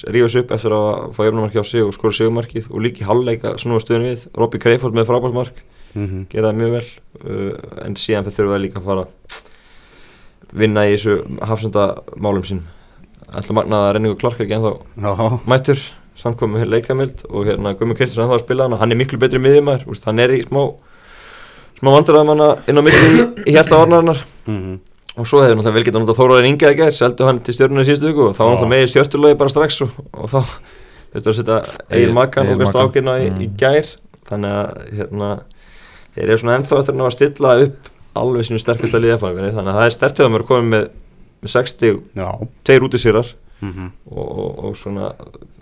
rífa 0.09 0.29
sig 0.29 0.43
upp 0.43 0.53
eftir 0.55 0.73
að 0.75 1.13
fá 1.15 1.21
jöfnumarki 1.27 1.61
á 1.61 1.65
sig 1.69 1.83
og 1.85 1.93
skora 1.95 2.15
sigurmarkið 2.17 2.69
og 2.71 2.83
líka 2.83 3.03
í 3.03 3.07
halvleika 3.07 3.53
snúa 3.61 3.81
stöðun 3.83 4.07
við, 4.09 4.25
Robby 4.35 4.61
Kreiford 4.61 4.97
með 4.97 5.09
frábærsmark 5.09 5.61
Mhm. 5.99 6.25
gera 6.31 6.49
það 6.51 6.59
mjög 6.61 6.71
vel 6.77 6.87
uh, 7.25 7.85
en 7.85 7.95
síðan 7.99 8.27
þurfum 8.29 8.53
við 8.55 8.61
líka 8.65 8.79
að 8.79 8.87
fara 8.89 9.05
að 9.05 10.57
vinna 10.59 10.83
í 10.89 10.93
þessu 10.95 11.15
hafsendamálum 11.45 12.45
sín. 12.47 12.61
Ætla 13.29 13.53
magnað 13.59 13.83
að 13.85 13.91
Renningu 13.97 14.17
Clark 14.21 14.39
er 14.39 14.47
ekki 14.47 14.57
ennþá 14.57 15.39
mættur 15.51 15.81
samkomi 16.19 16.63
leikamild 16.65 17.21
og 17.29 17.45
hérna 17.47 17.75
Gummi 17.77 17.95
Kristinsson 17.95 18.25
ennþá 18.25 18.39
að 18.39 18.45
spila 18.45 18.65
hana. 18.65 18.79
Hann 18.81 18.91
er 18.91 18.97
miklu 18.99 19.19
betri 19.21 19.39
miðjumæður, 19.39 19.85
úst, 19.93 20.07
hann 20.09 20.19
er 20.19 20.33
í 20.35 20.41
smá 20.43 20.63
smá 21.79 21.91
vandræðamanna 21.95 22.47
inn 22.67 22.81
á 22.81 22.83
milli 22.83 23.03
í, 23.07 23.27
í 23.47 23.53
hjarta 23.55 23.77
varnarnar 23.79 24.23
Mhm. 24.49 24.79
og 25.19 25.27
svo 25.27 25.43
hefur 25.43 25.55
náttúrulega 25.59 25.73
vel 25.77 25.83
getað 25.85 26.01
náttúrulega 26.01 26.19
Þóraðin 26.19 26.49
Ingeða 26.49 26.75
gær 26.79 26.91
seldu 26.97 27.25
hann 27.27 27.39
til 27.45 27.53
stjórnuna 27.53 27.85
í 27.85 27.87
síðustu 27.87 28.09
viku 28.09 28.25
og 28.29 28.35
þá 28.35 28.41
var 28.43 28.51
náttúrulega 28.55 28.73
með 28.73 28.83
í 28.83 28.89
stjórnulegi 28.91 29.37
bara 29.39 29.49
strax 29.53 29.81
og, 29.85 29.89
og 30.13 30.29
þá 30.33 30.39
þurftu 31.13 31.29
að 31.29 31.39
setja 31.39 32.13
Makan 32.17 32.47
Egil 32.51 32.65
og 32.65 32.73
strákina 32.73 33.15
í, 33.21 33.29
í 33.29 33.47
Mm. 33.47 33.55
gær. 33.57 33.87
Þannig 34.29 34.51
að 34.59 34.91
hérna 34.97 35.29
þeir 36.19 36.29
eru 36.33 36.37
svona 36.43 36.57
ennþá 36.59 36.79
eftir 36.83 36.93
að 36.95 36.99
ná 36.99 37.05
að 37.09 37.15
stilla 37.17 37.53
upp 37.65 37.91
alveg 38.19 38.47
sínu 38.49 38.59
sterkasta 38.59 38.99
liðafæðingar 38.99 39.53
þannig 39.55 39.71
að 39.73 39.79
það 39.79 39.85
er 39.89 39.95
stertið 39.95 40.25
að 40.27 40.39
að 40.39 40.47
koma 40.49 40.69
með, 40.73 40.89
með 41.39 41.53
60, 41.55 41.99
já. 42.19 42.29
tveir 42.67 42.87
út 42.89 42.97
í 42.99 43.05
sérar 43.05 43.35
Mhm. 43.59 43.89
og, 44.15 44.27
og, 44.39 44.59
og 44.69 44.75
svona 44.79 45.09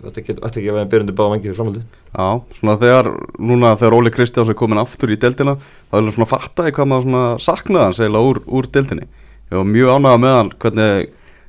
þetta 0.04 0.22
get- 0.22 0.38
ætti 0.46 0.60
ekki 0.60 0.68
að 0.70 0.76
vera 0.76 0.86
byrjandi 0.86 1.14
báða 1.18 1.30
vangi 1.32 1.48
fyrir 1.48 1.56
framhaldi 1.58 1.80
Já, 2.14 2.26
svona 2.54 2.76
þegar, 2.78 3.08
núna 3.42 3.72
þegar 3.74 3.96
Óli 3.98 4.10
Kristjáns 4.14 4.48
er 4.52 4.54
komin 4.54 4.78
aftur 4.78 5.10
í 5.10 5.16
deildina 5.18 5.56
þá 5.58 5.96
er 5.98 6.02
hann 6.04 6.12
svona 6.14 6.28
fattaði 6.30 6.74
hvað 6.76 6.86
maður 6.92 7.02
svona 7.08 7.24
saknaði 7.42 7.84
hans 7.88 7.98
eiginlega 7.98 8.28
úr, 8.30 8.38
úr 8.46 8.68
deildinni. 8.70 9.08
Ég 9.50 9.58
var 9.58 9.66
mjög 9.66 9.90
ánægða 9.98 10.20
með 10.22 10.36
hann 10.38 10.52
hvernig 10.62 11.08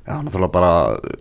já, 0.09 0.15
náttúrulega 0.25 0.51
bara 0.57 0.71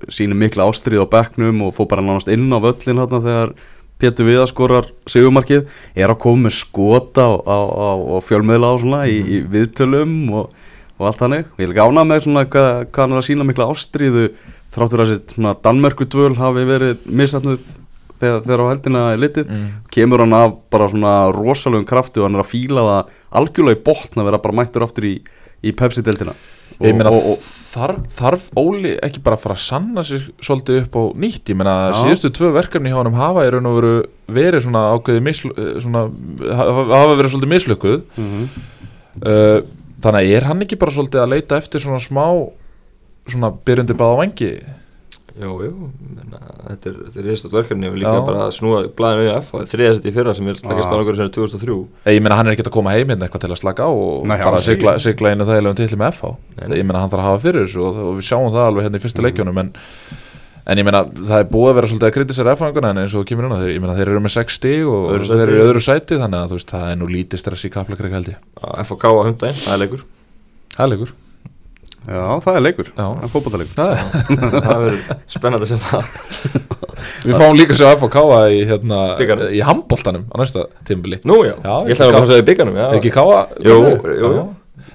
síni 0.08 0.32
mikla 0.40 0.64
ástrið 0.72 1.04
á 1.04 1.12
bekknum 1.12 1.60
og 1.68 1.76
fór 1.76 1.88
bara 1.92 2.00
nánast 2.08 2.32
inn 2.32 2.48
á 2.48 2.56
völlin 2.64 2.96
þarna 3.04 3.20
þegar 3.28 3.52
Pétur 3.98 4.28
Viða 4.28 4.46
skorar 4.50 4.86
sigumarkið, 5.10 5.64
er 5.98 6.12
að 6.12 6.20
koma 6.22 6.46
með 6.46 6.58
skota 6.60 7.26
á, 7.26 7.32
á, 7.42 7.58
á, 7.58 7.90
á 7.98 8.16
fjölmiðla 8.26 8.74
og 8.76 8.84
svona 8.84 9.02
í, 9.10 9.18
í 9.18 9.40
viðtölum 9.50 10.14
og, 10.38 10.52
og 10.98 11.10
allt 11.10 11.24
hannig, 11.26 11.48
ég 11.58 11.66
er 11.66 11.74
ekki 11.74 11.82
ánægða 11.82 12.06
með 12.12 12.22
svona 12.26 12.46
hvað, 12.46 12.70
hvað 12.92 13.04
hann 13.04 13.16
er 13.16 13.22
að 13.22 13.28
sína 13.30 13.48
mikla 13.48 13.68
ástriðu 13.72 14.28
þráttur 14.74 15.02
að 15.02 15.12
þessi 15.12 15.34
svona 15.34 15.56
Danmörku 15.64 16.06
dvöl 16.12 16.34
hafi 16.38 16.64
verið 16.68 17.04
misatnuð 17.08 17.66
þegar, 18.20 18.42
þegar 18.44 18.62
á 18.62 18.70
heldina 18.72 19.04
er 19.12 19.22
litið. 19.22 19.50
Mm. 19.50 19.66
kemur 19.94 20.24
hann 20.24 20.36
af 20.36 20.56
bara 20.72 20.88
svona 20.92 21.16
rosalegum 21.34 21.86
krafti 21.88 22.20
og 22.20 22.28
hann 22.28 22.38
er 22.38 22.44
að 22.44 22.52
fíla 22.52 22.86
það 22.88 23.12
algjörlega 23.40 23.78
í 23.78 23.84
botn 23.86 24.22
að 24.22 24.30
vera 24.30 24.42
bara 24.44 24.58
mættur 24.60 24.86
aftur 24.86 25.08
í, 25.08 25.14
í 25.64 25.72
Pepsi-deltina 25.76 26.34
þarf, 27.72 28.04
þarf 28.18 28.44
Óli 28.58 28.94
ekki 29.02 29.22
bara 29.24 29.38
að 29.38 29.44
fara 29.44 29.56
að 29.56 29.64
sanna 29.64 30.04
sig 30.06 30.28
svolítið 30.44 30.80
upp 30.84 30.98
á 30.98 31.02
nýtt, 31.24 31.50
ég 31.50 31.58
meina 31.58 31.74
Já. 31.90 31.98
síðustu 32.02 32.30
tvö 32.36 32.52
verkefni 32.54 32.92
hjá 32.92 33.00
honum 33.00 33.18
hafa 33.18 33.46
í 33.46 33.50
raun 33.54 33.68
og 33.70 33.78
veru 33.80 33.94
verið 34.38 34.64
svona 34.66 34.84
ákveði 34.94 35.24
mislu, 35.26 35.52
eh, 35.56 35.74
svona, 35.84 36.04
hafa 36.60 37.18
verið 37.18 37.34
svolítið 37.34 37.52
mislukkuð 37.54 37.98
mm 37.98 38.30
-hmm. 38.30 38.46
uh, 39.24 39.58
þannig 40.02 40.20
að 40.20 40.36
er 40.36 40.48
hann 40.48 40.62
ekki 40.62 40.78
bara 40.78 40.94
svolítið 40.94 41.22
að 41.22 41.32
leita 41.34 41.58
eftir 41.58 41.80
svona 41.82 41.98
smá 41.98 42.26
svona 43.28 43.50
byrjundi 43.50 43.96
báða 43.98 44.20
vangi 44.22 44.52
Jú, 45.38 45.50
jú, 45.62 45.72
menna, 46.16 46.38
þetta 46.70 46.88
er, 46.90 46.94
þetta 47.08 47.20
er 47.20 47.26
reistótt 47.28 47.52
verkefni 47.54 47.86
og 47.90 47.98
líka 48.00 48.14
Já. 48.16 48.22
bara 48.26 48.46
að 48.48 48.54
snúa 48.56 48.78
blæðinu 48.98 49.26
í 49.28 49.32
F 49.38 49.50
og 49.54 49.66
þriðast 49.70 50.06
í 50.08 50.12
fyrra 50.16 50.32
sem 50.34 50.48
er 50.50 50.56
slagast 50.58 50.88
Já. 50.88 50.94
árangur 50.96 51.18
sem 51.18 51.28
er 51.28 51.34
2003 51.36 51.76
Eh, 52.08 52.14
ég 52.16 52.22
meina 52.24 52.38
hann 52.40 52.48
er 52.50 52.56
ekki 52.56 52.64
að 52.66 52.72
koma 52.74 52.94
heim 52.96 53.12
hérna 53.12 53.28
eitthvað 53.28 53.44
til 53.44 53.50
að 53.54 53.60
slaka 53.60 53.86
á 53.86 53.90
og 53.92 54.24
Nei, 54.26 54.38
bara 54.40 54.56
alls 54.58 54.66
sigla, 54.66 54.96
sigla 55.04 55.30
einu 55.36 55.46
þægilegum 55.46 55.76
titli 55.78 56.00
með 56.00 56.16
FH 56.16 56.32
Nei, 56.56 56.64
nei. 56.72 56.78
ég 56.80 56.88
meina 56.88 57.04
hann 57.04 57.12
þarf 57.12 57.22
að 57.22 57.28
hafa 57.28 57.44
fyrir 57.44 57.68
þessu 57.68 57.84
og, 57.86 58.00
og 58.08 58.16
við 58.18 58.26
sjáum 58.32 58.50
það 58.56 58.66
alveg 58.72 58.88
hérna 58.88 58.98
í 58.98 59.04
fyrstu 59.04 59.26
leikjónum 59.28 59.62
en, 59.62 59.70
en 60.68 60.82
ég 60.82 60.88
meina 60.88 61.04
það 61.12 61.38
er 61.44 61.48
búið 61.54 61.70
að 61.70 61.78
vera 61.78 61.92
svolítið 61.92 62.08
að 62.10 62.16
kritisera 62.18 62.56
F-fanguna 62.58 62.90
en 62.96 63.02
eins 63.04 63.14
og 63.14 63.22
þú 63.22 63.28
kemur 63.30 63.46
inn 63.46 63.54
á 63.54 63.60
þeir, 63.62 63.72
ég 63.76 63.84
meina 63.84 63.94
þeir 64.00 64.10
eru 64.16 64.24
með 64.26 64.34
6 64.40 64.58
stig 64.58 64.90
og 64.90 65.06
Öðru 65.14 65.30
þeir 65.30 65.44
eru 65.46 65.54
í 65.60 65.64
öðru 65.68 65.84
sæti 65.86 66.18
þannig 66.18 66.42
að 66.42 66.56
veist 66.58 66.74
það 66.74 66.90
er 66.92 66.98
nú 67.04 67.08
lítið 67.14 67.44
stress 67.44 67.64
í 67.68 67.72
kaplakreik 67.72 68.18
held 68.18 68.34
ég 68.34 68.42
Já, 72.08 72.24
það 72.44 72.56
er 72.58 72.62
leikur, 72.64 72.88
Já. 72.94 73.04
það 73.04 73.24
er 73.26 73.32
fótballleikur 73.34 73.76
Það 73.78 73.90
er- 73.92 74.00
verður 74.84 75.00
spennandi 75.34 75.68
að 75.68 75.82
það. 75.84 76.04
Við 77.28 77.34
fáum 77.38 77.58
líka 77.58 77.74
að 77.78 77.92
FH 77.98 78.08
káa 78.14 78.38
í, 78.50 78.62
hérna, 78.68 79.00
í 79.54 79.60
handboltanum 79.66 80.24
á 80.32 80.34
næsta 80.40 80.64
tímbili 80.88 81.20
Nú 81.28 81.42
já, 81.46 81.54
Já, 81.62 81.74
ég 81.86 81.94
ætlaði 81.94 82.08
að 82.08 82.14
koma 82.16 82.24
að 82.26 82.32
segja 82.32 82.42
í 82.44 82.48
bygganum 82.48 82.78
er 82.80 82.96
ekki 82.98 83.12
káa 83.14 83.42
Jú, 83.62 83.76
jú, 84.08 84.32
jú. 84.38 84.46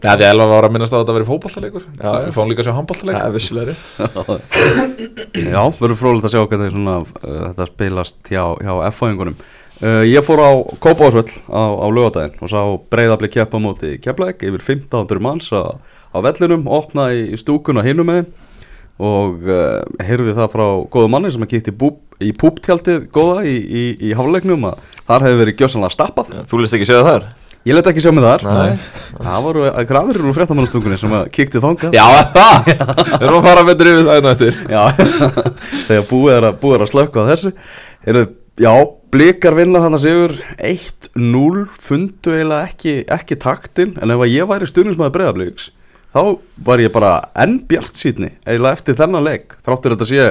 Já, 0.03 0.15
því 0.17 0.23
að 0.25 0.29
Elva 0.31 0.45
var 0.49 0.65
að 0.65 0.73
minnast 0.73 0.93
á 0.95 0.97
að 0.97 1.01
þetta 1.03 1.13
verið 1.15 1.29
fótboltaleikur. 1.29 1.83
Já. 1.99 2.11
við 2.25 2.33
fáum 2.35 2.49
líka 2.49 2.63
að 2.63 2.67
sjá 2.67 2.75
handboltaleikur. 2.79 3.19
Það 3.21 3.29
er 3.29 3.35
vissulegri 3.37 3.75
Já, 5.53 5.61
verður 5.79 5.99
frólægt 5.99 6.27
að 6.27 6.33
sjá 6.33 6.41
hvernig 6.49 6.71
svona, 6.73 6.95
uh, 7.03 7.41
þetta 7.51 7.67
spilast 7.69 8.31
hjá, 8.31 8.43
hjá 8.63 8.73
F-fæðingunum 8.89 9.35
uh, 9.37 10.03
Ég 10.07 10.25
fór 10.25 10.41
á 10.43 10.51
Kópásvöll 10.83 11.29
á, 11.51 11.61
á 11.77 11.87
lögadaginn 11.93 12.39
og 12.43 12.51
sá 12.51 12.61
breyðabli 12.93 13.29
keppa 13.33 13.59
á 13.59 13.63
móti 13.63 13.93
Keflæk 14.03 14.43
yfir 14.47 14.63
1500 14.65 15.23
manns 15.23 15.51
á, 15.53 15.77
á 16.13 16.17
vellinum, 16.23 16.65
opnaði 16.69 17.27
í 17.33 17.39
stúkuna 17.41 17.83
hinum 17.85 18.09
með 18.09 18.25
og 19.03 19.47
uh, 19.49 19.81
heyrði 20.05 20.35
það 20.37 20.51
frá 20.53 20.65
góða 20.93 21.09
manni 21.09 21.31
sem 21.33 21.43
að 21.43 21.55
kíkti 21.55 21.73
í, 21.73 21.77
búb, 21.81 22.01
í 22.21 22.29
púptjaldið 22.37 23.07
góða 23.13 23.41
í, 23.49 23.55
í, 23.57 23.85
í 24.09 24.11
hálfleiknum 24.17 24.67
að 24.69 24.83
þar 25.07 25.25
hefði 25.25 25.39
verið 25.39 25.57
gjössanlega 25.63 25.95
stappað. 25.95 26.35
Þú 26.49 26.59
list 26.61 26.77
ekki 26.77 26.89
segja 26.91 27.07
þar? 27.07 27.25
Ég 27.63 27.77
let 27.77 27.87
ekki 27.89 28.03
sjá 28.03 28.11
mig 28.11 28.25
þar. 28.25 28.43
Nei. 28.43 28.85
Það 29.23 29.45
voru 29.47 29.67
græður 29.89 30.21
úr 30.27 30.37
fréttamannastungunni 30.37 30.99
sem 30.99 31.15
að 31.15 31.29
kíkti 31.33 31.61
þangað. 31.63 31.95
Já, 31.95 32.05
það, 32.35 32.69
við 33.17 33.27
erum 33.27 33.39
að 33.39 33.47
fara 33.47 33.65
betur 33.71 33.91
yfir 33.93 34.07
það 34.09 34.19
einu 34.19 34.31
eftir. 34.33 34.61
Já, 34.67 34.83
þegar 35.87 36.07
búið 36.11 36.37
er 36.37 36.47
að, 36.49 36.57
búið 36.61 36.77
er 36.77 36.85
að 36.85 36.91
slökka 36.91 37.23
á 37.23 37.29
þessu. 37.31 37.53
Heru, 38.03 38.25
Já, 38.61 38.69
blikar 39.09 39.55
vinna 39.57 39.79
þannig 39.81 39.97
að 39.97 40.03
sigur 40.03 40.33
1-0 40.61 41.63
fundu 41.81 42.33
eiginlega 42.35 42.67
ekki, 42.67 42.91
ekki 43.09 43.37
taktin 43.41 43.95
en 43.97 44.13
ef 44.13 44.21
að 44.21 44.29
ég 44.35 44.49
væri 44.51 44.67
stuðnismæður 44.69 45.15
breyðabliks 45.15 45.71
þá 46.13 46.21
var 46.65 46.83
ég 46.83 46.93
bara 46.93 47.13
enn 47.43 47.59
bjart 47.69 47.97
sýtni 47.97 48.33
eiginlega 48.45 48.77
eftir 48.79 48.99
þennan 48.99 49.25
leik 49.25 49.57
þráttur 49.65 49.95
þetta 49.95 50.09
sé 50.09 50.27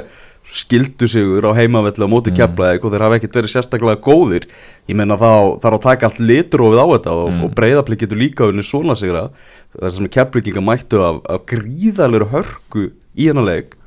skildu 0.53 1.09
sigur 1.09 1.47
á 1.49 1.57
heimavelli 1.57 2.05
á 2.05 2.11
móti 2.13 2.33
mm. 2.33 2.37
keflaðið 2.37 2.85
og 2.85 2.93
þeir 2.93 3.05
hafa 3.07 3.19
ekkert 3.19 3.37
verið 3.39 3.53
sérstaklega 3.55 4.01
góðir 4.05 4.47
ég 4.91 4.99
menna 4.99 5.17
þá 5.17 5.31
þarf 5.63 5.79
að 5.79 5.85
taka 5.87 6.09
allt 6.09 6.21
litrófið 6.21 6.83
á 6.83 6.87
þetta 6.93 7.15
og, 7.17 7.29
Mm. 7.33 7.45
og 7.47 7.55
breyðaplik 7.57 8.03
getur 8.05 8.21
líka 8.21 8.49
unni 8.51 8.65
svona 8.67 8.97
sigra 8.99 9.31
þar 9.79 9.95
sem 9.97 10.11
keflinginga 10.13 10.65
mættu 10.65 11.01
af, 11.01 11.23
af 11.25 11.47
gríðalegur 11.49 12.29
hörku 12.35 12.91
í 13.17 13.31
hennar 13.31 13.49
leik 13.49 13.79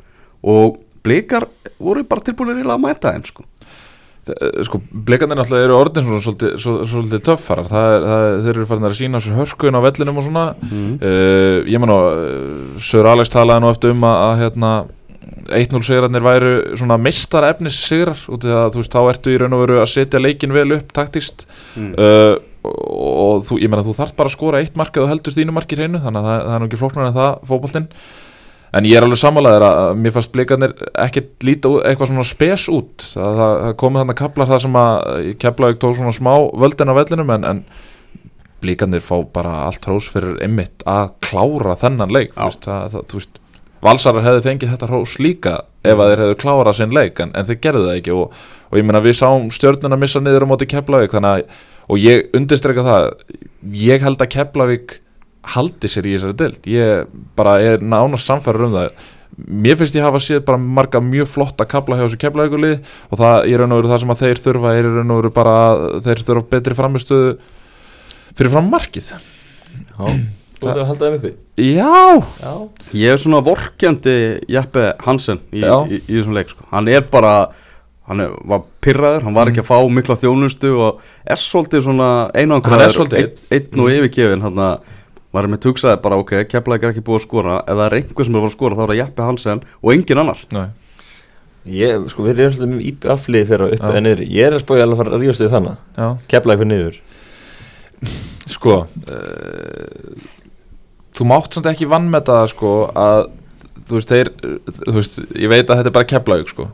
og 0.41 0.79
blikar 1.05 1.47
voru 1.77 2.03
bara 2.07 2.25
tilbúinir 2.25 2.65
að 2.65 2.81
mæta 2.81 3.13
þeim 3.13 3.27
sko. 3.29 3.45
Eh, 4.25 4.63
sko, 4.65 4.79
blikarnir 5.05 5.37
náttúrulega 5.37 5.67
eru 5.67 5.75
orðin 5.77 6.05
svona 6.07 6.21
svolítið, 6.25 6.53
svo- 6.63 6.79
svolítið 6.89 7.19
töffarar 7.27 7.67
það 7.69 7.89
er, 7.93 8.05
það 8.09 8.23
er, 8.25 8.37
þeir 8.45 8.53
eru 8.55 8.67
farin 8.71 8.87
að 8.89 8.95
sína 8.97 9.19
sér 9.21 9.35
hörkuinn 9.37 9.77
á 9.77 9.85
vellinum 9.85 10.17
og 10.17 10.25
svona 10.25 10.45
mm. 10.65 10.87
uh, 10.97 11.57
ég 11.69 11.83
menn 11.83 11.93
og 11.93 12.07
uh, 12.09 12.79
Sör 12.81 13.05
Alex 13.11 13.29
talaði 13.35 13.61
nú 13.61 13.69
eftir 13.69 13.93
um 13.93 14.07
að, 14.09 14.17
að 14.31 14.41
hérna 14.41 14.71
1-0 15.59 15.83
sigrarnir 15.85 16.25
væru 16.25 16.55
svona 16.77 16.97
meistar 17.01 17.45
efnis 17.51 17.77
sigrar 17.85 18.17
út 18.33 18.49
af 18.49 18.63
að 18.63 18.73
þú 18.73 18.81
veist 18.81 18.97
þá 18.97 19.01
ertu 19.13 19.33
í 19.35 19.37
raun 19.43 19.53
og 19.57 19.61
veru 19.67 19.77
að 19.83 19.89
setja 19.93 20.21
leikin 20.21 20.53
vel 20.57 20.71
upp 20.79 20.89
taktist 20.97 21.45
Mm. 21.75 21.91
uh, 21.99 22.35
og, 22.65 23.13
og 23.21 23.41
þú, 23.45 23.57
ég 23.61 23.69
menna 23.69 23.83
þú 23.85 23.93
þarft 23.97 24.15
bara 24.17 24.29
að 24.31 24.35
skora 24.39 24.61
eitt 24.63 24.77
mark 24.79 24.95
eða 24.97 25.09
heldur 25.11 25.33
þínu 25.35 25.53
marki 25.53 25.75
hreinu 25.77 25.99
þannig 26.01 26.21
að 26.23 26.29
það, 26.31 26.45
það 26.47 26.53
er 26.55 26.61
nú 26.63 26.67
ekki 26.71 26.79
flóknar 26.81 27.09
en 27.11 27.17
það 27.17 27.33
fótboltinn 27.49 27.87
en 28.75 28.87
ég 28.89 28.97
er 28.99 29.05
alveg 29.07 29.19
sammálaðir 29.21 29.63
að 29.65 29.77
að 29.85 29.99
mér 30.03 30.13
fannst 30.15 30.33
blikarnir 30.35 30.73
ekkert 31.05 31.45
líta 31.47 31.71
ú- 31.71 31.81
eitthvað 31.87 32.09
svona 32.11 32.25
spes 32.27 32.65
út. 32.73 33.05
Það, 33.15 33.37
það, 33.39 33.53
það 33.65 33.75
komið 33.83 34.01
þannig 34.03 34.19
kaplar 34.21 34.49
það 34.51 34.63
sem 34.65 34.79
að 34.81 35.29
Keflavík 35.45 35.79
tók 35.83 35.95
svona 35.99 36.15
smá 36.17 36.33
völdin 36.65 36.91
á 36.91 36.97
vellinum 36.99 37.33
en, 37.37 37.47
en 37.51 37.63
blikarnir 38.65 39.03
fá 39.05 39.15
bara 39.35 39.53
allt 39.67 39.85
hrós 39.87 40.07
fyrir 40.11 40.37
einmitt 40.43 40.83
að 40.89 41.13
klára 41.23 41.75
þennan 41.79 42.13
leik. 42.15 42.33
Þú 42.35 42.47
veist, 42.49 42.67
það, 42.69 42.99
þú 43.11 43.19
veist 43.21 43.41
Valsarar 43.85 44.23
hefði 44.25 44.41
fengið 44.47 44.71
þetta 44.71 44.87
hrós 44.89 45.11
líka 45.21 45.51
ef 45.85 45.99
að 46.01 46.07
þeir 46.09 46.21
hefðu 46.23 46.35
klárað 46.41 46.77
sinn 46.79 46.93
leik 46.95 47.19
en, 47.21 47.31
en 47.37 47.45
þeir 47.45 47.59
gerðu 47.61 47.83
það 47.85 47.97
ekki. 47.99 48.13
Og, 48.17 48.37
og 48.71 48.79
ég 48.79 48.85
meina 48.87 49.01
við 49.05 49.17
sáum 49.19 49.49
stjörnuna 49.53 49.99
missa 50.01 50.21
niður 50.23 50.47
á 50.47 50.49
móti 50.49 50.65
Keflavík 50.71 51.13
þannig 51.13 51.43
að, 51.43 51.59
og 51.91 51.99
ég 52.01 52.31
undirstreka 52.39 52.85
það 52.87 53.05
ég 53.85 54.01
held 54.07 54.23
að 54.25 54.31
Keflavík 54.33 54.95
haldi 55.53 55.89
sér 55.91 56.07
í 56.09 56.15
þessari 56.15 56.37
deild. 56.39 56.61
Ég 56.69 57.11
bara 57.37 57.57
er 57.63 57.83
nánast 57.85 58.27
samfæður 58.29 58.67
um 58.69 58.75
það. 58.79 59.05
Mér 59.35 59.75
finnst 59.79 59.97
ég 59.97 60.05
hafa 60.05 60.21
séð 60.23 60.45
bara 60.47 60.57
marga 60.61 61.01
mjög 61.03 61.27
flotta 61.27 61.65
kabla 61.67 61.97
hjá 61.99 62.05
þessu 62.05 62.19
keflaugulið 62.21 62.77
og 63.11 63.19
það 63.19 63.49
er 63.51 63.59
raun 63.59 63.75
og 63.75 63.81
veru 63.81 63.91
það 63.91 64.01
sem 64.05 64.13
að 64.13 64.21
þeir 64.23 64.41
þurfa 64.45 64.71
er 64.79 64.87
raun 64.95 65.11
og 65.11 65.19
veru 65.19 65.31
bara 65.35 65.55
þeir 66.05 66.23
þurfa 66.29 66.45
betri 66.55 66.77
framistöðu 66.77 67.33
fyrir 68.37 68.53
fram 68.55 68.71
markið. 68.71 69.11
Já, 69.11 70.07
þú 70.55 70.69
þarf 70.69 70.79
að 70.79 70.87
halda 70.93 71.09
þeim 71.09 71.19
uppi? 71.19 71.33
Já, 71.65 72.23
Já, 72.45 72.53
Ég 72.95 73.11
er 73.11 73.21
svona 73.25 73.43
vorkjandi 73.43 74.15
Jeppe 74.55 74.87
Hansen 75.03 75.43
í, 75.51 75.61
Já. 75.63 75.75
í, 75.83 75.99
í 75.99 76.17
þessum 76.17 76.35
leik 76.39 76.51
sko. 76.55 76.67
Hann 76.71 76.91
er 76.91 77.03
bara 77.11 77.35
Hann 78.05 78.21
er, 78.21 78.35
var 78.45 78.61
pyrraður, 78.85 79.23
hann 79.25 79.33
var 79.33 79.49
ekki 79.49 79.63
að 79.63 79.69
fá 79.71 79.77
mikla 79.89 80.13
þjónustu 80.21 80.69
og 80.77 80.99
er 81.25 81.39
svolítið 81.41 81.87
svona 81.87 82.09
einangraður 82.37 83.15
einn, 83.17 83.31
einn 83.49 83.81
og 83.81 83.89
yfirgefin 83.89 84.43
hann 84.45 84.59
að 84.61 84.91
maður 85.35 85.49
er 85.49 85.53
með 85.53 85.61
tugsaði 85.65 86.01
bara 86.05 86.19
ok, 86.21 86.33
keflaði 86.51 86.87
er 86.87 86.93
ekki 86.95 87.03
búið 87.05 87.19
að 87.19 87.25
skora. 87.27 87.59
Ef 87.65 87.75
það 87.75 87.85
er 87.85 87.97
einhver 87.99 88.27
sem 88.27 88.39
er 88.39 88.47
að 88.47 88.55
skora 88.55 88.79
þá 88.79 88.83
er 88.85 88.91
það 88.91 88.99
Jeppe 89.01 89.27
Hansen 89.29 89.63
og 89.81 89.93
engin 89.95 90.21
annar. 90.23 90.43
Nei. 90.55 90.65
ég, 91.75 92.07
sko, 92.13 92.23
við 92.25 92.39
erum 92.39 92.55
svolítið 92.55 92.71
með 92.71 92.87
IPF-lið 92.91 93.47
fyrir 93.51 93.65
að 93.65 93.75
Já. 93.75 93.83
eða 93.89 94.03
niður. 94.05 94.23
Ég 94.29 94.47
er 94.47 94.55
að 94.55 94.73
alveg 94.75 94.95
að 94.95 94.99
fara 95.01 95.15
að 95.15 95.23
ríðast 95.25 95.43
við 95.43 95.53
þannig 95.55 95.77
já, 95.97 96.07
Kefla 96.31 96.55
eitthvað 96.55 96.71
niður. 96.71 96.99
Sko 98.45 98.75
uh, 98.85 100.33
þú 101.15 101.27
mátt 101.29 101.55
samt 101.55 101.69
ekki 101.71 101.87
vannmeta 101.89 102.41
það 102.41 102.51
sko 102.53 102.71
að 102.99 103.21
þú 103.85 103.99
veist, 103.99 104.11
þeir, 104.11 104.31
þú 104.81 104.95
veist, 104.97 105.19
ég 105.37 105.51
veit 105.51 105.69
að 105.69 105.79
þetta 105.79 105.91
er 105.91 105.95
bara 105.95 106.09
keflaug 106.09 106.49
sko, 106.51 106.67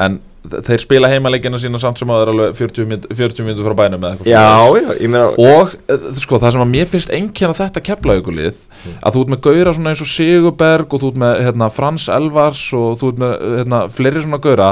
en 0.00 0.18
þeir 0.44 0.82
spila 0.82 1.08
heimaleikina 1.08 1.58
sína 1.60 1.78
samt 1.80 2.00
sem 2.00 2.10
að 2.12 2.18
það 2.18 2.24
er 2.24 2.32
alveg 2.34 2.56
40 2.58 2.88
mínútur 2.90 3.16
40 3.20 3.46
mínútur 3.46 3.68
frá 3.68 3.76
bænum 3.78 4.02
eða 4.04 4.10
eitthvað 4.12 4.28
Já, 4.28 4.48
já, 4.76 5.08
meina 5.08 5.22
og 5.30 5.72
eh, 5.88 6.04
sko 6.20 6.40
það 6.42 6.54
sem 6.56 6.64
að 6.66 6.72
mér 6.74 6.90
finnst 6.92 7.14
einnkjana 7.16 7.56
þetta 7.60 7.82
keflaugulið 7.88 8.60
að 9.00 9.16
þú 9.16 9.22
ert 9.24 9.32
með 9.34 9.42
gauðra 9.48 9.74
svona 9.78 9.94
eins 9.94 10.04
og 10.04 10.10
Sigurberg 10.12 10.94
og 10.98 11.02
þú 11.04 11.10
ert 11.14 11.20
með 11.24 11.40
hérna, 11.46 11.70
Frans 11.72 12.08
Elvars 12.12 12.66
og 12.76 13.00
þú 13.00 13.12
ert 13.14 13.22
með 13.24 13.34
hérna, 13.62 13.80
fleiri 13.96 14.24
svona 14.26 14.42
gauðra 14.44 14.70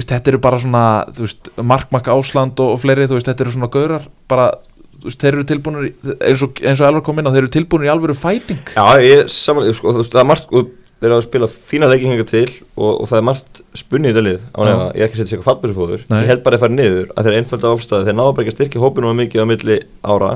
þetta 0.00 0.32
eru 0.34 0.42
bara 0.48 0.62
svona 0.64 0.84
þú 1.12 1.26
veist, 1.28 1.52
Markmak 1.74 2.08
Ásland 2.16 2.64
og, 2.64 2.74
og 2.78 2.82
fleiri 2.86 3.06
veist, 3.10 3.28
þetta 3.28 3.44
eru 3.46 3.56
svona 3.58 3.70
gauðrar 3.76 4.08
bara 4.30 4.50
þeir 5.00 5.30
eru 5.38 5.46
tilbúinir 5.48 5.86
í- 5.90 6.16
eins 6.28 6.42
og, 6.44 6.58
og 6.60 6.80
Elvar 6.84 7.04
kom 7.04 7.20
inn 7.20 7.28
á 7.28 7.32
þeir 7.32 7.44
eru 7.46 7.52
tilbúinir 7.54 7.88
í 7.88 7.92
alvöru 7.92 8.16
fæting. 8.16 8.58
Já, 8.76 8.84
ég 9.00 9.22
er 9.24 9.30
saman, 9.32 9.68
sko, 9.76 9.94
það 10.02 10.18
er 10.20 10.28
margt 10.28 10.50
og 10.52 10.68
þeir 11.00 11.08
eru 11.08 11.16
að 11.16 11.26
spila 11.26 11.48
fína 11.70 11.88
leikingar 11.88 12.26
til 12.28 12.46
og, 12.76 12.90
og 12.90 13.08
það 13.08 13.18
er 13.18 13.26
margt 13.30 13.60
spunnið 13.80 14.10
í 14.10 14.12
þetta 14.12 14.24
lið. 14.26 14.42
Á 14.52 14.60
nefa, 14.68 14.86
ég 14.92 15.00
er 15.00 15.06
ekki 15.06 15.16
að 15.16 15.20
setja 15.20 15.30
sér 15.30 15.38
eitthvað 15.38 15.50
fallbæsufóður 15.50 16.02
Nei. 16.10 16.18
ég 16.20 16.30
held 16.30 16.42
bara 16.44 16.58
að 16.58 16.64
fara 16.64 16.76
niður 16.76 17.06
að 17.14 17.20
þeir 17.22 17.32
eru 17.32 17.40
einfölda 17.40 17.70
áfstæði 17.74 18.08
þeir 18.08 18.16
náðu 18.18 18.34
bara 18.36 18.44
ekki 18.44 18.52
að 18.52 18.58
styrkja 18.58 18.82
hópinu 18.84 19.14
mikið 19.20 19.40
á 19.40 19.46
milli 19.48 19.78
ára. 20.04 20.30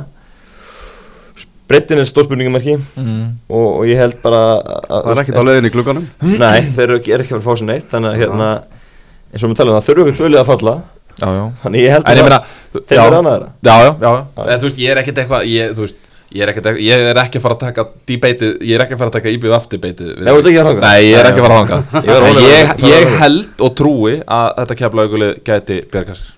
Breytin 1.68 2.00
er 2.00 2.08
stórspunningumarki 2.08 2.74
mm. 2.76 3.20
og, 3.48 3.68
og 3.68 3.84
ég 3.88 4.00
held 4.00 4.16
bara 4.24 4.40
að, 4.60 4.88
það 4.88 5.12
er 5.12 5.20
ekkert 5.22 5.40
á 5.40 5.48
leiðin 5.48 5.68
í 5.68 5.72
klukkanum 5.72 6.08
Nei, 6.20 6.60
þeir 6.76 6.84
eru 6.84 6.98
ekki, 6.98 7.14
er 7.16 7.24
ekki 7.24 7.32
að 7.32 7.38
fara 7.38 7.44
að 7.44 7.46
fá 7.46 7.60
sér 7.60 7.70
neitt. 7.70 7.86
Þannig 7.92 8.10
að 8.10 8.18
hérna, 8.20 8.48
eins 9.32 9.44
og 9.44 9.52
við 9.52 9.60
talum 9.60 9.76
það 9.78 9.86
þurfum 9.88 10.10
við 10.10 10.18
tvölið 10.20 10.42
að 10.42 10.50
falla. 10.52 10.74
Já, 11.14 11.28
já. 11.30 11.44
Þannig 11.62 11.84
ég 11.84 11.94
held 11.94 12.08
en 12.10 12.18
ég 12.18 12.26
meina 12.26 12.40
þeir 12.74 12.98
já, 12.98 13.04
eru 13.04 13.20
annaðra 13.20 13.48
ég 16.34 16.42
er 16.44 16.50
eitthvað 16.50 16.78
ég, 16.78 16.86
ég 16.88 17.04
er 17.12 17.18
ég 17.18 17.20
ekki 17.22 17.38
að 17.40 17.44
fara 17.44 17.56
að 17.56 17.62
taka 17.64 17.84
debatið, 18.10 18.54
ég 18.66 18.74
er 18.78 18.84
ekki 18.84 18.96
að 18.96 19.00
fara 19.02 19.10
að 19.12 19.16
taka 19.18 19.32
aftur 19.34 19.70
debatið 19.70 20.10
Nei, 20.18 20.28
þú 20.28 20.36
ert 20.40 20.48
ekki 20.50 20.60
að 20.60 20.68
þangað? 20.68 20.84
Nei, 20.84 21.04
ég 21.06 21.18
er 21.20 21.28
ekki 21.30 21.42
að 21.42 21.46
fara 21.46 21.54
að 21.54 21.62
Ég 21.94 22.14
hanga 22.14 22.44
ég, 22.48 22.72
ég 22.84 22.98
rólegur. 22.98 23.18
held 23.22 23.64
og 23.68 23.74
trúi 23.80 24.14
að 24.38 24.48
þetta 24.60 24.76
keflaugulið 24.82 25.32
gæti 25.46 25.78
bjarga 25.92 26.16
sér. 26.18 26.30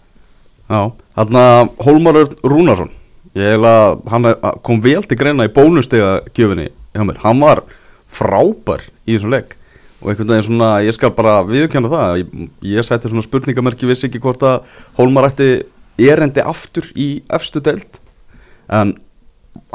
Já, 0.66 0.80
hann 1.20 1.38
að 1.40 1.70
Hólmarur 1.86 2.32
Rúnarsson. 2.44 2.90
Ég 3.36 3.52
hef 3.54 3.66
að 3.68 3.98
hann 4.12 4.30
kom 4.66 4.82
vel 4.84 5.02
til 5.06 5.18
greina 5.20 5.46
í 5.46 5.52
bónustega 5.52 6.12
gjöfinni 6.36 6.70
hjá 6.96 7.04
mér, 7.06 7.20
hann 7.22 7.40
var 7.44 7.62
frábær 8.16 8.84
í 9.06 9.14
þessum 9.16 9.32
leik. 9.34 9.54
Og 10.02 10.10
einhvern 10.12 10.28
veginn 10.34 10.46
svona, 10.50 10.70
ég 10.84 10.94
skal 10.96 11.12
bara 11.16 11.38
viðkjanna 11.48 11.90
það 11.92 12.18
ég, 12.20 12.34
ég 12.76 12.84
sætti 12.86 13.08
svona 13.10 13.24
spurningamerki 13.24 13.88
vissi 13.88 14.08
ekki 14.10 14.20
hvort 14.24 14.44
að 14.44 14.66
Hólmar 14.98 15.30
ætti 15.30 15.50
erendi 16.04 16.42
aftur 16.44 16.88
í 16.92 17.08
efstu 17.32 17.62
deild. 17.64 18.00
En 18.68 18.92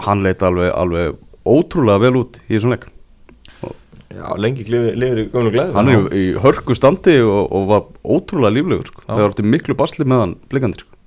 hann 0.07 0.23
leit 0.25 0.43
alveg, 0.43 0.71
alveg 0.75 1.15
ótrúlega 1.47 2.03
vel 2.05 2.15
út 2.21 2.41
í 2.47 2.55
þessum 2.55 2.75
leik 2.75 2.87
Já, 4.11 4.25
lengi 4.35 4.65
lifir, 4.67 5.21
í 5.21 5.27
gömlu 5.31 5.51
glæðu 5.53 5.75
hann 5.77 5.89
er 5.91 6.01
í, 6.11 6.21
í 6.21 6.39
hörku 6.43 6.75
standi 6.75 7.13
og, 7.23 7.45
og 7.47 7.67
var 7.69 7.85
ótrúlega 8.03 8.57
líflegur 8.57 8.89
sko. 8.89 9.03
Það 9.05 9.21
var 9.21 9.29
orðið 9.29 9.47
miklu 9.53 9.75
basli 9.79 10.07
með 10.07 10.23
hann 10.25 10.33
blikandi 10.51 10.83
sko. 10.83 10.97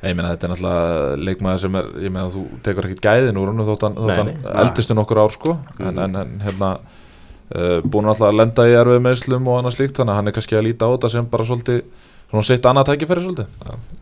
Ég 0.00 0.16
meina 0.16 0.32
þetta 0.32 0.48
er 0.48 0.52
náttúrulega 0.54 1.20
leikmaður 1.28 1.62
sem 1.62 1.78
er, 1.78 1.90
ég 2.06 2.14
meina 2.14 2.32
þú 2.32 2.42
tekur 2.66 2.88
ekkert 2.88 3.04
gæðin 3.04 3.38
úr 3.38 3.52
hann 3.52 3.66
þótt 3.68 3.84
hann, 3.86 3.98
Nei, 3.98 4.02
þótt 4.02 4.22
hann 4.22 4.30
nei. 4.32 4.50
eldist 4.64 4.94
um 4.94 4.98
nokkur 4.98 5.20
ár 5.22 5.34
sko 5.36 5.56
en, 5.78 6.00
en, 6.06 6.18
en 6.24 6.32
hérna 6.46 6.70
uh, 6.80 7.78
búin 7.84 8.08
alltaf 8.10 8.30
að 8.30 8.38
lenda 8.40 8.66
í 8.66 8.76
erfið 8.80 9.04
meðslum 9.04 9.50
og 9.52 9.60
annað 9.60 9.76
slíkt 9.76 10.00
þannig 10.00 10.14
að 10.14 10.20
hann 10.20 10.32
er 10.32 10.36
kannski 10.38 10.58
að 10.58 10.66
líta 10.70 10.88
á 10.88 10.92
þetta 10.96 11.12
sem 11.14 11.28
bara 11.30 11.46
svolítið 11.50 11.82
svona 12.30 12.44
sitt 12.46 12.66
annað 12.70 12.86
tækifæri 12.92 13.24
svolítið. 13.24 13.48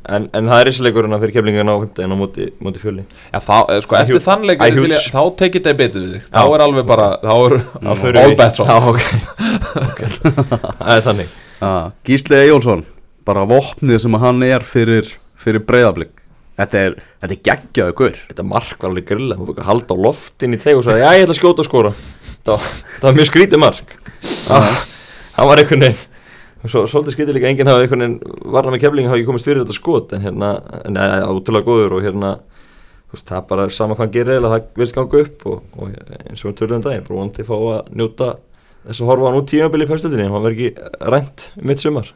En, 0.08 0.26
en 0.36 0.48
það 0.48 0.60
er 0.62 0.68
eins 0.70 0.78
og 0.80 0.86
leikurinn 0.86 1.16
fyrir 1.20 1.34
keflingarna 1.36 1.74
á 1.74 1.78
15 1.84 2.12
á 2.12 2.16
móti, 2.20 2.46
móti 2.64 2.80
fjöli. 2.82 3.02
Já, 3.32 3.38
þá, 3.44 3.56
eh, 3.72 3.80
sko, 3.84 3.96
Æ, 3.96 4.00
eftir 4.04 4.16
huge. 4.18 4.24
þann 4.28 4.46
leik 4.48 4.60
Æ, 4.60 4.64
til 4.68 4.78
huge. 4.82 4.94
ég- 4.94 5.10
þá 5.16 5.22
tekið 5.42 5.64
þetta 5.64 5.78
betið 5.80 6.04
við 6.04 6.12
þig. 6.14 6.28
Þá 6.32 6.44
er 6.54 6.64
alveg 6.66 6.86
bara, 6.88 7.08
þá 7.24 7.34
er 8.12 8.20
all 8.22 8.36
bets 8.38 8.60
off 8.60 8.68
Já, 8.68 8.76
ok, 8.92 9.00
okay. 9.88 10.08
Það 10.78 10.94
er 10.96 11.04
þannig. 11.08 11.34
Gísli 12.06 12.36
Ejjólfsson 12.44 12.84
bara 13.28 13.42
vopnið 13.48 14.00
sem 14.04 14.14
hann 14.22 14.42
er 14.46 14.60
fyrir, 14.64 15.08
fyrir 15.36 15.64
breyðablík 15.66 16.12
þetta 16.58 16.78
er, 16.86 16.94
þetta 17.22 17.34
er 17.34 17.42
geggjaðu 17.48 17.94
guður 17.98 18.20
Þetta 18.30 18.44
mark 18.46 18.78
var 18.82 18.88
alveg 18.90 19.04
grilla, 19.10 19.36
maður 19.38 19.50
búið 19.52 19.60
að 19.62 19.68
halda 19.68 19.94
á 19.94 19.98
loftin 20.06 20.54
í 20.56 20.60
teg 20.62 20.78
og 20.78 20.86
sagði, 20.86 21.02
já 21.04 21.10
ég 21.18 21.26
ætla 21.26 21.34
að 21.36 21.40
skjóta 21.42 21.62
og 21.64 21.68
skora. 21.68 21.92
Það 22.46 22.54
var, 22.54 22.70
það 22.98 23.06
var 23.08 23.18
mjög 23.18 23.28
skrítið 23.28 23.60
mark. 23.62 23.92
Hann 24.48 25.48
var 25.50 25.60
einhvern 25.62 25.84
veginn 25.84 26.00
svo, 26.66 26.84
Svolítið 26.90 27.14
skrítið 27.14 27.38
líka, 27.38 27.50
enginn 27.52 27.70
hafa 27.70 27.84
einhvern 27.84 28.04
veginn 28.04 28.52
Varna 28.54 28.74
með 28.74 28.82
keflingin 28.84 29.12
hafa 29.12 29.20
ekki 29.20 29.28
komist 29.30 29.48
fyrir 29.48 29.62
þetta 29.62 29.76
skot 29.76 30.14
En 30.16 30.24
hérna, 30.26 30.52
er 30.82 31.26
útrúlega 31.30 31.68
góður 31.68 31.98
og 31.98 32.06
hérna 32.06 32.34
þú 33.08 33.16
veist, 33.16 33.28
Það 33.28 33.38
er 33.38 33.48
bara 33.52 33.68
sama 33.70 33.96
hvað 33.96 34.04
hann 34.06 34.14
gerir 34.18 34.40
eða 34.40 34.52
það 34.54 34.68
virðist 34.80 34.98
ganga 34.98 35.24
upp 35.24 35.48
og, 35.52 35.58
og 35.78 35.98
eins 36.28 36.44
og 36.44 36.50
við 36.50 36.56
tölum 36.62 36.86
daginn 36.86 37.04
Bara 37.08 37.18
vonandi 37.20 37.48
fá 37.48 37.56
að 37.58 37.92
njóta 37.94 38.30
þess 38.88 39.02
að 39.02 39.10
horfa 39.12 39.30
hann 39.30 39.42
út 39.42 39.52
tímabili 39.52 39.86
í 39.86 39.92
pæstöldinni 39.92 40.28
Hann 40.28 40.46
verður 40.46 40.56
ekki 40.56 41.08
rænt 41.14 41.50
mitt 41.62 41.84
sumar. 41.84 42.10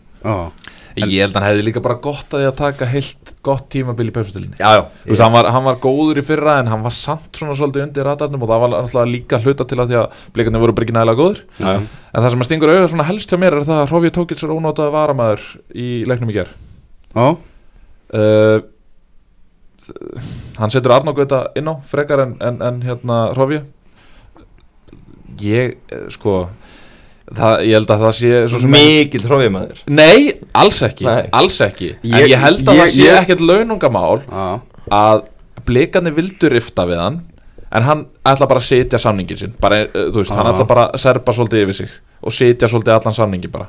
Ég 0.92 1.22
held 1.22 1.32
að 1.32 1.38
hann 1.38 1.46
hefði 1.46 1.64
líka 1.64 1.80
bara 1.84 1.96
gott 2.04 2.34
að 2.34 2.42
því 2.42 2.48
að 2.50 2.56
taka 2.58 2.86
heilt 2.90 3.30
gott 3.46 3.68
tímabil 3.72 4.10
í 4.10 4.12
pepsustilinni 4.12 4.58
Já, 4.60 4.76
já, 4.76 4.82
Þú 5.04 5.12
veist, 5.12 5.22
hann 5.24 5.32
var, 5.32 5.48
hann 5.54 5.64
var 5.64 5.78
góður 5.80 6.20
í 6.20 6.24
fyrra 6.26 6.58
en 6.60 6.68
hann 6.68 6.84
var 6.84 6.94
samt 6.96 7.38
svona 7.38 7.56
svolítið 7.56 7.86
undir 7.86 8.06
radarnum 8.06 8.44
og 8.44 8.50
það 8.50 8.62
var 8.64 8.76
alltaf 8.80 9.08
líka 9.08 9.40
hluta 9.40 9.66
til 9.68 9.78
að 9.80 9.92
því 9.92 9.98
að 10.02 10.20
blikarnir 10.36 10.64
voru 10.64 10.76
bara 10.76 10.86
ekki 10.86 10.96
nægilega 10.98 11.20
góður 11.22 11.40
já, 11.56 11.64
já. 11.64 11.80
en 12.12 12.26
það 12.26 12.28
sem 12.34 12.44
að 12.44 12.50
stingur 12.50 12.72
auðvitað 12.72 12.92
svona 12.92 13.08
helst 13.08 13.32
hjá 13.32 13.40
mér 13.40 13.56
er 13.56 13.66
það 13.70 13.80
að 13.80 13.92
Hrófið 13.94 14.14
Tókits 14.18 14.44
er 14.44 14.52
ónótaði 14.52 14.94
varamæður 14.98 15.48
í 15.72 15.88
leiknum 16.12 16.32
í 16.32 16.36
ger 16.36 16.52
Já, 17.12 17.26
uh, 18.20 18.58
hann 20.60 20.74
setur 20.76 20.96
Arnó 20.98 21.16
Gauta 21.16 21.46
inn 21.58 21.72
á 21.72 21.74
frekar 21.88 22.26
en, 22.26 22.36
en, 22.44 22.60
en 22.60 22.84
hérna 22.84 23.22
Hrófið 23.32 23.64
ég, 25.42 25.78
eh, 25.88 26.06
sko 26.12 26.44
það, 27.38 27.54
ég 27.68 27.76
held 27.78 27.90
að 27.94 28.04
það 28.06 28.14
sé 28.18 28.30
svo 28.52 28.60
sem 28.62 28.70
Mikil 28.76 29.20
trófið 29.24 29.82
Nei, 29.88 30.32
alls 30.54 30.80
ekki, 30.86 31.04
Nei. 31.08 31.28
alls 31.32 31.58
ekki 31.64 31.90
En 32.02 32.16
Ég- 32.18 32.30
ég 32.32 32.38
held 32.42 32.62
að 32.64 32.74
ég- 32.74 32.80
það 32.82 32.94
sé 32.94 33.02
ég- 33.02 33.20
ekkert 33.22 33.40
launungamál 33.40 34.22
Já, 34.26 34.60
að 34.90 35.22
blikarnir 35.66 36.14
vildu 36.16 36.48
rifta 36.50 36.86
við 36.86 36.98
hann 36.98 37.20
en 37.72 37.82
hann 37.82 38.06
ætla 38.26 38.46
bara 38.48 38.60
að 38.60 38.66
setja 38.68 38.98
samningin 38.98 39.38
sinn 39.38 39.54
bara, 39.60 39.82
eh, 39.82 39.86
þú 40.12 40.18
veist, 40.20 40.34
hann 40.34 40.46
Já. 40.46 40.52
ætla 40.52 40.66
bara 40.68 40.88
að 40.92 40.98
serpa 41.00 41.32
svolítið 41.32 41.62
yfir 41.66 41.74
sig 41.74 41.88
og 42.22 42.32
setja 42.32 42.68
svolítið 42.68 42.98
allan 43.00 43.14
samningin 43.14 43.50
bara 43.50 43.68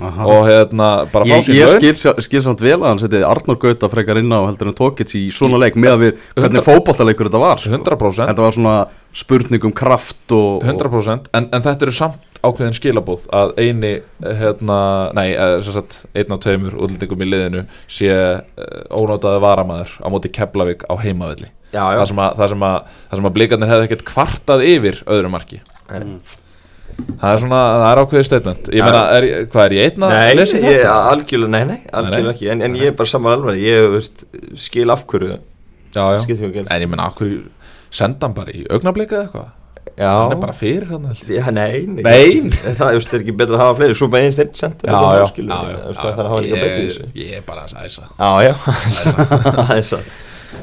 aha. 0.00 0.24
og 0.26 0.46
hérna, 0.48 0.88
bara 1.12 1.24
fá 1.24 1.36
Ég, 1.36 1.44
sér 1.44 1.54
ég 1.54 1.66
laun 1.68 1.80
skil, 1.80 1.94
sjá- 1.94 2.20
skil 2.22 2.42
samt 2.42 2.60
vel 2.60 2.78
að 2.80 2.86
hann 2.88 2.98
setið 2.98 3.24
Arnur 3.28 3.56
Gauta 3.62 3.88
frekar 3.88 4.18
inn 4.18 4.32
á 4.32 4.42
heldur 4.48 4.68
en 4.72 4.74
Tókits 4.74 5.14
í 5.14 5.30
svona 5.30 5.58
leik 5.58 5.76
með 5.76 5.92
að 5.94 6.02
við 6.02 6.18
hvernig 6.34 6.64
fótballtaleikur 6.66 7.28
þetta 7.30 7.38
var 7.40 7.58
sko. 7.58 7.70
100% 7.70 8.26
Þetta 8.28 8.42
var 8.42 8.52
svona 8.52 8.88
spurning 9.12 9.64
um 9.64 9.72
kraft 9.72 10.32
og, 10.32 10.62
100% 10.64 11.28
en, 11.32 11.48
en 11.52 11.62
þetta 11.62 11.82
eru 11.82 11.92
samt 11.92 12.16
ákveðin 12.48 12.76
skilabóð 12.76 13.24
að 13.34 13.52
eini 13.62 13.90
hérna, 14.40 14.78
nei, 15.16 15.28
eh, 15.32 15.56
sem 15.64 15.74
sagt, 15.78 15.98
einn 16.14 16.34
á 16.34 16.36
tveimur 16.44 16.76
útlendingum 16.76 17.24
í 17.24 17.28
liðinu 17.30 17.64
sé 17.90 18.10
uh, 18.14 18.38
ónótaði 19.00 19.42
varamæður 19.44 19.92
á 20.00 20.06
móti 20.12 20.30
Keflavík 20.34 20.86
á 20.88 20.94
heimavelli. 21.02 21.50
Já, 21.74 21.82
já. 21.90 21.98
Það 21.98 22.08
sem 22.12 22.22
að, 22.22 22.36
það 22.38 22.52
sem 22.54 22.64
að, 22.68 22.94
það 23.10 23.20
sem 23.20 23.28
að 23.30 23.34
blikarnir 23.38 23.72
hefði 23.72 23.88
ekkert 23.88 24.06
kvartað 24.12 24.64
yfir 24.70 25.00
öðru 25.16 25.32
marki. 25.34 25.60
Nei. 25.90 26.04
það 27.18 27.32
er 27.32 27.40
svona, 27.42 27.62
það 27.80 27.88
er 27.88 28.00
ákveðið 28.04 28.28
statement. 28.28 28.68
Ég 28.76 28.84
meina, 28.86 29.00
er, 29.16 29.26
ég- 29.30 29.48
hvað 29.50 29.64
er 29.66 29.74
ég 29.74 29.88
einn 29.90 30.06
að 30.06 30.14
Nei, 30.14 30.36
lesa 30.38 30.60
ég, 30.60 30.68
þetta? 30.68 30.94
algjörlega, 31.10 31.50
nei, 31.56 31.64
nei, 31.72 31.80
algjörlega 31.90 32.36
ekki. 32.36 32.48
En, 32.54 32.62
en 32.68 32.78
ég 32.78 32.92
er 32.92 32.96
bara 33.00 33.10
saman 33.10 33.34
alveg, 33.34 33.58
ég 33.64 33.88
veist, 33.96 34.24
skil 34.62 34.86
af 34.94 35.02
hverju 35.10 35.34
já, 35.94 36.04
en 36.22 36.84
ég 36.84 36.88
meina, 36.90 37.08
okkur 37.10 37.34
senda 37.94 38.26
hann 38.28 38.34
bara 38.36 38.54
í 38.54 38.64
augnablikið 38.70 39.18
eða 39.18 39.26
eitthvað 39.28 39.52
Já, 39.94 40.10
hann 40.10 40.32
er 40.34 40.40
bara 40.42 40.54
fyrir 40.58 40.88
hann 40.90 41.04
ég. 41.12 41.20
Já, 41.30 41.44
nei, 41.54 41.84
nei, 41.86 42.02
Nei. 42.02 42.50
Það 42.74 42.96
veist, 42.96 43.12
er 43.14 43.22
ekki 43.22 43.34
betra 43.38 43.54
að 43.58 43.62
hafa 43.62 43.76
fleiri. 43.78 43.94
Svo 43.98 44.08
með 44.10 44.24
einn 44.26 44.34
steinn 44.34 44.54
sent 44.58 44.82
er 44.82 44.90
ég, 46.42 46.98
ég 47.22 47.36
er 47.38 47.44
bara 47.46 47.66
að 47.68 47.86
æsa 47.86 48.08
Já, 48.18 48.30
já, 48.48 48.54
aðeins 49.68 49.92
að 49.98 50.06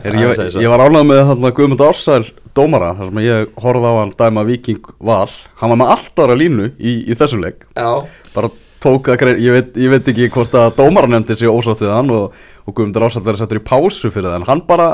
Er, 0.02 0.16
Já, 0.16 0.24
ég, 0.24 0.38
svo. 0.54 0.62
ég 0.64 0.72
var 0.72 0.82
ánægð 0.88 1.04
með 1.10 1.20
þarna 1.28 1.50
Guðmund 1.58 1.82
Ársæl 1.86 2.24
dómara 2.58 2.92
þar 2.98 3.10
sem 3.10 3.20
ég 3.26 3.50
horfði 3.62 3.90
á 3.92 3.94
hann 4.00 4.14
dæma 4.18 4.44
Viking 4.48 4.88
Val. 5.04 5.30
Hann 5.60 5.74
var 5.74 5.80
með 5.82 5.92
allt 5.94 6.22
ára 6.24 6.38
línu 6.40 6.70
í, 6.80 6.94
í 7.12 7.18
þessum 7.20 7.44
leik. 7.44 7.66
Já, 7.78 7.90
bara 8.34 8.50
tók 8.82 9.12
það 9.12 9.20
greið, 9.22 9.42
ég 9.46 9.58
veit, 9.58 9.76
ég 9.84 9.94
veit 9.94 10.10
ekki 10.14 10.30
hvort 10.34 10.56
að 10.58 10.72
dómaranemndi 10.80 11.38
sé 11.38 11.52
ósátt 11.52 11.84
við 11.86 11.92
hann 11.94 12.10
og, 12.16 12.40
og 12.66 12.74
Guðmundur 12.78 13.06
Ársæl 13.08 13.22
verið 13.28 13.44
settur 13.44 13.62
í 13.62 13.66
pásu 13.68 14.10
fyrir 14.16 14.32
það 14.32 14.40
en 14.40 14.48
hann 14.50 14.64
bara, 14.72 14.88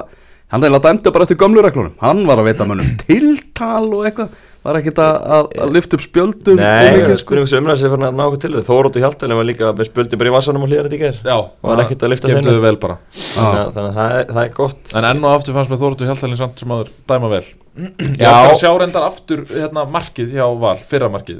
hann 0.52 0.64
eiginlega 0.64 0.86
dæmdi 0.88 1.12
bara 1.16 1.26
eftir 1.28 1.38
gömlu 1.42 1.64
reglunum, 1.66 1.96
hann 2.02 2.22
var 2.30 2.40
að 2.42 2.48
veita 2.52 2.68
mönnum 2.70 2.94
tiltal 3.02 3.88
og 3.98 4.06
eitthvað. 4.08 4.30
Var 4.68 4.76
ekkert 4.82 4.98
að, 5.00 5.18
að, 5.32 5.46
að 5.64 5.70
lyfta 5.78 5.96
upp 5.96 6.02
spjöldum 6.04 6.58
nei, 6.60 6.88
mikið, 6.98 7.14
sko? 7.22 7.36
einhvers 7.38 7.54
umræðis 7.56 7.84
er 7.88 7.92
farin 7.94 8.08
að 8.10 8.18
ná 8.18 8.24
okkur 8.26 8.40
til 8.44 8.64
Þóróttu 8.68 9.00
Hjaltalinn 9.04 9.38
var 9.40 9.46
líka 9.48 9.70
með 9.78 9.88
spöldi 9.88 10.18
bara 10.20 10.28
í 10.28 10.34
vassanum 10.34 10.66
og 10.66 10.72
hlýðar 10.72 10.90
þetta 10.90 10.98
í 10.98 11.00
ger 11.06 11.20
já, 11.24 11.38
var 11.64 11.82
ekkert 11.86 12.04
að 12.04 12.12
lyfta 12.12 12.28
þeim 12.34 12.42
Þannig 12.42 13.62
að 13.62 13.70
þannig 13.78 13.88
að 13.88 13.96
það 14.02 14.18
er- 14.18 14.28
það 14.34 14.42
er 14.44 14.52
gott. 14.58 14.92
En 15.00 15.08
enn 15.08 15.24
og 15.24 15.38
aftur 15.38 15.56
fannst 15.56 15.72
með 15.72 15.82
Þóruldur 15.86 16.10
Hjaltalinn 16.12 16.40
samt 16.42 16.60
sem 16.66 16.74
aður 16.76 16.92
dæma 17.14 17.32
vel. 17.32 17.42
Já, 18.26 18.28
Já. 18.28 18.52
sjá 18.60 18.70
reyndar 18.82 19.08
aftur 19.08 19.46
hérna 19.54 19.86
markið 19.96 20.36
hjá 20.36 20.46
Val, 20.66 20.76
fyrra 20.92 21.10
markið. 21.16 21.40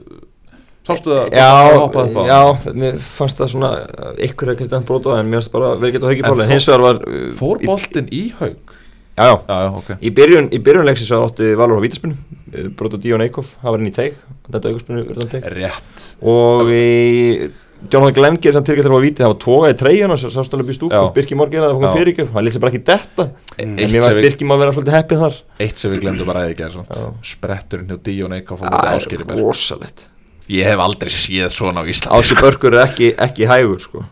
Sástu 0.88 1.12
það? 1.12 1.36
Já, 1.36 1.52
hoppaði 1.82 2.14
upp 2.14 2.22
á 2.24 2.24
já, 2.32 2.40
það? 2.64 2.80
mér 2.80 3.00
fannst 3.18 3.42
það 3.42 3.50
svona 3.58 3.72
ykkur 4.24 4.54
ekkert 4.54 4.78
að 4.78 4.86
bróta 4.88 5.18
en 5.20 5.28
mér 5.28 5.42
finnst 5.42 5.52
bara 5.52 5.74
vel 5.82 5.92
geta 5.92 6.08
haugi 6.08 6.24
En 6.24 6.30
bóli 6.32 6.46
fór- 6.46 6.54
hins 6.54 6.68
vegar 6.72 6.86
var 6.86 7.02
uh, 7.04 7.26
í- 7.60 8.08
í 8.16 8.22
haug 8.40 8.76
Já, 9.18 9.30
já, 9.50 9.70
ok. 9.74 9.88
Í 10.02 10.12
byrjun, 10.14 10.50
í 10.54 10.60
byrjun 10.62 10.86
leiksins 10.86 11.10
var 11.16 11.26
átti 11.28 11.54
Valur 11.58 11.80
á 11.82 11.86
vítaspinu 11.86 12.18
bróta 12.78 13.00
Díón 13.02 13.24
Eikhoff, 13.26 13.56
hann 13.64 13.74
var 13.74 13.82
inn 13.82 13.90
í 13.90 13.96
teig 13.96 14.14
þetta 14.48 14.70
aukarspinu 14.72 15.06
verðan 15.08 15.32
teig 15.32 15.48
rétt. 15.58 16.04
Og 16.22 16.70
í 16.72 16.84
Jonathan 17.94 18.14
Glenn 18.18 18.38
gerir 18.42 18.56
samt 18.58 18.66
tilgætt 18.70 18.88
til 18.88 18.94
að 18.94 19.04
víti. 19.04 19.22
Það 19.22 19.30
var 19.34 19.40
tóga 19.44 19.68
í 19.70 19.76
treyjuna 19.78 20.16
sem 20.18 20.32
sást 20.34 20.54
alveg 20.58 20.74
stúku. 20.78 20.94
Já. 20.98 21.12
Birki 21.14 21.36
Mór 21.38 21.52
gerði 21.52 21.68
það, 21.68 21.76
kom 21.84 21.94
fyrir 21.98 22.10
ekki 22.14 22.26
hann 22.34 22.46
lýtti 22.48 22.62
bara 22.64 22.72
ekki 22.74 22.84
detta. 22.88 23.26
E- 23.54 23.64
en 23.68 23.76
mér 23.78 23.92
sem 24.02 24.16
við- 24.18 24.26
Birki 24.26 24.48
Mór 24.50 24.58
vera 24.64 24.74
svolítið 24.74 24.96
heppið 24.98 25.22
þar. 25.26 25.36
Eitt 25.66 25.78
sem 25.78 25.92
við 25.94 26.02
glemdum 26.02 26.32
að 26.34 26.40
ræða 26.40 26.54
ekki 26.56 26.66
er 26.66 26.74
svona 26.74 27.12
spretturinn 27.22 27.92
hjá 27.92 27.98
Díón 28.08 28.34
Eikhoff 28.40 28.62
á 28.62 28.66
móti 28.66 29.14
Það 29.18 29.36
er 29.36 29.42
rosalegt 29.44 30.08
ég 30.50 30.64
hef 30.64 30.80
aldrei 30.80 31.10
séð 31.12 31.50
svona 31.52 31.82
á 31.84 31.86
Íslandi 31.92 32.20
Ási 32.24 32.36
Börkur 32.40 32.74
er 32.78 32.86
ekki, 32.88 33.10
ekki 33.20 33.48
hægur 33.50 33.82
sko. 33.84 34.04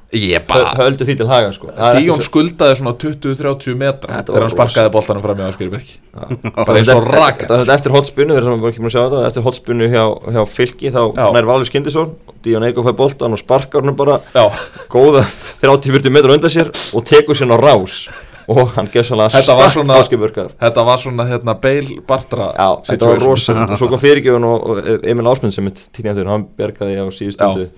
Bara 0.49 0.73
höldu 0.79 1.05
því 1.07 1.15
til 1.21 1.27
haga 1.29 1.51
sko. 1.55 1.69
Það 1.71 1.95
er 1.95 1.99
Díón 2.01 2.19
svo- 2.19 2.27
skuldaði 2.29 2.75
svona 2.81 2.93
20-30 2.99 3.75
metra 3.79 4.19
þegar 4.23 4.43
hann 4.45 4.53
sparkaði 4.53 4.91
boltanum 4.91 5.23
fram 5.23 5.39
í 5.39 5.47
Áskýriberg 5.47 5.93
bara 6.15 6.65
bara 6.65 6.77
eins 6.79 6.91
og 6.93 7.07
raket. 7.11 7.47
þetta 7.49 7.61
er 7.65 7.73
eftir 7.75 7.91
hotspunnu, 7.95 8.35
þeir 8.37 8.43
sem 8.47 8.61
var 8.61 8.71
ekki 8.71 8.83
múin 8.83 8.91
að 8.91 8.95
sjá 8.95 9.03
þetta 9.05 9.27
eftir 9.27 9.43
hotspunnu 9.47 9.89
hjá, 9.91 10.03
hjá 10.35 10.41
fylki 10.47 10.91
þá 10.95 11.01
Já. 11.15 11.25
nær 11.35 11.45
Valur 11.49 11.65
Skindisson 11.67 12.13
Díón 12.45 12.63
Eikhoff 12.67 12.85
fær 12.87 12.95
boltan 12.99 13.33
og 13.33 13.39
sparkar 13.41 13.81
hann 13.83 13.95
bara. 13.97 14.19
Já, 14.35 14.45
góða 14.91 15.23
30-40 15.63 16.11
metra 16.13 16.35
undan 16.35 16.51
sér 16.53 16.69
og 16.93 17.03
tekur 17.07 17.35
sér 17.35 17.49
á 17.51 17.57
rás 17.57 18.05
og 18.51 18.71
hann 18.75 18.87
gefur 18.93 19.07
svona 19.11 19.27
Þetta 19.33 19.57
var 19.57 19.73
svona- 19.73 19.99
Áskeburkar 20.01 20.53
þetta 20.61 20.85
var 20.85 21.01
svona 21.01 21.25
hérna 21.29 21.55
Bale 21.61 21.99
Bartra 22.07 22.51
Já, 22.53 22.69
þetta 22.91 23.11
var 23.11 23.21
rosa 23.25 23.57
og 23.65 23.75
svo 23.79 23.89
kom 23.91 24.01
fyrirgjöfun 24.01 24.47
og, 24.49 24.69
og 24.69 25.03
Emil 25.03 25.29
Ásmund 25.31 25.55
sem 25.55 25.67
er 25.67 25.77
tíknættur, 25.95 26.29
hann 26.29 26.47
bergaði 26.57 26.97
á 27.01 27.05
síðustundu 27.09 27.69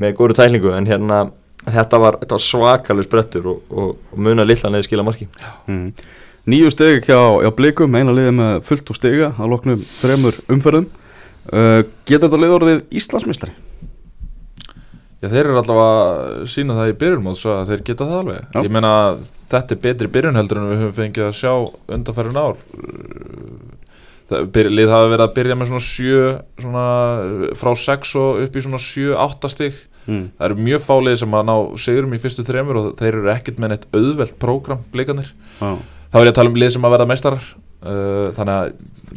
með 0.00 0.14
góru 0.18 0.36
tæklingu 0.36 0.72
en 0.76 0.86
hérna 0.88 1.24
þetta 1.64 2.00
var, 2.02 2.18
þetta 2.20 2.36
var 2.36 2.44
svakalega 2.44 3.06
sprettur 3.08 3.46
og, 3.54 3.60
og, 3.70 3.94
og 4.12 4.18
muna 4.20 4.44
lilla 4.44 4.70
neði 4.72 4.84
skila 4.88 5.04
marki. 5.06 5.28
Mm. 5.70 5.86
Nýju 6.52 6.72
steg 6.74 7.06
hjá, 7.08 7.16
hjá 7.40 7.50
blikum, 7.56 7.94
eina 7.96 8.12
liði 8.12 8.34
með 8.36 8.58
fullt 8.66 8.90
og 8.92 8.98
stega 8.98 9.30
að 9.40 9.52
loknum 9.54 9.84
þremur 10.02 10.36
umferðum. 10.52 10.90
Uh, 11.48 11.80
Getur 12.04 12.26
þetta 12.28 12.40
lið 12.42 12.52
orðið 12.58 12.82
Íslandsmeistari? 13.00 13.54
Já, 15.24 15.30
þeir 15.32 15.46
eru 15.46 15.56
allavega 15.56 15.84
að 15.88 16.42
sína 16.52 16.74
það 16.76 16.90
í 16.90 16.96
byrjunmóts 17.00 17.44
að 17.48 17.70
þeir 17.70 17.82
geta 17.86 18.08
það 18.10 18.18
alveg. 18.18 18.42
Já. 18.44 18.58
Ég 18.66 18.74
meina, 18.74 18.90
þetta 19.54 19.74
er 19.74 19.80
betri 19.86 20.08
byrjun 20.12 20.36
heldur 20.36 20.60
en 20.60 20.66
við 20.68 20.82
höfum 20.82 20.96
fengið 20.98 21.28
að 21.30 21.38
sjá 21.38 21.52
undanfærin 21.96 22.40
ár. 22.42 22.58
Það, 24.28 24.44
byr, 24.52 24.70
lið 24.72 24.92
hafa 24.92 25.08
verið 25.14 25.24
að 25.24 25.32
byrja 25.38 25.56
með 25.60 25.70
svona 25.70 25.86
sjö, 25.86 26.20
svona 26.60 26.84
frá 27.60 27.72
sex 27.80 28.14
og 28.20 28.44
upp 28.44 28.58
í 28.58 28.64
svona 28.66 28.82
sjö, 28.84 29.16
átta 29.24 29.50
stig. 29.52 29.80
Mm. 30.04 30.26
Það 30.36 30.46
eru 30.50 30.68
mjög 30.68 30.84
fálið 30.84 31.18
sem 31.22 31.38
að 31.38 31.48
ná 31.48 31.54
sigurum 31.86 32.12
í 32.12 32.20
fyrstu 32.20 32.44
þremur 32.44 32.80
og 32.82 32.90
þeir 33.00 33.12
eru 33.14 33.32
ekkert 33.32 33.60
með 33.62 33.72
neitt 33.72 33.86
auðvelt 33.96 34.36
prógram, 34.42 34.84
blikanir. 34.92 35.32
Já. 35.62 35.70
Þá 36.12 36.20
er 36.20 36.28
ég 36.28 36.34
að 36.34 36.38
tala 36.42 36.52
um 36.52 36.60
lið 36.60 36.74
sem 36.76 36.84
að 36.84 36.96
verða 36.98 37.08
meistarar. 37.14 37.46
Uh, 37.84 38.30
þannig 38.32 38.54
að, 38.54 38.68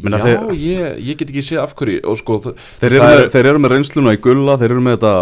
já, 0.04 0.18
þeir- 0.20 0.50
ég, 0.60 0.96
ég 1.08 1.16
get 1.22 1.30
ekki 1.32 1.44
séð 1.46 1.60
af 1.62 1.70
hverju 1.78 2.02
og 2.04 2.18
sko, 2.20 2.34
Þeir 2.82 2.92
eru, 2.98 2.98
með, 3.06 3.22
þeir 3.32 3.46
eru 3.48 3.62
með 3.64 3.72
reynsluna 3.72 4.12
í 4.12 4.20
gulla, 4.26 4.56
þeir 4.60 4.74
eru 4.74 4.82
með 4.84 4.98
þetta 4.98 5.12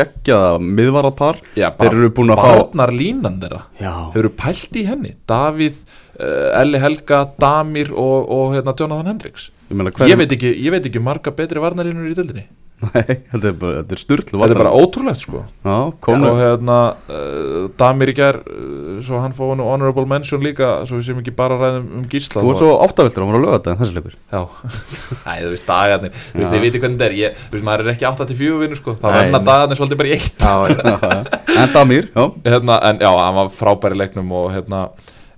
geggjaða 0.00 0.50
miðvarðarpar 0.66 1.40
Þeir 1.56 1.96
eru 1.96 2.10
búin 2.18 2.34
að 2.34 2.42
fá 2.44 2.50
barnar 2.58 2.92
línan 2.92 3.40
þeirra. 3.40 3.62
Já, 3.80 3.94
Hefur 4.12 4.28
pælt 4.44 4.76
í 4.76 4.84
henni? 4.90 5.14
Davíð, 5.32 5.80
uh, 6.20 6.60
Elli 6.60 6.82
Helga, 6.84 7.22
Damir 7.40 7.94
og, 7.96 8.28
og 8.36 8.52
hérna, 8.58 8.76
Jonathan 8.76 9.08
Hendricks. 9.14 9.48
Ég 9.70 9.80
meina 9.80 9.94
hver 9.96 10.12
ég, 10.12 10.20
veit 10.20 10.36
ekki, 10.36 10.52
ég 10.66 10.76
veit 10.76 10.90
ekki 10.92 11.00
marga 11.08 11.32
betri 11.40 11.62
varnarínur 11.64 12.10
í 12.12 12.16
dildinni 12.20 12.44
Nei, 12.80 13.02
þetta 13.28 13.48
er, 13.50 13.54
bara- 13.60 13.80
þetta 13.82 13.92
er 13.96 14.00
styrlu 14.00 14.38
Þetta 14.40 14.54
er 14.54 14.58
bara 14.62 14.70
ótrúlegt 14.72 15.20
sko. 15.24 15.40
Já, 15.66 15.72
og 15.74 15.96
konu 16.04 16.30
hérna 16.38 16.76
uh, 17.12 17.66
Damir 17.80 18.08
í 18.12 18.14
gær 18.16 18.38
uh, 18.40 18.94
svo 19.04 19.20
hann 19.20 19.34
fóði 19.36 19.66
honorable 19.66 20.06
mention 20.08 20.40
líka 20.44 20.70
svo 20.88 20.96
við 20.96 21.10
séum 21.10 21.20
ekki 21.20 21.34
bara 21.36 21.58
ræða 21.60 21.82
um, 21.82 22.06
gísla 22.08 22.40
Þú 22.40 22.48
var 22.48 22.58
svo 22.62 22.70
áttavildur, 22.86 23.26
hann 23.26 23.32
var 23.34 23.38
að 23.40 23.44
löga 23.44 23.58
þetta 23.58 23.74
en 23.74 23.80
þessi 23.82 23.96
leikur. 23.98 24.16
Já, 24.32 24.40
Æ, 25.28 25.32
þú 25.44 25.52
veist 25.52 25.68
dagarnir. 25.68 26.16
Þú 26.30 26.40
veist, 26.40 26.50
Já. 26.50 26.56
ég 26.56 26.64
veit 26.64 26.70
ekki 26.72 26.82
hvernig 26.86 26.98
þetta 27.02 27.10
er. 27.10 27.18
Ég, 27.20 27.44
Þú 27.50 27.58
veist, 27.58 27.68
maður 27.68 27.84
er 27.84 27.92
ekki 27.94 28.08
8-4 28.14 28.58
vinnu 28.64 28.80
sko. 28.80 28.96
Renna 29.04 29.38
nei. 29.42 29.46
dagarnir 29.50 29.80
svolítið 29.82 30.00
bara 30.00 30.10
í 30.10 30.16
eitt. 30.16 30.40
Já, 30.40 31.30
En 31.60 31.72
Damir, 31.76 32.08
já. 32.16 32.24
Hérna, 32.48 32.80
En 32.90 33.04
já, 33.04 33.10
hann 33.20 33.36
var 33.42 33.52
frábæri 33.60 33.98
leiknum 34.00 34.32
og 34.40 34.50
hérna 34.56 34.86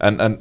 En, 0.03 0.17
en 0.23 0.39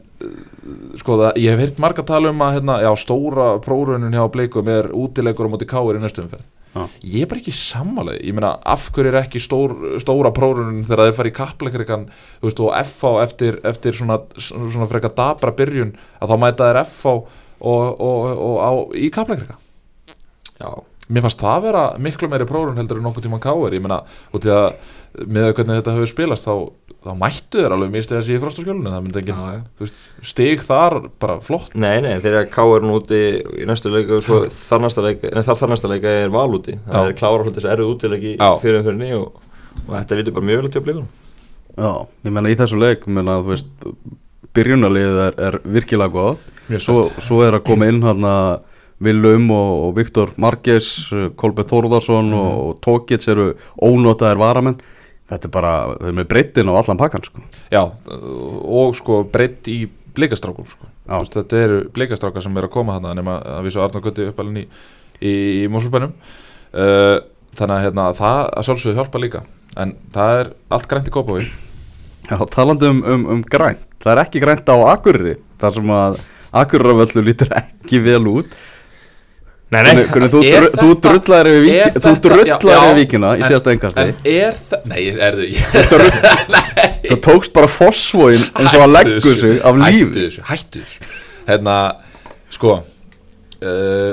sko 1.01 1.15
það, 1.17 1.37
ég 1.41 1.53
hef 1.55 1.61
heyrt 1.65 1.79
marga 1.81 2.03
tala 2.05 2.29
um 2.33 2.41
að 2.45 2.55
hérna, 2.59 2.75
já, 2.85 2.89
stóra 3.01 3.47
prórunin 3.65 4.13
hjá 4.13 4.23
Bleikum 4.33 4.69
er 4.69 4.89
útileikur 4.93 5.49
á 5.49 5.53
móti 5.53 5.67
káir 5.69 5.97
í 5.97 6.01
næstu 6.03 6.21
umferð 6.25 6.45
Já. 6.71 6.86
Ég 7.03 7.25
er 7.25 7.27
bara 7.27 7.41
ekki 7.41 7.51
sammálaði 7.51 8.21
Ég 8.29 8.36
meina, 8.38 8.53
af 8.63 8.86
hverju 8.95 9.12
er 9.12 9.17
ekki 9.19 9.41
stór, 9.43 9.73
stóra 9.99 10.31
prórunin 10.31 10.86
þegar 10.88 11.10
þeir 11.10 11.17
fara 11.17 11.31
í 11.31 11.36
kappleikrikan 11.36 12.05
Þú 12.39 12.47
veist, 12.47 12.62
og 12.63 12.77
FH 12.79 13.12
eftir, 13.25 13.57
eftir 13.67 13.97
svona, 13.97 14.21
svona 14.39 14.88
freka 14.88 15.12
dabra 15.17 15.51
byrjun 15.57 15.91
að 16.21 16.31
þá 16.31 16.38
mæta 16.39 16.69
þeir 16.69 16.81
FH 16.86 17.12
og, 17.12 17.25
og, 17.62 18.29
og, 18.31 18.55
á, 18.63 18.71
í 18.95 19.12
kappleikrika 19.13 19.57
já, 20.62 20.71
Mér 21.12 21.26
fannst 21.26 21.41
það 21.43 21.56
að 21.58 21.65
vera 21.67 21.84
miklu 22.08 22.30
meiri 22.32 22.47
prófun 22.47 22.80
heldur 22.80 23.00
en 23.02 23.08
nokkuð 23.10 23.26
tíma 23.28 23.39
káir, 23.43 23.76
ég 23.76 23.84
meina 23.84 24.02
út 24.32 24.47
í 24.47 24.52
að 24.56 24.67
með 25.28 25.50
að 25.50 25.56
hvernig 25.58 25.80
þetta 25.82 25.93
hefur 25.97 26.10
spilast 26.10 26.45
þá, 26.47 26.54
þá 27.04 27.12
mættu 27.19 27.60
þeir 27.60 27.74
alveg 27.76 27.91
mistið 27.91 28.17
þessi 28.17 28.36
í 28.38 28.41
frostaskjölunum 28.41 28.93
það 28.93 29.02
myndi 29.04 29.19
ekki, 29.21 29.36
já, 29.36 29.58
já. 29.58 29.63
þú 29.76 29.86
veist, 29.86 30.04
stig 30.32 30.63
þar 30.67 30.95
bara 31.19 31.36
flott, 31.43 31.74
Nei, 31.76 31.97
nei, 32.06 32.13
þegar 32.24 32.47
K 32.54 32.65
nú 32.86 32.93
úti 33.02 33.19
í 33.60 33.67
næstu 33.67 33.91
leika 33.91 34.19
og 34.19 34.24
svo 34.24 34.39
þarnasta 34.56 35.04
leika, 35.04 35.34
nei 35.36 35.43
þar 35.50 35.60
þarnasta 35.65 35.91
leika 35.91 36.15
er 36.21 36.32
val 36.32 36.47
úti. 36.56 36.78
Já. 36.78 36.93
það 36.93 37.10
er 37.10 37.17
klára 37.19 37.43
hluti 37.43 37.60
þessi 37.60 37.71
erfið 37.74 37.91
útileiki 37.91 38.34
Já. 38.38 38.50
fyrir 38.63 38.80
umfyrinni 38.80 39.12
og, 39.19 39.43
og 39.84 39.93
þetta 39.97 40.21
lítur 40.21 40.38
bara 40.39 40.50
mjög 40.52 40.62
vel 40.62 40.69
að 40.69 40.74
tjópa 40.78 40.91
leikunum 40.91 41.12
Já, 41.71 41.91
ég 42.28 42.36
meina 42.38 42.52
í 42.52 42.60
þessu 42.63 42.80
leik, 42.80 43.06
ég 43.08 43.15
meina, 43.19 43.39
þú 43.43 43.52
veist 43.52 43.71
Byrjunarliðið 44.52 45.21
er, 45.28 45.38
er 45.47 45.60
virkilega 45.76 46.12
góð 46.12 46.80
svo, 46.84 47.04
svo 47.24 47.43
er 47.45 47.56
að 47.56 47.65
koma 47.67 47.88
inn 47.91 48.02
hann 48.04 48.26
að 48.28 48.50
Willum 49.01 49.49
og, 49.53 49.71
og 49.87 49.93
Viktor 49.97 50.33
Marques 50.41 50.89
Kolbjörn 51.39 51.69
Þórðarsson 51.71 52.33
og, 52.37 52.51
og 52.65 52.75
Tókits 52.85 53.29
eru 53.31 53.51
ónotaðir 53.81 54.41
varamenn. 54.41 54.77
Þetta 55.31 55.47
er 55.47 55.53
bara, 55.53 55.73
þau 55.95 56.13
með 56.17 56.27
breyttin 56.27 56.69
á 56.69 56.73
allan 56.75 56.99
pakkan 56.99 57.23
sko. 57.23 57.43
Já, 57.71 57.81
og 57.87 58.95
sko 58.99 59.21
breytt 59.31 59.69
í 59.71 59.85
blikastrákum 60.15 60.67
sko. 60.67 60.89
Þetta 61.07 61.59
eru 61.59 61.81
blikastrákar 61.95 62.43
sem 62.43 62.57
eru 62.59 62.67
að 62.67 62.75
koma 62.75 62.99
nema 63.01 63.39
að 63.39 63.67
við 63.67 63.75
svo 63.75 63.85
Arnar 63.85 64.03
Gutti 64.03 64.27
uppalinn 64.27 64.63
í, 64.63 64.65
í, 65.23 65.33
í 65.63 65.69
Mósulbænum 65.71 66.11
uh, 66.11 67.17
þannig 67.57 67.75
að 67.77 67.85
hérna, 67.87 68.07
það 68.19 68.41
að 68.43 68.67
sjálfsögðu 68.67 68.99
hjálpa 68.99 69.23
líka. 69.23 69.43
En 69.79 69.95
það 70.11 70.41
er 70.41 70.51
allt 70.75 70.89
grænt 70.91 71.07
í 71.07 71.15
kópaví 71.15 71.47
Já, 72.27 72.37
talandi 72.51 72.87
um, 72.87 72.99
um, 73.07 73.23
um 73.33 73.39
grænt. 73.43 73.81
Það 74.03 74.13
er 74.13 74.21
ekki 74.25 74.41
grænt 74.43 74.69
á 74.69 74.75
Akureyri 74.91 75.37
þar 75.61 75.73
sem 75.77 75.95
að 75.95 76.19
Akureyrarvöllu 76.61 77.23
lítur 77.23 77.51
ekki 77.55 78.01
vel 78.03 78.23
út 78.27 78.55
Nei, 79.71 79.79
Hvernig, 79.88 80.07
hvernig 80.12 80.31
þú, 80.34 80.39
Er 80.51 80.65
þú 80.67 80.88
þetta- 80.91 81.01
drullar 81.05 81.47
yfir, 81.47 81.60
er 81.62 81.86
víki, 81.88 81.99
þú 82.03 82.12
drullar 82.25 82.47
já, 82.49 82.55
yfir 82.57 82.71
já, 82.75 82.95
víkina 82.97 83.29
í 83.31 83.39
en- 83.39 83.47
síðasta 83.47 83.71
engasti 83.71 84.01
En 84.01 84.15
er 84.27 84.57
það, 84.67 84.81
nei, 84.91 85.01
er 85.15 85.38
þau 85.39 85.47
það 87.07 87.19
tókst 87.27 87.53
bara 87.55 87.69
fosfóin 87.71 88.41
eins 88.60 88.73
og 88.75 88.81
að 88.84 88.91
leggur 88.97 89.38
sig 89.39 89.62
af 89.63 89.79
lífi. 89.79 90.01
Hættu 90.03 90.25
þessu, 90.25 90.43
hættu 90.49 90.81
þessu. 90.84 91.12
Hérna, 91.47 91.75
sko 92.51 92.73
uh, 92.81 94.12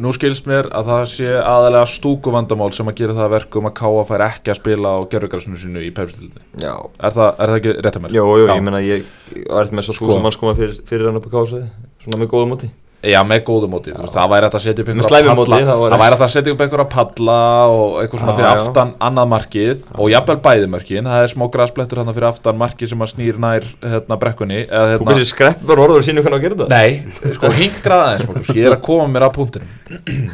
Nú 0.00 0.12
skilst 0.14 0.46
mér 0.46 0.68
að 0.70 0.90
það 0.92 1.02
sé 1.10 1.28
aðalega 1.40 1.88
stúkuvandamál 1.90 2.70
sem 2.76 2.86
að 2.90 2.98
gera 3.02 3.16
það 3.18 3.26
að 3.26 3.34
verkum 3.34 3.66
að 3.70 3.74
Káa 3.80 4.04
fær 4.08 4.24
ekki 4.28 4.52
að 4.54 4.58
spila 4.60 4.92
á 4.94 4.98
gerfugrassinu 5.10 5.58
sínu 5.60 5.82
í 5.86 5.90
pepsildinni 5.96 6.44
Já, 6.62 6.74
er, 7.00 7.10
það- 7.16 7.34
er 7.34 7.50
það 7.50 7.58
ekki 7.58 7.74
rétt 7.82 7.98
að 7.98 8.04
mér? 8.06 8.14
Jó, 8.14 8.24
jú, 8.38 8.46
Já. 8.46 8.54
ég 8.54 8.62
meina 8.68 8.82
ég 8.84 9.10
eftir 9.34 9.74
með 9.74 9.88
svo 9.88 9.96
Sko. 9.96 10.06
skúsum 10.06 10.22
manns 10.28 10.38
koma 10.38 10.54
fyrir, 10.58 10.78
fyrir 10.86 11.10
hann 11.10 11.18
upp 11.18 11.26
á 11.26 11.34
kásaði 11.34 11.66
Svona 12.06 12.22
með 12.22 12.30
góða 12.36 12.50
móti 12.54 12.70
Já, 13.00 13.16
með 13.24 13.38
góðu 13.46 13.68
móti, 13.72 13.92
veist, 13.96 14.12
það 14.12 14.26
væri 14.28 14.44
hægt 14.44 14.56
að 14.58 14.62
setja 14.66 14.82
upp 14.84 14.88
einhverja 14.92 15.34
palla. 15.38 15.58
Það 15.64 16.02
væri 16.02 16.16
hægt 16.16 16.24
að 16.26 16.32
setja 16.34 16.52
upp 16.52 16.64
einhverja 16.66 16.88
palla 16.92 17.36
og 17.72 17.94
eitthvað 18.02 18.20
svona 18.20 18.32
Já, 18.34 18.36
fyrir 18.36 18.48
já. 18.50 18.64
aftan 18.66 18.90
annað 19.08 19.30
markið 19.30 19.86
og 19.96 20.10
jafnvel 20.12 20.36
bæði 20.44 20.68
mörkin. 20.74 21.08
Það 21.08 21.24
er 21.24 21.32
smá 21.32 21.44
græsplettur 21.54 22.00
hérna 22.02 22.14
fyrir 22.18 22.28
aftan 22.28 22.60
markið 22.60 22.92
sem 22.92 23.06
að 23.06 23.10
snýr 23.14 23.40
nær 23.40 23.68
hérna 23.94 24.18
brekkunni 24.20 24.58
eða, 24.66 24.84
Þú 24.84 24.92
hérna, 24.92 25.08
kannski 25.14 25.30
skrepp 25.32 25.64
bara 25.72 25.86
orður 25.86 26.02
og 26.02 26.06
sínu 26.10 26.26
hvernig 26.26 26.38
að 26.42 26.44
gera 26.44 26.60
það 26.60 26.74
Nei, 26.76 27.32
sko 27.38 27.52
hingrað 27.56 28.04
aðeins 28.04 28.28
Magnús, 28.28 28.52
ég 28.60 28.68
er 28.68 28.76
að 28.76 28.84
koma 28.90 29.08
mér 29.16 29.26
að 29.30 29.34
punktinum. 29.40 29.74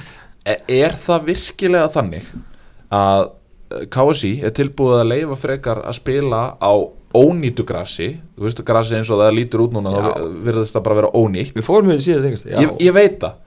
E- 0.51 0.61
Er 0.83 0.99
það 1.07 1.25
virkilega 1.31 1.89
þannig 1.95 2.27
að 2.95 3.25
KSI 3.95 4.33
er 4.47 4.53
tilbúið 4.55 5.01
að 5.05 5.09
leifa 5.11 5.39
frekar 5.39 5.81
að 5.87 5.97
spila 5.99 6.43
á 6.59 6.71
ónýtu 7.19 7.65
grassi 7.67 8.13
þú 8.37 8.47
veist 8.47 8.63
grassi 8.69 8.97
eins 8.99 9.11
og 9.11 9.21
það 9.23 9.35
lítur 9.39 9.65
út 9.67 9.73
núna 9.77 9.93
þá 9.97 10.09
virðist 10.47 10.77
það 10.77 10.85
bara 10.89 10.99
vera 11.01 11.11
ónýtt. 11.17 11.55
Við 11.57 11.65
fórum 11.67 11.91
við 11.93 12.03
síðan 12.05 12.27
þengast 12.29 12.49
ég, 12.53 12.75
ég 12.87 12.97
veit 12.97 13.19
það. 13.23 13.39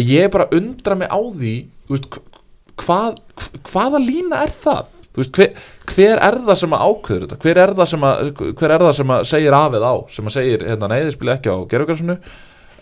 Ég 0.00 0.24
er 0.26 0.32
bara 0.34 0.48
að 0.48 0.56
undra 0.58 0.96
mig 0.98 1.12
á 1.12 1.20
því 1.36 1.54
veist, 1.92 2.08
hv- 2.10 2.40
hvað, 2.82 3.18
hv- 3.38 3.60
hvaða 3.70 4.00
lína 4.02 4.40
er 4.46 4.54
það? 4.64 4.86
Veist, 5.14 5.36
hver, 5.36 5.52
hver 5.92 6.18
er 6.26 6.38
það 6.48 6.56
sem 6.64 6.72
að 6.74 6.86
ákveður 6.88 7.26
þetta? 7.28 7.36
Hver 7.44 7.60
er 7.62 7.74
það 7.78 7.86
sem 7.92 8.06
að, 8.08 8.32
hver 8.58 8.72
er 8.74 8.82
það 8.88 8.96
sem 8.98 9.12
að 9.14 9.28
segir 9.30 9.54
afið 9.60 9.84
á 9.86 9.94
sem 10.16 10.26
að 10.32 10.34
segir, 10.34 10.64
hérna, 10.66 10.88
nei 10.90 11.04
þið 11.04 11.12
spilið 11.14 11.34
ekki 11.36 11.52
á 11.54 11.56
gerfugrassinu 11.70 12.16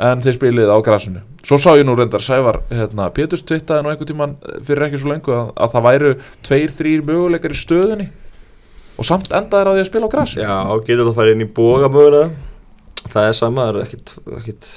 en 0.02 0.22
þið 0.24 0.37
spilið 0.38 0.70
á 0.72 0.78
grassinu 0.83 1.20
svo 1.44 1.59
sá 1.61 1.68
ég 1.76 1.85
nú 1.85 1.92
reyndar 1.98 2.24
Sævar 2.24 2.62
hérna, 2.72 3.11
Péturs 3.12 3.44
twittaði 3.44 3.85
nú 3.85 3.90
einhvern 3.92 4.09
tíman 4.09 4.33
fyrir 4.64 4.87
ekki 4.88 5.02
svo 5.02 5.11
lengu 5.12 5.35
að, 5.37 5.50
að 5.61 5.74
það 5.76 5.85
væru 5.90 6.12
tveir, 6.48 6.72
þrýr 6.78 7.05
möguleikar 7.11 7.52
í 7.52 7.61
stöðunni 7.61 8.07
og 8.98 9.09
samt 9.09 9.33
endaðir 9.33 9.70
á 9.70 9.72
því 9.72 9.83
að 9.85 9.90
spila 9.90 10.11
á 10.11 10.14
grassinu 10.14 10.44
Já, 10.44 10.57
getur 10.87 11.05
það 11.07 11.12
að 11.12 11.18
fara 11.20 11.35
inn 11.37 11.44
í 11.46 11.50
boga 11.61 11.90
mögulega 11.92 12.31
Það 13.02 13.28
er 13.28 13.35
sama, 13.35 13.64
það 13.66 13.72
er 13.72 13.87
ekkit, 13.87 14.14
ekkit 14.38 14.70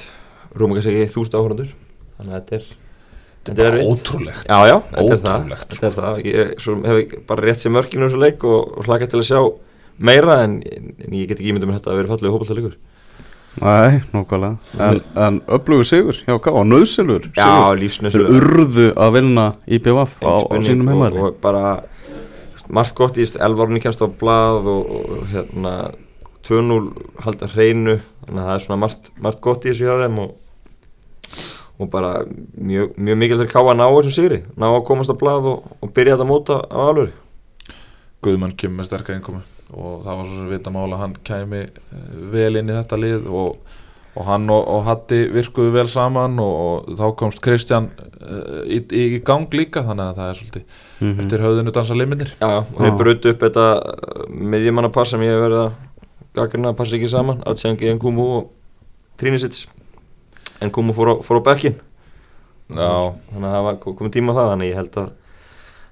rúma 0.55 0.77
kannski 0.77 0.95
ekki 0.95 1.13
þúst 1.13 1.37
áhörundur 1.37 1.69
Þannig 2.15 2.31
að 2.31 2.39
þetta 2.39 2.59
er 2.59 2.73
Þetta 3.45 3.65
er 3.69 3.75
ótrúlegt. 3.85 4.47
Já, 4.49 4.57
já, 4.65 4.75
þetta 4.89 5.13
er 5.13 5.19
það, 5.21 5.43
sko. 5.51 5.67
þetta 5.69 5.85
er 5.85 5.95
það. 5.99 6.15
Ég 6.25 6.63
hef 6.89 7.11
bara 7.29 7.43
rétt 7.45 7.61
sér 7.61 7.73
mörkinu 7.75 8.07
þessu 8.07 8.21
leik 8.23 8.45
og, 8.49 8.71
og 8.79 8.87
hlaka 8.87 9.09
til 9.11 9.19
að 9.19 9.27
sjá 9.27 9.41
meira 10.01 10.39
en, 10.47 10.55
en 10.65 11.13
ég 11.13 11.29
get 11.29 11.37
ekki 11.37 11.51
ímyndað 11.51 11.69
mér 11.69 11.77
þetta 11.77 11.91
að 11.93 11.99
vera 12.01 12.11
fallegu 12.15 12.35
hópaltalegur 12.35 12.77
Nei, 13.55 14.01
nákvæmlega. 14.11 14.57
En, 14.83 14.97
en 15.23 15.37
öflugur 15.55 15.87
sigur, 15.87 16.17
já, 16.27 16.35
og 16.35 16.65
nöðsilur 16.67 17.29
Já, 17.37 17.45
Þeir 17.45 17.83
lífsnöðslu 17.85 18.25
urðu 18.35 18.87
að 18.99 19.13
vinna 19.15 19.45
í 19.63 19.79
BVF 19.79 20.17
á, 20.25 20.33
á 20.43 20.55
sínum 20.65 20.89
og, 20.89 20.91
heimaðli 20.91 21.23
og 21.23 21.37
bara 21.45 21.61
margt 22.67 22.95
gott 22.97 23.19
í 23.19 23.25
elvarunni 23.25 23.81
kemst 23.83 24.01
á 24.01 24.07
blað 24.07 24.69
og, 24.71 24.89
og 24.95 25.27
hérna 25.33 25.75
2-0 26.45 26.79
halda 27.25 27.49
hreinu 27.53 27.99
þannig 28.25 28.41
að 28.41 28.47
það 28.47 28.55
er 28.55 28.65
svona 28.65 28.81
margt, 28.81 29.11
margt 29.21 29.41
gott 29.45 29.65
í 29.65 29.71
þessu 29.71 29.87
hjá 29.87 30.03
þeim 30.03 30.19
og, 30.21 30.35
og 31.81 31.89
bara 31.93 32.13
mjög, 32.27 32.93
mjög 32.97 33.19
mikil 33.21 33.39
þeir 33.41 33.51
ká 33.53 33.59
að 33.63 33.77
ná 33.79 33.85
þessum 33.87 34.15
sigri 34.17 34.41
ná 34.53 34.67
að 34.69 34.83
komast 34.89 35.13
á 35.13 35.17
blað 35.17 35.49
og, 35.53 35.71
og 35.81 35.93
byrja 35.95 36.17
þetta 36.17 36.29
móta 36.29 36.59
á 36.69 36.79
alvöru. 36.89 37.13
Guðmann 38.25 38.55
kemur 38.57 38.81
með 38.81 38.89
sterka 38.89 39.15
einkomi 39.15 39.41
og 39.73 40.05
það 40.05 40.19
var 40.19 40.27
svo 40.27 40.37
sem 40.37 40.51
vita 40.53 40.73
mála 40.73 40.99
hann 41.01 41.15
kæmi 41.25 41.63
eh, 41.65 42.05
vel 42.33 42.59
inn 42.59 42.69
í 42.69 42.77
þetta 42.77 42.99
lið 43.01 43.29
og, 43.33 43.57
og 44.15 44.25
hann 44.29 44.45
og, 44.49 44.61
og 44.71 44.83
Hatti 44.87 45.21
virkuðu 45.33 45.73
vel 45.75 45.87
saman 45.91 46.37
og, 46.39 46.53
og 46.87 46.97
þá 46.99 47.05
komst 47.19 47.41
Kristján 47.43 47.89
uh, 47.99 48.61
í, 48.63 48.79
í 48.95 49.19
gang 49.27 49.47
líka 49.51 49.83
þannig 49.87 50.11
að 50.13 50.19
það 50.21 50.29
er 50.33 50.39
svolítið 50.41 50.81
Mhm. 50.95 51.17
eftir 51.19 51.41
höfðinu 51.43 51.71
dansa 51.75 51.95
liminir 51.99 52.29
Já, 52.39 52.61
og 52.63 52.77
þeir 52.79 52.87
Já. 52.93 52.97
brutu 53.01 53.31
upp 53.33 53.41
þetta 53.43 53.63
miðjumannapar 54.31 55.09
sem 55.09 55.19
ég 55.25 55.33
hef 55.33 55.41
verið 55.43 55.57
að 55.65 55.73
gaggrina 56.39 56.69
að 56.71 56.77
passa 56.79 56.95
ekki 56.95 57.09
saman 57.11 57.41
Atsjangi, 57.51 57.89
Nkumu 57.97 58.27
og 58.37 58.45
Trínisits 59.19 59.65
Nkumu 60.63 60.95
fór 60.95 61.11
á, 61.11 61.15
fór 61.19 61.41
á 61.43 61.47
bekkin 61.51 61.75
Já, 62.71 63.11
þannig 63.33 63.49
að 63.51 63.67
það 63.67 63.81
komið 63.99 64.13
tíma 64.15 64.31
á 64.31 64.37
það 64.39 64.49
þannig 64.53 64.71
ég 64.71 64.79
held 64.79 64.95
að 65.03 65.09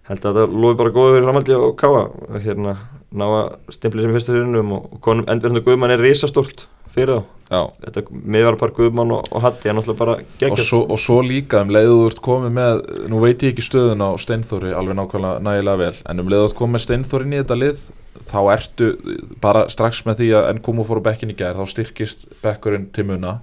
held 0.07 0.25
að 0.31 0.39
það 0.39 0.55
lofi 0.63 0.79
bara 0.79 0.93
góðu 0.95 1.11
fyrir 1.17 1.27
framhaldi 1.27 1.57
og 1.59 1.75
káa 1.83 2.01
hérna 2.47 2.77
ná 3.13 3.25
að 3.27 3.51
stimpli 3.75 4.01
sem 4.07 4.11
í 4.11 4.15
fyrsta 4.17 4.39
og, 4.39 4.71
og 4.87 5.01
konum 5.05 5.27
endverðinu 5.31 5.65
Guðmann 5.67 5.93
er 5.93 6.01
risastórt 6.01 6.65
fyrir 6.93 7.21
þá. 7.21 7.29
Miðvarpar 8.09 8.71
Guðmann 8.73 9.11
og, 9.13 9.27
og 9.29 9.43
Hatti 9.43 9.69
er 9.69 9.75
náttúrulega 9.77 9.99
bara 9.99 10.15
Og 10.17 10.37
geggjast 10.41 10.69
svo, 10.69 10.79
og 10.89 11.01
svo 11.01 11.19
líka 11.25 11.61
um 11.61 11.73
leiðu 11.73 11.97
þú 11.99 12.05
ert 12.09 12.21
komið 12.25 12.55
með 12.55 12.79
nú 13.11 13.19
veit 13.21 13.43
ég 13.43 13.53
ekki 13.53 13.65
stöðun 13.65 14.01
á 14.01 14.09
Steinþóri 14.21 14.71
alveg 14.73 14.97
nákvæmlega 14.97 15.43
nægilega 15.45 15.81
vel 15.83 15.99
en 16.09 16.23
um 16.23 16.31
leiðu 16.31 16.45
þú 16.45 16.49
ert 16.49 16.57
komið 16.61 16.73
með 16.73 16.85
Steinþóri 16.87 17.29
í 17.29 17.41
þetta 17.41 17.59
lið 17.59 17.83
þá 18.29 18.39
ertu 18.53 18.89
bara 19.43 19.67
strax 19.71 20.01
með 20.07 20.21
því 20.21 20.31
að 20.39 20.49
NKMU 20.57 20.87
fór 20.87 21.03
á 21.03 21.07
bekkin 21.09 21.33
í 21.33 21.37
gær 21.37 21.59
þá 21.59 21.69
styrkist 21.69 22.25
bekkurinn 22.43 22.89
til 22.95 23.07
muna. 23.09 23.37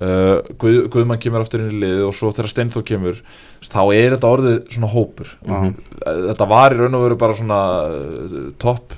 Uh, 0.00 0.40
Guð, 0.56 0.86
Guðmann 0.92 1.20
kemur 1.20 1.42
aftur 1.44 1.60
inn 1.60 1.74
í 1.74 1.80
lið 1.82 2.06
og 2.06 2.14
svo 2.16 2.30
þegar 2.32 2.48
Steinþór 2.54 2.84
kemur 2.88 3.18
þá 3.66 3.82
er 3.92 4.14
þetta 4.14 4.30
orðið 4.30 4.58
svona 4.72 4.92
hópur. 4.94 5.34
Já. 5.44 5.58
þetta 6.30 6.46
var 6.48 6.74
í 6.74 6.80
raun 6.80 6.96
og 6.96 7.04
veru 7.04 7.18
bara 7.20 7.36
svona 7.36 7.60
uh, 7.90 8.38
topp 8.60 8.96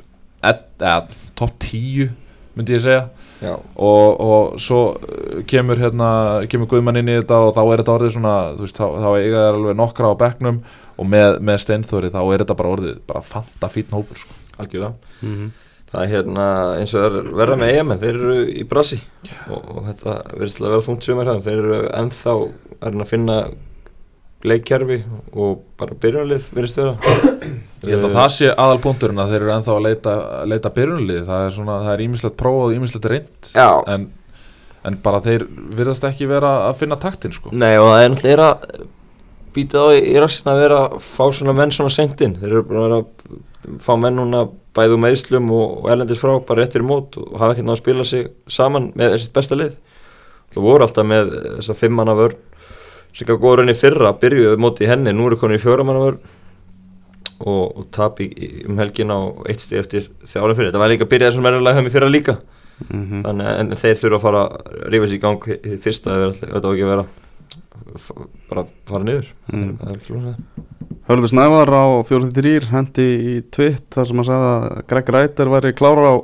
topp 1.39 1.59
10 1.63 2.13
myndi 2.57 2.77
ég 2.77 2.85
segja 2.85 3.07
og, 3.51 4.21
og 4.23 4.61
svo 4.63 4.81
uh, 4.95 5.41
kemur 5.49 5.81
hérna, 5.81 6.11
kemur 6.51 6.71
Guðmann 6.71 7.01
inn 7.01 7.11
í 7.11 7.17
þetta 7.19 7.41
og 7.47 7.57
þá 7.57 7.63
er 7.65 7.83
þetta 7.83 7.97
orðið 7.97 8.15
svona, 8.17 8.37
þú 8.59 8.67
veist, 8.67 8.79
þá, 8.79 8.87
þá 9.03 9.09
eiga 9.17 9.43
þær 9.47 9.59
alveg 9.59 9.81
nokkra 9.81 10.13
á 10.13 10.21
bekknum 10.23 10.63
og 10.97 11.11
með, 11.15 11.41
með 11.49 11.59
Steinþóri 11.65 12.13
þá 12.15 12.21
er 12.23 12.45
þetta 12.45 12.59
bara 12.61 12.77
orðið, 12.77 13.03
bara 13.09 13.25
fanta 13.27 13.73
fítn 13.73 13.99
hópur 13.99 14.23
sko. 14.23 14.39
algjörlega. 14.63 14.95
Mhm. 15.23 15.51
það 15.93 16.05
er 16.07 16.09
hérna 16.09 16.45
eins 16.81 16.95
og 16.97 17.03
er 17.05 17.33
verða 17.37 17.59
með 17.61 17.75
EM 17.77 17.91
þeir 18.01 18.15
eru 18.15 18.37
í 18.49 18.63
brasi. 18.65 19.03
Og, 19.51 19.59
og 19.61 19.83
þetta 19.91 20.15
verðist 20.31 20.57
til 20.57 20.65
að 20.65 20.73
vera 20.73 20.87
þungt 20.87 21.09
sumar 21.09 21.33
þeir 21.45 21.59
eru 21.59 21.81
ennþá 21.99 22.37
að 22.81 23.05
finna 23.11 23.37
leikkerfi 24.47 24.99
og 25.33 25.61
bara 25.79 25.97
byrjunarlið 26.03 26.49
verðist 26.55 26.81
vera. 26.81 26.95
Ég 27.83 27.95
held 27.95 28.09
að 28.09 28.17
það 28.17 28.33
sé 28.37 28.49
aðal 28.51 28.81
punkturinn 28.83 29.23
að 29.23 29.35
þeir 29.35 29.41
eru 29.41 29.53
ennþá 29.57 29.75
að 29.75 29.85
leita, 29.87 30.17
leita 30.51 30.73
byrjunlið, 30.77 31.23
það 31.29 31.45
er 31.47 31.55
svona, 31.57 31.77
það 31.85 31.95
er 31.95 32.03
ímislegt 32.07 32.37
prófað 32.41 32.65
og 32.67 32.75
ímislegt 32.77 33.09
reynd 33.13 33.53
en, 33.95 34.09
en 34.89 34.99
bara 35.05 35.23
þeir 35.25 35.47
virðast 35.79 36.09
ekki 36.11 36.31
vera 36.31 36.53
að 36.69 36.83
finna 36.83 36.99
taktin 37.03 37.35
sko. 37.35 37.55
Nei 37.55 37.75
og 37.79 37.91
það 37.91 38.03
er 38.05 38.13
náttúrulega 38.15 38.49
að 38.49 38.91
býta 39.53 39.85
á 39.85 39.87
í, 39.93 40.03
rassin 40.23 40.51
að 40.53 40.63
vera 40.63 40.83
að 40.87 40.99
fá 41.05 41.25
svona 41.29 41.57
menn 41.57 41.75
svona 41.75 41.93
sent 41.93 42.23
inn. 42.25 42.39
Þeir 42.41 42.55
eru 42.57 42.67
búin 42.71 42.97
að 42.99 43.81
fá 43.85 43.93
menn 44.01 44.19
núna 44.19 44.47
bæðu 44.77 44.99
meðslum 45.03 45.51
og, 45.53 45.83
og 45.83 45.91
erlendis 45.93 46.23
frá 46.23 46.39
bara 46.47 46.63
rétt 46.63 46.75
fyrir 46.77 46.89
mót 46.89 47.19
og 47.21 47.35
hafa 47.37 47.55
ekki 47.55 47.67
náðu 47.67 47.77
að 47.77 47.83
spila 47.83 48.07
sig 48.09 48.31
saman 48.51 48.91
með 48.97 49.17
þessi 49.17 49.35
besta 49.37 49.59
lið. 49.59 49.75
Það 50.53 50.67
voru 50.67 50.87
alltaf 50.87 51.09
með 51.09 51.35
þessa 51.59 51.77
fimmanna 51.77 52.17
vörn 52.17 52.41
sem 53.13 53.29
gaf 53.29 53.41
góður 53.43 53.65
enn 53.65 53.75
í 53.75 53.79
fyrra 53.79 54.15
byrjuðu 54.23 54.61
móti 54.63 54.87
í 54.87 54.91
henni, 54.91 55.13
nú 55.13 55.29
eru 55.29 55.39
konið 55.41 55.61
í 55.61 55.63
fjóramanna 55.63 56.05
vörn 56.07 56.19
og, 57.43 57.65
og 57.67 57.87
tap 57.95 58.21
í, 58.23 58.29
í, 58.31 58.51
um 58.71 58.79
helgin 58.81 59.13
á 59.13 59.21
eitt 59.51 59.65
stíð 59.65 59.83
eftir 59.83 60.11
þjárum 60.25 60.59
fyrir, 60.59 60.71
þetta 60.71 60.83
var 60.83 60.93
líka 60.93 61.07
að 61.07 61.13
byrja 61.15 61.31
þessum 61.31 61.49
verðurlega 61.49 61.81
hefði 61.81 61.95
fyrra 61.97 62.13
líka. 62.13 62.39
Mhm. 62.83 63.21
þannig 63.23 63.47
að 63.47 63.59
en 63.61 63.77
þeir 63.79 63.99
þurfa 64.01 64.17
að 64.17 64.23
fara 64.25 64.39
að 64.43 64.87
rífa 64.91 65.09
sér 65.09 65.15
í 65.15 65.23
gang 65.23 65.45
hið 65.47 65.75
fyrsta 65.85 66.15
ef 66.19 66.39
þetta 66.41 66.63
á 66.67 66.73
ekki 66.73 66.87
að 66.87 66.93
vera 66.93 67.05
bara 68.49 68.65
fara 68.89 69.05
niður. 69.07 69.29
Mm. 69.53 69.75
það 69.79 69.91
er 69.93 69.99
ekki 70.01 70.15
lónað 70.17 70.63
Hörður 71.09 71.33
Snævar 71.33 71.73
á 71.75 71.85
43 72.07 72.71
hendi 72.71 73.05
í 73.05 73.35
tvitt 73.53 73.89
þar 73.93 74.09
sem 74.09 74.23
að 74.23 74.29
sagði 74.29 74.51
að 74.53 74.83
Greg 74.93 75.13
Reiter 75.17 75.51
væri 75.53 75.73
klárar 75.77 76.09
á 76.09 76.15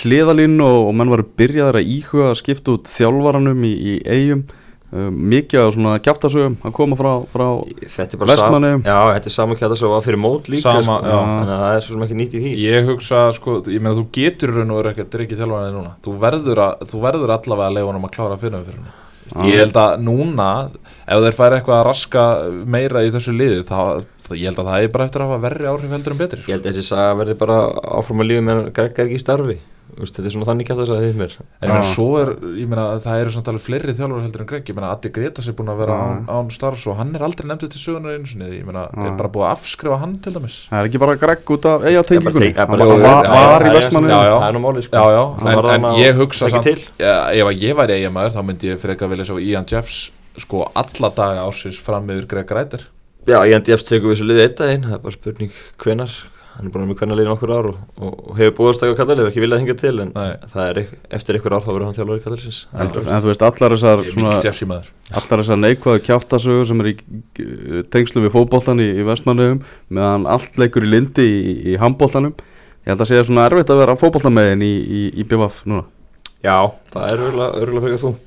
hliðalínu 0.00 0.64
og, 0.64 0.78
og 0.88 0.94
menn 0.98 1.12
varu 1.12 1.26
byrjaðar 1.38 1.80
að 1.80 1.90
íhuga 1.94 2.30
að 2.30 2.38
skipta 2.40 2.74
út 2.74 2.88
þjálfaranum 2.90 3.66
í, 3.68 3.72
í 3.74 3.94
eigum 4.08 4.46
mikið 4.94 5.58
á 5.64 5.68
svona 5.74 5.92
kjaftasögum 6.04 6.56
að 6.64 6.74
koma 6.76 6.98
frá, 6.98 7.10
frá 7.32 7.46
Þetta 7.82 8.14
er 8.14 8.20
bara 8.20 8.28
sam, 8.28 8.34
Vestmannaeyjum. 8.38 8.82
Já, 8.86 8.98
þetta 9.16 9.30
er 9.30 9.34
saman 9.34 9.58
kjata 9.60 9.78
svo 9.80 9.92
að 9.96 10.04
fyrir 10.06 10.20
mót 10.22 10.50
líka 10.52 10.62
Sama, 10.70 10.98
sko. 11.02 11.14
Þannig 11.14 11.54
að 11.54 11.62
það 11.64 11.76
er 11.78 11.86
svo 11.86 11.94
sem 11.96 12.04
ekki 12.06 12.18
nýtt 12.20 12.34
í 12.38 12.42
því 12.44 12.52
Ég 12.64 12.90
hugsa, 12.90 13.22
sko, 13.34 13.56
ég 13.74 13.82
meina 13.82 13.96
þú 13.98 14.04
getur 14.18 14.52
í 14.52 14.58
raun 14.58 14.70
og 14.74 14.78
verið 14.82 14.92
ekki 14.94 15.06
að 15.06 15.14
drikja 15.16 15.40
þjálfarnið 15.40 15.78
núna 15.80 15.94
þú 16.04 16.18
verður, 16.26 16.62
að, 16.68 16.84
þú 16.92 17.02
verður 17.08 17.34
allavega 17.38 17.70
að 17.70 17.74
leiða 17.78 17.88
honum 17.90 18.06
að 18.08 18.14
klára 18.18 18.38
fyrir 18.44 18.68
fyrir 18.68 18.78
henni 18.84 19.00
Ég 19.48 19.56
held 19.56 19.76
að 19.80 20.02
núna, 20.04 20.48
ef 21.08 21.22
þeir 21.24 21.36
færi 21.38 21.56
eitthvað 21.58 21.78
að 21.80 21.86
raska 21.88 22.24
meira 22.76 23.00
í 23.02 23.10
þessu 23.10 23.32
liði 23.34 23.62
þá, 23.66 23.78
ég 24.36 24.50
held 24.50 24.60
að 24.60 24.68
það 24.68 24.84
er 24.84 24.90
bara 24.94 25.06
eftir 25.08 25.24
að 25.24 25.30
hafa 25.32 25.44
verri 25.48 25.70
áhrif 25.70 25.94
heldur 25.96 26.12
en 26.14 26.20
betri 26.20 26.38
Ég 26.38 26.44
sko. 26.44 26.52
held 26.52 26.66
að 26.68 26.74
þessi 26.76 26.84
saga 26.92 27.14
verði 27.22 27.36
bara 27.40 27.56
áfram 27.98 28.20
að 28.20 28.28
lífi 28.30 28.44
meðan 28.44 28.68
Greg 28.76 28.92
er 29.00 29.08
ekki 29.08 29.16
í 29.16 29.22
starfi 29.24 29.56
Úst, 29.94 30.16
Þetta 30.16 30.26
er 30.26 30.34
svona 30.34 30.46
þannig 30.48 30.70
þess 30.74 30.90
að 30.90 31.02
þið 31.04 31.18
mér. 31.20 31.34
En 31.38 31.68
ég 31.68 31.70
meina, 31.70 31.82
Já. 31.84 31.90
svo 31.94 32.06
er, 32.18 32.30
ég 32.58 32.68
meina, 32.70 32.84
það 33.04 33.20
eru 33.22 33.30
svona 33.34 33.46
talið 33.48 33.62
fleiri 33.64 33.94
þjálfur 33.94 34.24
heldur 34.24 34.42
en 34.44 34.48
Greg, 34.50 34.64
ég 34.70 34.74
meina, 34.78 34.90
Addi 34.94 35.10
Gretas 35.14 35.48
er 35.48 35.54
búin 35.58 35.70
að 35.70 35.78
vera 35.84 35.94
Já. 35.94 36.02
án, 36.04 36.26
án 36.34 36.50
starfs 36.50 36.86
og 36.90 36.96
hann 36.98 37.14
er 37.14 37.22
aldrei 37.22 37.46
nefndið 37.46 37.70
til 37.74 37.82
sögunar 37.84 38.16
einu 38.16 38.26
sinni, 38.26 38.48
ég 38.58 38.64
meina, 38.66 38.88
Já. 38.90 39.06
er 39.06 39.16
bara 39.20 39.30
búið 39.30 39.46
að 39.46 39.54
afskrifa 39.54 39.98
hann 40.02 40.16
til 40.24 40.32
dæmis. 40.34 40.56
Það 40.70 40.80
er 40.80 40.88
ekki 40.90 40.98
bara 41.04 41.14
Greg 41.16 41.44
út 41.54 41.64
af 41.70 41.86
eiga 41.86 42.02
tengingunni? 42.10 42.50
Það 42.54 42.64
er 42.64 42.66
Hann 42.66 42.78
bara- 42.78 43.28
var, 43.44 43.62
í 43.62 43.74
Vestmannu 43.78 44.08
já, 44.08 44.20
já. 44.24 44.34
Það 44.34 44.48
er 44.48 44.58
sko. 44.82 44.94
Svo 45.44 45.70
en, 45.74 45.82
ég 46.02 46.14
hugsa 46.18 46.50
ef 47.38 47.46
að 47.46 47.62
ég 47.62 47.74
væri 47.76 47.92
eiginmaður 48.00 48.34
þá 48.34 48.42
myndi 48.44 48.68
ég 48.74 48.80
frekar 48.80 49.08
vilja 49.08 49.24
sjá 49.30 49.38
Ian 49.40 49.64
Jeffs 49.70 50.10
sko 50.36 50.66
alla 50.74 51.10
daga 51.14 51.46
ásins 51.46 51.78
fram 51.78 52.06
meður 52.06 52.26
Greg 52.26 52.50
Ræder 52.50 52.80
Já, 53.26 53.40
ég 53.48 53.54
endi 53.56 53.72
eftir 53.72 54.00
tekum 54.00 54.10
við 54.12 54.20
Það 56.54 56.60
er 56.60 56.64
Hann 56.64 56.68
er 56.68 56.72
búin 56.74 56.84
að 56.84 56.86
vera 56.86 56.92
með 56.92 56.98
hvenar 57.00 57.18
liðin 57.18 57.32
okkur 57.32 57.50
ár 57.50 57.66
og, 57.66 57.78
og, 57.98 58.10
og 58.30 58.36
hefur 58.38 58.52
búist 58.60 58.82
að 58.84 58.92
kallalið, 58.98 59.28
ekki 59.30 59.42
viljað 59.42 59.62
hinga 59.62 59.74
til 59.80 59.94
en 60.04 60.10
Nei. 60.14 60.28
það 60.52 60.68
er 60.68 60.78
eftir 61.18 61.38
einhver 61.38 61.54
ár 61.56 61.64
þá 61.64 61.70
verður 61.72 61.86
hann 61.88 61.96
þjálfur 61.96 62.20
í 62.20 62.22
kallaliðsins 62.24 62.58
En, 62.70 62.92
en 63.02 63.24
þú 63.24 63.30
veist 63.30 63.44
allar 63.48 63.74
þessar 63.74 64.02
er 64.04 64.12
svona, 64.14 64.78
allar 65.18 65.42
þessar 65.42 65.58
neikvæðu 65.58 66.04
kjaftasögur 66.06 66.68
sem 66.70 66.84
er 66.84 66.90
í 66.92 66.94
uh, 66.94 67.80
tengslu 67.90 68.22
við 68.22 68.34
fótboltan 68.36 68.82
í, 68.84 68.86
í 68.86 69.06
Vestmannuðum 69.08 69.64
meðan 69.98 70.28
allt 70.30 70.60
leikur 70.62 70.86
í 70.86 70.92
lindi 70.94 71.26
í, 71.26 71.56
í 71.74 71.76
handboltanum 71.82 72.36
ég 72.38 72.92
held 72.92 73.02
að 73.02 73.10
segja 73.10 73.26
svona 73.26 73.48
erfitt 73.48 73.74
að 73.74 73.82
vera 73.82 73.98
fótboltamegin 73.98 74.62
í, 74.62 74.72
í, 74.78 75.02
í 75.18 75.26
BVF 75.26 75.64
núna. 75.66 75.88
Já, 76.44 76.70
það 76.92 77.10
er 77.10 77.26
örgulega 77.64 77.98
og 77.98 78.24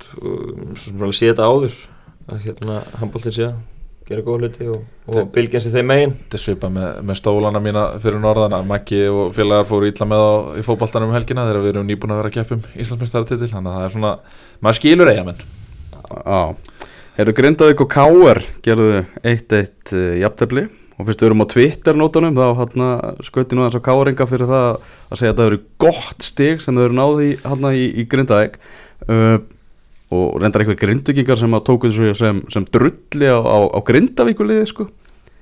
svo 0.75 0.83
sem 0.83 1.11
sé 1.15 1.31
þetta 1.31 1.47
áður 1.47 1.79
að 2.27 2.43
hérna 2.43 2.81
handbóltinn 2.97 3.35
sé 3.35 3.47
að 3.51 3.59
gera 4.07 4.23
góða 4.23 4.47
hluti 4.47 4.69
og, 4.71 4.81
og 5.11 5.29
bylgja 5.35 5.61
sér 5.63 5.75
þeim 5.75 5.89
megin. 5.91 6.15
Þetta 6.23 6.39
er 6.39 6.43
svipað 6.43 6.73
með, 6.77 6.87
með 7.09 7.19
stólana 7.19 7.61
mína 7.63 7.85
fyrir 8.03 8.21
norðan 8.23 8.55
að 8.55 8.69
Maggi 8.71 9.03
og 9.11 9.35
félagar 9.35 9.67
fóru 9.67 9.91
illa 9.91 10.07
með 10.07 10.23
á 10.23 10.31
í 10.55 10.65
fótballtanum 10.65 11.11
um 11.11 11.17
helgina 11.17 11.45
þegar 11.49 11.63
við 11.65 11.73
erum 11.73 11.87
nýbúin 11.91 12.15
að 12.15 12.21
vera 12.23 12.31
að 12.31 12.37
keppum 12.39 12.65
Íslandsmeistaratitil 12.73 13.51
þannig 13.51 13.71
að 13.71 13.77
það 13.77 13.87
er 13.87 13.95
svona, 13.97 14.13
maður 14.63 14.79
skilur 14.79 15.11
eigamenn 15.11 15.45
Já, 16.07 16.41
Herru 17.17 17.33
Grindavík 17.35 17.83
og 17.83 17.89
Káer 17.91 18.43
gerðu 18.63 19.03
1-1 19.25 19.91
uh, 19.91 20.03
jafntefli 20.21 20.67
og 20.97 21.05
fyrst 21.07 21.21
við 21.21 21.27
erum 21.27 21.43
á 21.43 21.51
Twitter-nótunum 21.51 22.37
þá 22.37 22.45
hérna 22.61 22.87
skauti 23.25 23.57
nú 23.57 23.65
aðeins 23.65 23.77
á 23.77 23.85
Káeringa 23.85 24.27
fyrir 24.29 24.49
það 24.49 24.67
að 24.77 25.19
segja 25.19 25.33
að 25.33 25.41
það 25.41 25.49
eru 25.51 25.59
gott 25.83 26.25
stig 26.25 26.63
sem 26.63 26.77
þau 26.77 26.85
eru 26.87 26.97
náði 26.97 27.27
hérna 27.43 27.73
í, 27.77 27.83
í 28.01 28.05
Grindavík. 28.09 28.57
Uh, 29.05 29.37
og 30.13 30.37
reyndar 30.39 30.63
eitthvað 30.63 30.79
grindugingar 30.85 31.39
sem 31.39 31.57
að 31.57 31.65
tóku 31.67 31.89
þessu 31.91 32.13
sem, 32.15 32.39
sem 32.53 32.65
drulli 32.71 33.27
á, 33.27 33.39
á, 33.43 33.57
á 33.75 33.79
Grindavíkuliði 33.87 34.69
sko. 34.69 34.87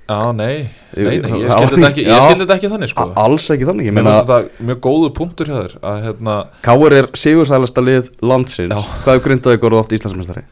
Já, 0.06 0.30
nei, 0.30 0.68
nei, 0.94 1.16
nei 1.18 1.30
ég 1.42 1.50
skildi 1.50 1.80
þetta 1.82 1.88
ekki, 1.88 2.02
þetta 2.06 2.54
ekki 2.56 2.68
þannig 2.70 2.90
sko. 2.92 3.06
Alls 3.18 3.46
ekki 3.50 3.66
þannig, 3.66 3.88
ég 3.88 3.94
Mér 3.94 4.04
meina 4.04 4.12
finnst 4.20 4.28
þetta 4.30 4.66
mjög 4.68 4.80
góðu 4.86 5.08
punktur 5.16 5.48
hjá 5.50 5.56
þér 5.56 5.72
að 5.90 5.96
hérna, 6.04 6.36
Káer 6.66 6.94
er 7.00 7.08
sigursælasta 7.18 7.82
lið 7.82 8.10
landsins. 8.22 8.70
Já. 8.70 8.84
hvað 9.02 9.18
er 9.18 9.24
Grindavík 9.24 9.66
orðið 9.66 9.80
oft 9.82 9.96
Íslandsmeistari? 9.98 10.44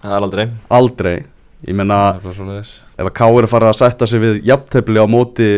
Það 0.00 0.16
er 0.16 0.26
aldrei. 0.26 0.46
Aldrei, 0.78 1.14
ég 1.70 1.78
meina 1.78 2.00
það 2.00 2.10
er 2.16 2.24
bara 2.26 2.36
svoleiðis. 2.40 2.72
ef 2.96 3.06
að 3.10 3.14
Káur 3.20 3.46
er 3.46 3.52
farið 3.54 3.70
að 3.70 3.78
sætta 3.82 4.10
sig 4.10 4.24
við 4.26 4.40
jafntefli 4.50 4.98
á 5.02 5.06
móti 5.14 5.48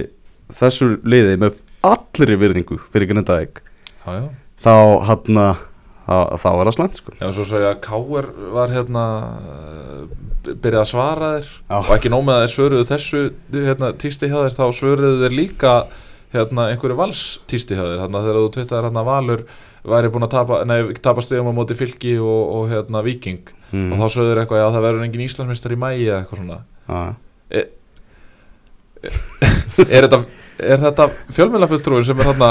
þessu 0.61 0.91
liði 1.09 1.41
með 1.41 1.63
allri 1.89 2.37
virðingu 2.45 2.79
fyrir 2.93 3.09
Grindavík 3.15 3.63
Já, 4.05 4.13
já. 4.13 4.29
þá 4.61 4.75
hann 5.09 5.41
þá 6.09 6.49
er 6.51 6.69
það 6.69 6.75
slæmt 6.77 6.99
sko 6.99 7.15
Já, 7.19 7.29
svo 7.37 7.47
segja 7.49 7.71
að 7.75 7.81
Káur 7.85 8.29
var 8.55 8.73
hérna 8.73 9.05
uh, 9.37 10.03
byrjað 10.49 10.83
að 10.83 10.91
svara 10.93 11.31
þér 11.37 11.49
Já. 11.53 11.79
og 11.79 11.95
ekki 11.97 12.13
nóg 12.13 12.27
með 12.27 12.37
að 12.37 12.45
þeir 12.45 12.55
svöruðu 12.55 12.89
þessu 12.89 13.23
hérna, 13.53 13.91
tísti 14.05 14.31
hjá 14.31 14.39
þér, 14.39 14.57
þá 14.57 14.67
svöruðu 14.79 15.23
þeir 15.25 15.37
líka 15.37 15.75
hérna, 16.35 16.69
einhverju 16.73 16.99
vals 16.99 17.25
tísti 17.51 17.77
hjá 17.77 17.85
þér, 17.85 18.01
þannig 18.05 18.19
að 18.21 18.29
þegar 18.29 18.41
þú 18.41 18.53
tvittar 18.57 18.89
hérna 18.89 19.05
Valur 19.09 19.45
væri 19.89 20.13
búin 20.13 20.27
að 20.27 20.35
tapa, 20.35 20.61
nei, 20.69 20.79
tapa 21.05 21.25
stegum 21.25 21.53
á 21.53 21.55
móti 21.57 21.77
fylki 21.79 22.17
og, 22.21 22.41
og 22.57 22.73
hérna 22.73 23.05
Viking 23.05 23.53
mm. 23.71 23.93
og 23.93 24.01
þá 24.01 24.07
sögðu 24.17 24.33
þeir 24.33 24.43
eitthvað, 24.43 24.63
já 24.63 24.69
það 24.75 24.87
verður 24.89 25.07
engin 25.07 25.25
Íslandsmeistar 25.29 25.75
í 25.77 25.81
mæi 25.81 25.95
eða 25.97 26.21
eitthvað 26.23 26.43
svona 26.43 26.61
Já. 26.89 27.01
Er 29.79 30.09
þetta, 30.09 30.19
er 30.59 30.81
þetta 30.83 31.05
fjölmjölafulltrúin 31.37 32.07
sem 32.07 32.19
er 32.19 32.33
hérna 32.33 32.49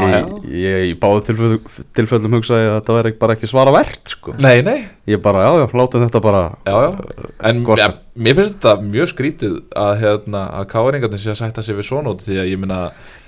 ég, 0.00 0.28
ég 0.62 0.84
í 0.90 0.92
báðu 1.00 1.22
tilfellum, 1.28 1.72
tilfellum 1.96 2.36
hugsaði 2.38 2.68
að 2.70 2.76
þetta 2.78 2.96
væri 2.98 3.12
bara 3.20 3.36
ekki 3.36 3.50
svara 3.50 3.74
verðt 3.74 4.12
sko. 4.14 4.34
Nei, 4.38 4.62
nei, 4.66 4.78
ég 5.10 5.20
bara, 5.24 5.42
já, 5.46 5.50
já, 5.62 5.66
látum 5.80 6.04
þetta 6.06 6.22
bara 6.24 6.42
já, 6.66 6.76
já. 6.86 7.26
En 7.50 7.64
ja, 7.80 7.88
mér 8.16 8.38
finnst 8.38 8.56
þetta 8.60 8.76
mjög 8.86 9.10
skrítið 9.12 9.58
að, 9.76 9.92
hérna, 10.04 10.46
að 10.60 10.70
káringarnir 10.72 11.22
sé 11.22 11.34
að 11.34 11.40
sætta 11.42 11.64
sig 11.66 11.76
við 11.78 11.88
svona 11.90 12.14
út 12.14 12.24
því 12.24 12.40
að 12.42 12.50
ég 12.54 12.62
minna 12.62 12.80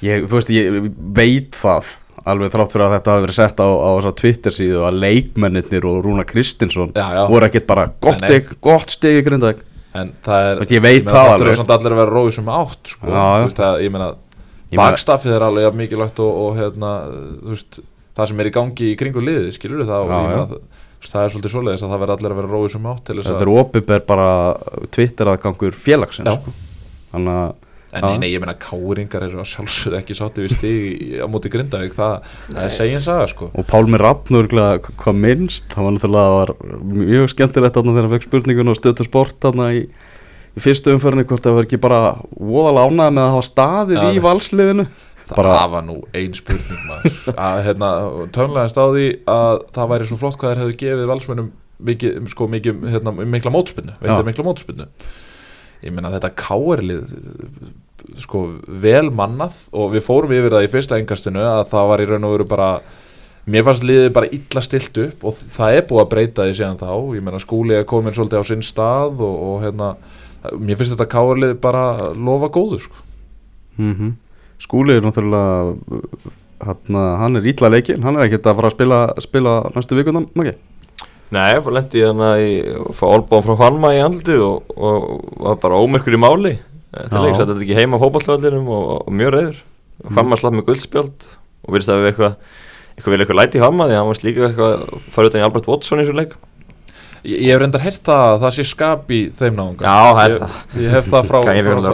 ég, 0.05 0.25
þú 0.31 0.41
veist, 0.41 0.55
ég 0.55 0.81
veit 1.21 1.61
það 1.61 1.93
alveg 2.25 2.55
þrátt 2.55 2.73
fyrir 2.73 2.87
að 2.87 2.93
þetta 2.97 3.13
hafi 3.15 3.25
verið 3.27 3.37
sett 3.37 3.59
á, 3.61 3.69
á 3.69 3.91
Twitter 4.17 4.55
síðu 4.57 4.85
að 4.89 4.99
leikmennir 5.03 5.85
og 5.91 5.99
Rúna 6.07 6.25
Kristinsson 6.25 6.95
Já, 6.97 7.05
já. 7.19 7.23
voru 7.29 7.49
ekkert 7.51 7.67
bara 7.69 7.89
gott, 8.01 8.23
stig, 8.25 8.49
gott 8.65 8.95
stig 8.97 9.21
í 9.21 9.25
Grindavík. 9.27 9.61
En 9.95 10.09
það 10.27 10.47
er 10.49 10.57
Veit, 10.59 10.71
ég 10.75 10.83
veit 10.83 11.05
það 11.05 11.13
Það 11.15 11.29
alveg. 11.31 11.43
þurfa 11.45 11.57
samt 11.61 11.73
allir 11.77 11.93
að 11.95 11.99
vera 12.01 12.15
róið 12.17 12.33
sem 12.35 12.49
átt 12.51 12.91
sko. 12.91 13.11
Já, 13.13 13.27
veist 13.45 13.61
að, 13.63 13.75
Ég 13.79 13.85
Ég 13.85 13.93
meina- 13.95 14.09
Bakstaffið 14.81 15.35
er 15.39 15.47
alveg 15.49 15.75
mikilvægt 15.81 16.21
og, 16.25 16.39
og 16.45 16.57
hérna, 16.59 16.93
þú 17.43 17.53
veist, 17.55 17.81
það 18.17 18.31
sem 18.31 18.41
er 18.45 18.51
í 18.51 18.55
gangi 18.59 18.91
í 18.93 18.97
kringu 19.01 19.25
liði, 19.25 19.53
skilur 19.57 19.85
það 19.89 20.07
og 20.07 20.15
Já, 20.15 20.21
já. 20.21 20.39
það, 20.39 20.55
þú 20.55 21.05
veist, 21.05 21.13
það 21.15 21.25
er 21.27 21.35
svolítið 21.35 21.55
svoleiðis 21.57 21.85
að 21.85 21.93
það 21.95 22.03
verða 22.05 22.17
allir 22.19 22.35
að 22.37 22.41
vera 22.43 22.53
róið 22.55 22.73
sem 22.77 22.89
átt 22.95 23.05
til 23.05 23.19
þess 23.19 23.29
þetta 23.33 23.43
að 23.43 23.45
er 23.49 23.53
opið 23.65 23.93
bara 24.09 24.29
Twitter 24.95 25.31
aðgangur 25.35 25.77
félagsins 25.85 26.31
Já. 26.31 26.39
sko. 26.41 26.57
þannig 27.15 27.39
að 27.45 27.61
En 27.95 28.03
nei, 28.03 28.17
nei, 28.19 28.31
ég 28.33 28.41
meina 28.43 28.57
káringar 28.59 29.23
eru 29.23 29.39
að 29.39 29.47
sjálfsögðu 29.53 29.95
ekki 30.01 30.15
sátti 30.19 30.43
við 30.43 30.55
stig 30.57 30.79
í- 30.99 31.21
á 31.23 31.31
móti 31.31 31.47
Grindavík, 31.47 31.93
það, 31.95 32.25
það 32.49 32.65
er 32.65 32.73
segin 32.75 33.05
saga 33.05 33.29
sko. 33.31 33.53
og 33.55 33.69
Pálmi 33.71 34.01
Rappnur 34.03 34.49
hvað 34.51 35.15
minnst, 35.15 35.69
það 35.71 35.87
var 35.87 35.95
náttúrulega 35.95 36.25
það 36.25 36.35
var 36.41 36.51
mjög 36.91 37.29
skemmtilegt 37.31 37.77
þarna 37.79 37.95
þegar 37.95 38.09
hann 38.09 38.15
fekk 38.17 38.27
spurningun 38.27 38.73
og 38.73 38.81
stötu 38.81 39.07
sport 39.07 39.37
þarna 39.47 39.69
í, 39.79 39.85
í 40.55 40.63
fyrstu 40.63 40.95
umförinu 40.95 41.25
hvort 41.29 41.45
það 41.45 41.57
var 41.59 41.67
ekki 41.69 41.81
bara 41.83 42.01
voðalega 42.39 42.87
ánægð 42.91 43.13
með 43.19 43.25
að 43.25 43.35
hafa 43.35 43.49
staðið 43.49 43.99
Já, 44.01 44.07
í 44.15 44.23
valsliðinu? 44.25 44.87
Það 45.25 45.39
Bara- 45.41 45.69
var 45.73 45.85
nú 45.87 45.95
ein 46.15 46.35
spurning 46.37 46.83
að 47.49 47.61
hérna, 47.65 47.91
tönlegast 48.37 48.77
á 48.77 48.85
því 48.93 49.07
að 49.35 49.63
það 49.77 49.93
væri 49.95 50.09
svo 50.11 50.19
flott 50.21 50.37
hvað 50.41 50.51
þeir 50.53 50.63
hefðu 50.65 50.75
gefið 50.83 51.07
valsmönnum 51.15 51.53
mikið, 51.85 52.19
sko, 52.33 52.49
mikið, 52.53 52.85
hérna, 52.93 53.15
mikla 53.35 53.53
mótspinnu, 53.55 53.95
mikla 54.05 54.45
mótspinnu 54.47 54.87
ég 55.85 55.93
meina 55.93 56.13
þetta 56.13 56.31
káerlið 56.39 57.09
sko, 58.21 58.45
vel 58.85 59.09
mannað 59.17 59.57
og 59.73 59.95
við 59.95 60.05
fórum 60.07 60.33
yfir 60.37 60.53
það 60.55 60.67
í 60.67 60.71
fyrsta 60.73 60.99
engastinu 61.01 61.43
að 61.45 61.65
það 61.73 61.89
var 61.91 62.03
í 62.05 62.07
raun 62.11 62.27
og 62.29 62.35
veru 62.37 62.47
bara 62.49 62.69
mér 63.49 63.65
fannst 63.67 63.85
liðið 63.85 64.11
bara 64.17 64.31
illa 64.33 64.63
stilt 64.65 65.01
upp 65.03 65.25
og 65.29 65.41
það 65.57 65.79
er 65.79 65.87
búið 65.89 66.03
að 66.05 66.11
breyta 66.15 66.47
því 66.49 66.55
síðan 66.61 66.79
þá. 66.81 66.91
Ég 67.17 67.25
meina 67.27 67.41
skúli 67.43 67.77
er 67.77 67.89
komin 67.89 68.15
svolítið 68.17 68.41
á 68.41 68.45
sinn 68.49 68.65
stað 68.65 69.21
og, 69.25 69.35
og 69.49 69.59
hérna, 69.65 69.91
mér 70.59 70.79
finnst 70.79 70.95
þetta 70.95 71.11
káerlið 71.15 71.57
bara 71.63 72.13
lofa 72.15 72.53
góðu 72.53 72.83
sko. 72.85 73.05
mm 73.79 74.13
skúli 74.65 74.95
er 74.95 75.03
náttúrulega 75.03 75.75
hann, 76.65 76.99
hann 77.21 77.37
er 77.37 77.49
ítla 77.51 77.69
leikin 77.69 78.05
hann 78.07 78.17
er 78.17 78.29
ekkert 78.29 78.47
að 78.47 78.61
fara 78.61 78.71
að 78.71 78.77
spila, 78.77 79.01
spila 79.21 79.55
næstu 79.75 79.99
vikundan 79.99 80.31
maki 80.39 80.55
Nei, 81.35 81.57
fór 81.65 81.75
lendi 81.75 81.99
ég 81.99 82.13
þannig 82.13 82.69
að 82.79 82.91
fá 82.95 83.05
olbáðan 83.09 83.45
frá 83.49 83.57
Hvanma 83.59 83.91
í 83.97 84.03
andlið 84.05 84.43
og, 84.45 84.75
og 84.77 85.07
var 85.43 85.57
bara 85.65 85.81
ómerkur 85.83 86.15
í 86.15 86.21
máli. 86.21 86.53
Þetta 86.95 87.23
leik, 87.25 87.39
þetta 87.41 87.57
ekki 87.65 87.79
heima 87.79 87.99
á 87.99 88.03
fótballtvallinum 88.05 88.69
og, 88.71 88.85
og 89.01 89.17
mjög 89.19 89.33
reyður 89.35 89.57
Hvanma 90.15 90.39
slapp 90.39 90.55
með 90.55 90.69
guldspjald 90.69 91.27
og 91.65 91.75
virðist 91.75 91.91
að 91.91 92.03
við 92.05 92.11
eitthvað 92.13 92.37
eitthvað 92.95 93.15
vilja 93.15 93.25
eitthvað 93.25 93.41
læti 93.41 93.59
í 93.59 93.63
Hvanma 93.65 93.89
því 93.89 93.97
að 93.97 94.01
hann 94.01 94.11
var 94.13 94.21
líka 94.29 94.47
eitthvað 94.49 94.75
að 94.77 95.09
fara 95.17 95.31
utan 95.31 95.41
í 95.41 95.47
Albert 95.49 95.71
Watson 95.73 95.99
í 95.99 96.05
þessu 96.05 96.19
leik 96.21 96.37
Ég, 97.25 97.47
hef 97.49 97.61
reyndar 97.63 97.81
heyrt 97.81 98.03
það 98.05 98.23
að 98.29 98.43
það 98.43 98.55
sé 98.59 98.65
skap 98.69 99.13
í 99.15 99.21
þeim 99.39 99.55
náðunga 99.57 99.87
Já, 99.89 100.01
það 100.19 100.25
er 100.25 100.35
það. 100.43 100.59
ég 100.83 100.91
hef 100.93 101.07
það 101.09 101.31
frá, 101.31 101.39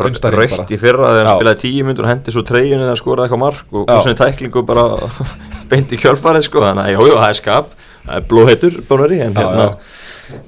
raukt 0.03 0.25
bara 0.25 0.47
í 0.67 0.79
fyrra 0.81 1.13
þegar 1.15 1.29
hann 1.31 1.39
spilaði 1.39 1.61
tíu 1.63 1.85
myndur 1.87 2.09
og 2.09 2.11
hendi 2.11 2.35
svo 2.35 2.43
treyjunni 2.49 2.83
þegar 2.83 2.91
hann 2.91 3.01
skoraði 3.01 3.29
eitthvað 3.29 3.43
mark 3.45 3.77
og 3.79 3.93
svona 3.95 4.19
tæklingu 4.19 4.65
bara 4.67 4.87
beint 5.71 5.95
í 5.95 6.01
kjölfarið 6.03 6.47
sko. 6.49 6.65
Þannig 6.67 6.89
að 6.89 6.95
jú, 6.97 7.07
jú, 7.13 7.19
það 7.21 7.29
er 7.29 7.39
skap. 7.39 7.77
Það 8.01 8.17
er 8.17 8.27
blóðheitur 8.33 8.81
bánari 8.89 9.21
en 9.23 9.39
hérna 9.39 9.69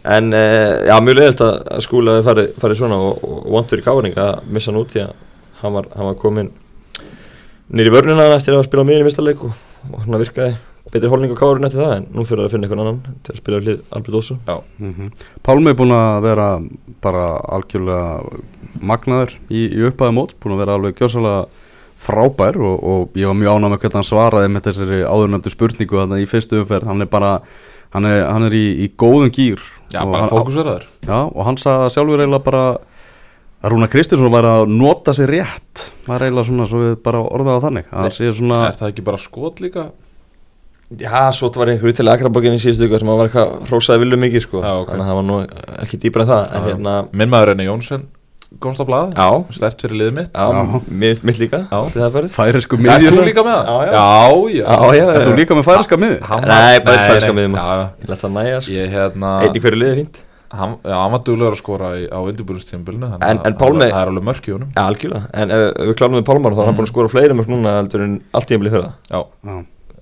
en 0.02 0.32
uh, 0.34 0.82
já, 0.86 0.94
mjög 1.02 1.18
leiðilt 1.18 1.44
að, 1.46 1.54
að 1.74 1.84
skúlaði 1.86 2.24
farið, 2.26 2.50
farið 2.62 2.80
svona 2.82 2.98
og, 3.02 3.22
og 3.26 3.48
vant 3.56 3.72
fyrir 3.72 3.86
káring 3.86 4.18
að 4.22 4.34
missa 4.54 4.70
hann 4.72 4.80
út 4.82 4.94
í 4.98 5.02
að 5.04 5.14
hann 5.62 5.76
var, 5.76 5.88
hann 5.94 6.08
var 6.10 6.18
komin 6.22 6.50
nýri 7.72 7.94
vörnina 7.94 8.28
eftir 8.34 8.56
að 8.58 8.66
spila 8.68 8.86
miðin 8.86 9.04
í 9.04 9.08
mistaleik 9.08 9.42
og, 9.46 9.56
og 9.90 10.04
hann 10.04 10.20
virkaði 10.22 10.54
betri 10.92 11.08
holning 11.12 11.32
á 11.32 11.36
kárun 11.40 11.66
eftir 11.68 11.80
það 11.82 11.94
en 11.96 12.06
nú 12.12 12.24
þurfa 12.28 12.46
að 12.46 12.52
finna 12.54 12.68
einhvern 12.68 12.82
annan 12.84 13.18
til 13.24 13.32
að 13.34 13.40
spila 13.40 13.58
við 13.60 13.68
hlið 13.68 13.82
Albert 13.96 14.18
Olsson 14.20 14.40
Mm 14.78 15.10
Pálmi 15.42 15.72
er 15.72 15.78
búin 15.78 15.94
að 15.96 16.22
vera 16.26 16.48
bara 17.02 17.24
algjörlega 17.56 18.40
magnaður 18.80 19.34
í, 19.48 19.66
í 19.72 19.82
upphæði 19.88 20.16
móts, 20.16 20.36
búin 20.40 20.56
að 20.56 20.62
vera 20.64 20.76
alveg 20.78 20.96
gjósalega 21.00 21.44
frábær 22.02 22.56
og, 22.58 22.78
og 22.82 23.18
ég 23.18 23.30
var 23.30 23.36
mjög 23.38 23.58
ánægð 23.58 23.72
með 23.72 23.82
hvernig 23.82 23.98
hann 24.00 24.08
svaraði 24.08 24.48
með 24.50 24.64
þessari 24.68 25.02
áðurnöndu 25.06 25.52
spurningu 25.52 26.00
þarna 26.00 26.18
í 26.22 26.26
fyrstu 26.30 26.62
umferð, 26.62 26.88
hann 26.90 27.04
er 27.04 27.10
bara 27.12 27.34
hann 27.94 28.08
er, 28.08 28.24
hann 28.26 28.48
er 28.48 28.56
í, 28.56 28.64
í 28.86 28.88
góðum 28.98 29.30
gýr 29.34 29.62
Já, 29.92 30.02
bara 30.02 30.24
hann, 30.24 30.32
fókuseraður 30.32 30.88
já, 31.06 31.18
og 31.28 31.46
hann 31.46 31.60
sagði 31.60 31.86
að 31.86 31.94
sjálfur 31.96 32.24
eiginlega 32.24 32.46
bara 32.48 32.64
að 32.72 32.80
Rúna 33.70 33.86
Kristinsson 33.86 34.32
var 34.32 34.42
að 34.48 34.64
nota 34.74 35.12
sér 35.14 35.30
rétt. 35.30 35.84
Var 36.08 36.24
eiginlega 36.24 36.48
svona 36.48 36.64
svo 36.66 36.80
við 36.82 36.96
bara 37.04 37.20
orðaða 37.22 37.60
þannig 37.68 37.92
að 37.92 38.00
hann 38.00 38.14
sé 38.16 38.30
svona 38.34 38.56
Er 38.66 38.74
það 38.80 38.88
ekki 38.90 39.04
bara 39.06 39.20
skot 39.22 39.62
líka? 39.62 39.84
Já, 41.00 41.30
svo 41.32 41.48
var 41.56 41.70
einhver 41.72 41.94
til 41.96 42.08
Akraborgin 42.12 42.56
í 42.56 42.62
síðustu 42.62 42.88
ykkur 42.88 43.02
sem 43.04 43.10
var 43.12 43.28
eitthvað 43.28 43.52
hrósaði 43.68 44.02
villu 44.02 44.18
mikið 44.20 44.44
sko. 44.44 44.62
Já, 44.64 44.72
ok. 44.82 44.90
þannig 44.90 45.04
að 45.04 45.12
það 45.12 45.18
var 45.20 45.28
nú 45.28 45.36
ekki 45.84 46.00
dýbra 46.02 46.26
en 46.26 46.30
það 46.32 46.42
en 46.58 46.66
hérna, 46.68 46.96
Minn 47.12 47.32
maður 47.32 47.52
Renni 47.52 47.68
Jónsson 47.68 48.02
komst 48.60 48.82
á 48.82 48.84
blaði 48.84 49.14
já, 49.16 49.28
Stert 49.56 49.84
fyrir 49.84 49.96
liðið 50.00 50.16
mitt. 50.18 50.32
Já, 50.36 50.48
Já. 50.52 50.80
mitt, 51.02 51.22
mitt 51.24 51.38
líka 51.40 51.62
Er 52.82 52.84
miðjur 52.84 53.16
þú 53.16 53.24
líka 53.28 53.44
með 53.46 53.56
það? 53.56 53.70
Já, 53.70 53.78
já. 53.78 53.92
já, 53.92 54.02
já. 54.58 54.66
Já, 54.66 54.98
já, 54.98 55.06
Er 55.14 55.24
þú 55.24 55.38
líka 55.38 55.56
með 55.56 55.68
færiska 55.70 55.98
miðjur? 56.02 56.20
Nei, 56.42 56.82
bara 56.84 57.06
miðjumann. 57.38 57.62
Já, 57.62 57.80
já. 57.80 57.86
Ég 58.02 58.12
leta 58.12 58.26
það 58.26 58.36
næja 58.36 58.60
sko. 58.60 58.76
Ég 58.76 58.92
hérna 58.92 59.32
Einn 59.46 59.56
í 59.56 59.64
hverju 59.64 59.80
liði 59.80 59.92
er 59.94 60.00
fínt. 60.02 60.20
Hann, 60.52 60.74
Já, 60.84 60.96
hann 61.00 61.12
var 61.16 61.22
duglegur 61.24 61.54
að 61.56 61.60
skora 61.62 61.90
í, 61.96 62.02
á 62.12 62.18
Pálmi- 63.56 63.88
Það 63.88 64.02
er 64.02 64.10
alveg 64.12 64.26
mörk 64.28 64.48
í 64.50 64.52
honum. 64.52 64.72
Já, 64.76 64.82
algjörlega. 64.84 65.22
En 65.32 65.54
ef 65.56 65.62
ef 65.72 65.86
við 65.88 65.94
klárum 65.96 66.16
með 66.18 66.26
Pálmar 66.28 66.52
þá 66.52 66.60
er 66.60 66.68
hann 66.68 66.76
búin 66.76 66.84
að 66.84 66.92
skora 66.92 67.08
fleiri 67.14 67.36
mörg 67.38 67.48
núna 67.48 67.72
heldur 67.78 68.04
en 68.04 68.18
allt 68.36 68.50
tímabili 68.50 68.74
fyrir 68.74 68.84
það 68.84 68.92
Já, 69.16 69.22
Já 69.48 69.56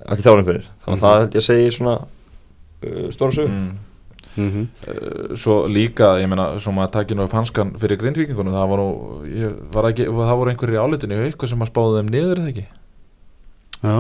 Ekki 0.07 0.25
þjálfum 0.25 0.49
fyrir. 0.49 0.67
Þannig 0.85 0.99
að 0.99 1.07
það 1.07 1.21
held 1.21 1.37
ég 1.37 1.43
að 1.43 1.49
segja 1.51 1.77
svona 1.77 1.95
uh, 2.01 3.07
stóra 3.15 3.39
sög 3.39 3.49
mm. 3.53 3.71
mm 4.41 4.67
Uh, 4.87 5.33
svo 5.35 5.65
líka, 5.67 6.13
ég 6.23 6.29
meina, 6.31 6.53
svo 6.63 6.71
maður 6.73 6.93
takið 7.01 7.19
nú 7.19 7.25
upp 7.27 7.33
hanskan 7.35 7.73
fyrir 7.83 7.99
grindvíkingunum, 7.99 8.55
það 8.55 8.69
var 8.71 8.81
nú 8.81 8.91
ég, 9.27 9.57
var 9.75 9.89
ekki, 9.89 10.07
það 10.07 10.37
voru 10.39 10.53
einhverjir 10.53 10.79
í 10.79 10.85
álitinu 10.85 11.19
eitthvað 11.25 11.51
sem 11.51 11.65
að 11.65 11.71
spáði 11.73 11.97
þeim 11.99 12.13
niður, 12.15 12.31
er 12.31 12.41
það 12.45 12.53
ekki? 12.53 12.65
Já, 13.81 13.97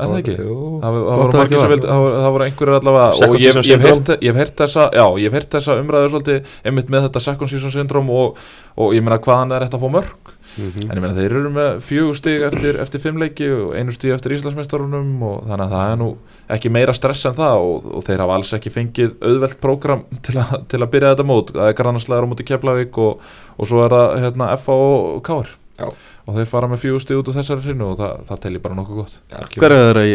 Er 0.00 0.08
það 0.08 0.16
ekki? 0.16 0.34
Jú. 0.40 0.58
Það, 0.80 0.94
var- 0.96 1.06
það 1.06 1.18
voru 1.20 1.30
að 1.30 1.38
margir 1.38 1.44
ekki 1.44 1.60
sem 1.60 1.72
vildi, 1.74 1.88
það 1.90 2.02
voru, 2.02 2.14
það 2.24 2.30
voru 2.34 2.44
einhverjir 2.48 2.76
allavega 2.78 3.06
og 3.06 3.16
Second 3.20 3.40
ég, 3.40 4.20
ég, 4.24 4.30
hef 4.30 4.38
heyrt 4.40 4.62
þessa, 4.64 4.86
já, 4.96 5.04
ég 5.20 5.26
hef 5.26 5.38
heyrt 5.38 5.56
þessa 5.56 5.76
umræður 5.84 6.12
svolítið, 6.14 6.54
einmitt 6.64 6.92
með 6.94 7.06
þetta 7.06 7.22
second 7.26 7.52
season 7.52 7.74
syndrom 7.74 8.12
og, 8.16 8.38
og 8.80 8.94
ég 8.96 9.04
meina 9.04 9.20
hvaðan 9.20 9.52
er 9.54 9.66
þetta 9.66 9.76
að 9.76 9.84
fá 9.84 9.92
mörg 9.98 10.32
Mhm. 10.58 10.90
en 10.90 10.96
ég 10.98 11.00
meina 11.04 11.14
þeir 11.14 11.34
eru 11.38 11.50
með 11.54 11.76
fjögur 11.86 12.16
stig 12.18 12.42
eftir, 12.42 12.78
eftir 12.82 13.00
fimm 13.00 13.20
leiki 13.22 13.46
og 13.54 13.74
einu 13.78 13.92
stig 13.94 14.10
eftir 14.16 14.34
Íslandsmeistarunum 14.34 15.22
og 15.22 15.44
þannig 15.46 15.66
að 15.68 15.74
það 15.76 15.92
er 15.92 16.00
nú 16.00 16.08
ekki 16.56 16.72
meira 16.74 16.94
stress 16.96 17.24
en 17.30 17.36
það 17.38 17.62
og, 17.68 17.86
og 17.94 18.04
þeir 18.08 18.24
hafa 18.24 18.34
alls 18.40 18.52
ekki 18.58 18.72
fengið 18.74 19.12
auðvelt 19.22 19.60
prógram 19.62 20.02
til, 20.26 20.38
a, 20.42 20.46
til 20.66 20.80
að 20.82 20.90
byrja 20.96 21.12
þetta 21.14 21.26
mót. 21.30 21.52
Það 21.54 21.68
er 21.70 21.76
grannarslegar 21.78 22.26
á 22.26 22.30
móti 22.32 22.46
Keflavík 22.50 22.98
og, 22.98 23.20
og 23.56 23.70
svo 23.70 23.84
er 23.84 23.94
það 23.94 24.16
hérna, 24.24 24.50
FA 24.58 24.78
og 24.88 25.20
Káar 25.28 25.52
Já. 25.80 25.86
og 26.26 26.34
þeir 26.36 26.50
fara 26.50 26.68
með 26.68 26.82
fjögur 26.82 27.04
stig 27.06 27.20
út 27.22 27.30
af 27.30 27.38
þessari 27.38 27.64
hrinu 27.68 27.86
og 27.92 28.00
það, 28.00 28.26
það 28.28 28.42
telli 28.46 28.58
bara 28.66 28.74
nokkuð 28.80 28.98
gott. 29.04 29.14
Hver 29.56 29.72
er 29.76 29.86
þeir 29.86 30.00
að 30.02 30.10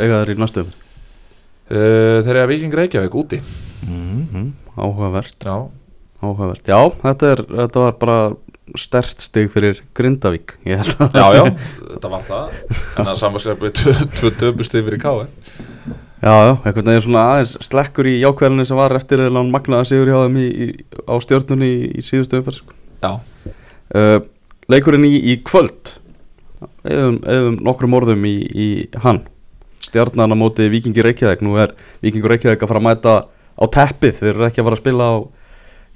eiga 0.00 0.22
þeir 0.22 0.32
í 0.32 0.38
næstum? 0.40 0.70
uh, 1.70 2.20
þeir 2.24 2.30
eru 2.36 2.44
að 2.44 2.50
Viking 2.54 2.74
Reykjavík 2.78 3.18
úti. 3.20 3.40
Mm 3.88 4.52
Áhugavert. 4.80 5.36
Já, 5.44 5.66
Áhugavert, 6.22 6.62
já, 6.68 6.78
þetta, 7.02 7.30
er, 7.34 7.40
þetta 7.58 7.82
var 7.82 7.94
bara 8.00 8.16
stert 8.78 9.22
stig 9.24 9.50
fyrir 9.54 9.80
Grindavík. 9.96 10.56
Að 10.66 10.92
já, 11.16 11.26
já, 11.38 11.44
þetta 11.94 12.12
var 12.12 12.24
það. 12.28 12.56
En 12.70 13.10
það 13.10 13.20
samanskapið 13.24 13.82
tvö 14.18 14.32
töpustið 14.44 14.86
fyrir 14.88 15.02
Káar 15.02 15.30
Já, 16.20 16.32
já, 16.44 16.50
einhvern 16.68 16.84
veginn 16.84 17.04
svona 17.06 17.20
aðeins 17.32 17.54
slekkur 17.64 18.04
í 18.10 18.18
jákvæðinni 18.20 18.66
sem 18.68 18.76
var 18.76 18.92
eftir 18.92 19.22
eða 19.24 19.40
hann 19.40 19.52
magnaða 19.54 19.86
sigur 19.88 20.10
hjá 20.10 20.18
þeim 20.26 20.34
í, 20.36 20.48
í, 20.52 20.66
á 21.08 21.16
stjórnunni 21.24 21.70
í, 21.70 21.78
í 21.96 22.04
síðustu 22.04 22.36
umferð 22.36 22.58
sko. 22.58 22.76
já, 23.00 23.12
uh, 23.96 24.18
Leikurinn 24.70 25.06
í, 25.08 25.14
í 25.32 25.38
kvöld. 25.42 25.96
Eðum, 26.86 27.16
eðum 27.24 27.56
nokkrum 27.64 27.96
orðum 27.96 28.26
í, 28.28 28.36
í 28.52 28.68
hann. 29.02 29.24
Stjarnan 29.82 30.36
á 30.36 30.36
móti 30.38 30.68
Víkingi 30.70 31.02
Reykjavík. 31.02 31.40
Nú 31.42 31.56
er 31.58 31.72
Víkingur 32.04 32.34
Reykjavík 32.34 32.62
að 32.62 32.70
fara 32.70 32.82
að 32.82 32.86
mæta 32.86 33.14
á 33.26 33.64
teppið. 33.74 34.20
Þeir 34.20 34.30
eru 34.34 34.46
ekki 34.46 34.62
að 34.62 34.68
fara 34.68 34.78
að 34.78 34.82
spila 34.84 35.08
á, 35.10 35.16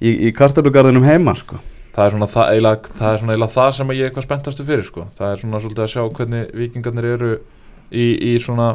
í, 0.01 0.11
í 0.27 0.33
kartablugarðinum 0.35 1.07
heima 1.07 1.37
sko. 1.39 1.61
Það 1.95 2.05
er 2.07 2.11
svona 2.15 2.27
það, 2.31 2.49
eiginlega, 2.55 2.95
það 2.99 3.13
er 3.13 3.19
svona 3.23 3.33
eiginlega 3.35 3.55
það 3.55 3.71
sem 3.79 3.93
ég 3.95 4.01
er 4.05 4.11
eitthvað 4.11 4.27
spenntastu 4.29 4.65
fyrir 4.67 4.85
sko. 4.89 5.07
það 5.19 5.31
er 5.33 5.43
svona 5.45 5.61
svolítið 5.63 5.85
að 5.85 5.93
sjá 5.95 6.03
hvernig 6.19 6.55
vikingarnir 6.59 7.09
eru 7.15 7.33
í, 7.93 8.07
í 8.35 8.35
svona 8.43 8.69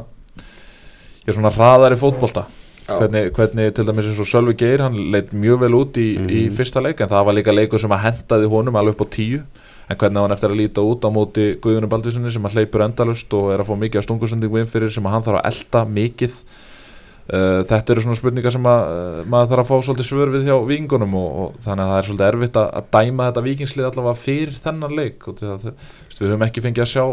ég 1.27 1.35
svona 1.35 1.51
hraðari 1.53 1.97
fótbolta 1.99 2.45
hvernig, 2.89 3.27
hvernig 3.37 3.73
til 3.77 3.85
dæmis 3.85 4.07
eins 4.09 4.19
og 4.23 4.25
Sölvi 4.29 4.55
Geir 4.57 4.81
hann 4.81 4.95
leitt 5.13 5.33
mjög 5.37 5.59
vel 5.61 5.75
út 5.77 5.97
í, 6.01 6.07
í 6.17 6.39
Mhm. 6.47 6.55
fyrsta 6.57 6.81
leik 6.81 7.01
en 7.01 7.09
það 7.11 7.25
var 7.27 7.35
líka 7.37 7.53
leikur 7.53 7.79
sem 7.79 7.91
að 7.93 8.05
hendaði 8.07 8.49
honum 8.49 8.75
alveg 8.79 8.95
upp 8.97 9.03
á 9.05 9.07
tíu 9.13 9.41
en 9.89 9.97
hvernig 9.97 10.21
hann 10.23 10.31
eftir 10.33 10.49
að 10.49 10.57
líta 10.57 10.81
út 10.81 11.05
á 11.05 11.09
móti 11.13 11.45
Guðunum 11.61 11.89
Baldvísinni 11.89 12.31
sem 12.33 12.43
að 12.45 12.55
hleypur 12.57 12.81
endalust 12.87 13.33
og 13.33 13.51
er 13.53 13.59
að 13.61 13.69
fá 13.69 13.75
mikið 13.77 13.99
að 14.01 14.07
stungusendingu 14.07 14.59
inn 14.59 14.67
fyrir 14.69 14.89
sem 14.93 15.05
að 15.05 15.11
hann 15.17 15.23
þarf 15.27 15.39
að 15.43 15.47
elda 15.51 15.85
mikið 15.85 16.33
þetta 17.29 17.93
eru 17.93 18.03
svona 18.05 18.17
spurningar 18.17 18.53
sem 18.55 18.67
að 18.69 18.83
uh, 18.89 19.23
maður 19.29 19.51
þarf 19.51 19.63
að 19.63 19.69
fá 19.69 19.87
svolítið 19.87 20.07
svör 20.09 20.31
við 20.33 20.47
hjá 20.49 20.55
vikingunum 20.65 21.17
og, 21.19 21.27
og 21.43 21.57
þannig 21.65 21.83
að 21.83 21.91
það 21.91 21.99
er 21.99 22.07
svolítið 22.07 22.29
erfitt 22.29 22.61
að, 22.61 22.69
að 22.79 22.87
dæma 22.95 23.27
þetta 23.29 23.43
vikingslið 23.47 23.89
allavega 23.89 24.21
fyrir 24.23 24.61
þennan 24.65 24.95
leik 24.97 25.27
og 25.29 25.39
til 25.39 25.49
að, 25.53 25.67
veist, 25.69 26.21
við 26.21 26.31
höfum 26.31 26.45
ekki 26.47 26.63
fengið 26.65 26.85
að 26.85 26.93
sjá 26.93 27.03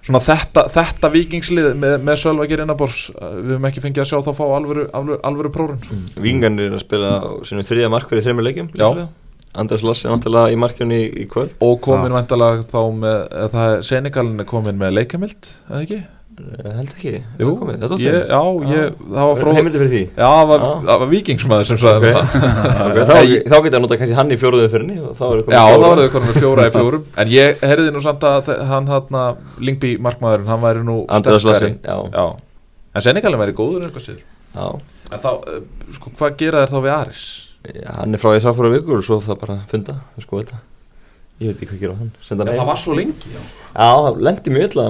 svona 0.00 0.22
þetta, 0.24 0.64
þetta 0.72 1.10
vikingslið 1.12 1.70
með, 1.76 1.96
með 2.08 2.20
Sölvækir 2.22 2.62
innabors 2.64 3.06
við 3.12 3.50
höfum 3.54 3.66
ekki 3.68 3.82
fengið 3.84 4.04
að 4.04 4.10
sjá 4.12 4.20
þá 4.24 4.30
fá 4.38 4.44
alvöru, 4.48 4.86
alvöru, 4.96 5.18
alvöru 5.28 5.52
prórun 5.52 6.06
Vingarnir 6.16 6.70
er 6.70 6.78
að 6.78 6.84
spila 6.86 7.10
á 7.20 7.30
sinu 7.48 7.66
þriðja 7.68 7.90
markverð 7.92 8.22
í 8.22 8.26
þreymur 8.28 8.48
leikjum 8.48 8.70
Já. 8.72 8.86
líklega. 8.86 9.10
Andres 9.60 9.82
Lass 9.82 10.06
er 10.06 10.14
náttúrulega 10.14 10.54
í 10.54 10.58
markjunni 10.62 11.00
í, 11.10 11.26
kvöld 11.28 11.56
og 11.66 11.80
komin 11.84 12.14
væntalega 12.14 12.64
þá 12.70 12.80
með 12.96 13.20
það 13.52 13.74
er 13.74 13.84
Senegalin 13.88 14.40
er 14.40 14.48
komin 14.48 14.78
með 14.80 14.96
leikamild 15.00 15.50
eða 15.66 15.82
ekki? 15.82 16.00
Eh, 16.40 16.70
Held 16.76 16.90
ekki, 16.94 17.12
Jú, 17.40 17.50
það 17.60 17.94
ég, 18.04 18.16
já, 18.30 18.40
ég, 18.70 18.94
það 19.10 19.28
var 19.30 19.40
frá 19.40 19.50
heimildi 19.56 19.80
fyrir 19.82 19.90
því? 19.94 20.02
Já, 20.16 20.26
það 20.30 20.50
var, 20.50 20.64
það 20.88 21.02
var 21.02 21.10
vikingsmaður 21.14 21.68
sem 21.70 21.80
sagði 21.82 22.10
Ok. 22.10 22.30
það 22.30 22.84
okay, 22.86 23.04
þá, 23.04 23.14
þá 23.14 23.56
getur 23.56 23.76
það 23.76 23.84
nota 23.84 23.98
kannski 24.00 24.18
hann 24.20 24.30
í 24.34 24.38
fjóruðu 24.40 24.70
fyrir 24.74 24.86
þá 25.18 25.24
er 25.28 25.42
Já, 25.54 25.60
það 25.70 25.84
var 25.86 26.02
þau 26.02 26.12
konum 26.16 26.38
fjóra 26.38 26.66
í 26.66 26.72
fjórum. 26.76 27.04
En 27.24 27.32
ég 27.34 27.64
heyrði 27.70 27.92
nú 27.96 28.02
samt 28.04 28.26
að 28.30 28.50
hann 28.70 28.90
hann 28.94 29.20
Lingby 29.60 29.92
markmaðurinn, 30.08 30.50
hann 30.50 30.64
væri 30.64 30.86
nú 30.86 30.98
sterkari. 31.10 31.74
En 32.90 33.04
Senegalin 33.06 33.40
væri 33.44 33.54
góður 33.56 33.86
eitthvað 33.86 34.08
Já, 34.50 34.66
En 35.10 35.18
þá, 35.22 35.30
eh, 35.50 35.62
sko, 35.96 36.10
hvað 36.18 36.36
gera 36.40 36.64
þér 36.64 36.74
þá 36.74 36.82
við 36.86 36.96
Aris? 36.96 37.22
Hann 37.86 38.14
er 38.16 38.20
frá 38.22 38.32
í 38.34 38.40
þráfóra 38.42 38.70
vikur 38.72 39.00
og 39.02 39.06
svo 39.06 39.20
það 39.22 39.40
bara 39.42 39.56
funda, 39.70 39.98
sko 40.24 40.40
þetta 40.40 40.60
Ég 41.40 41.48
veit 41.54 41.60
ekki 41.64 41.70
hvað 41.72 41.80
gera 41.80 41.92
á 41.96 41.98
hann. 42.00 42.10
Senda 42.20 42.44
hann 42.44 42.58
Það 42.60 42.66
var 42.68 42.78
svo 42.82 42.94
lengi 42.98 43.30
já. 43.32 43.40
Já, 43.70 43.88
það 44.04 44.18
lendi 44.26 44.52
mjög 44.52 44.64
illa 44.74 44.84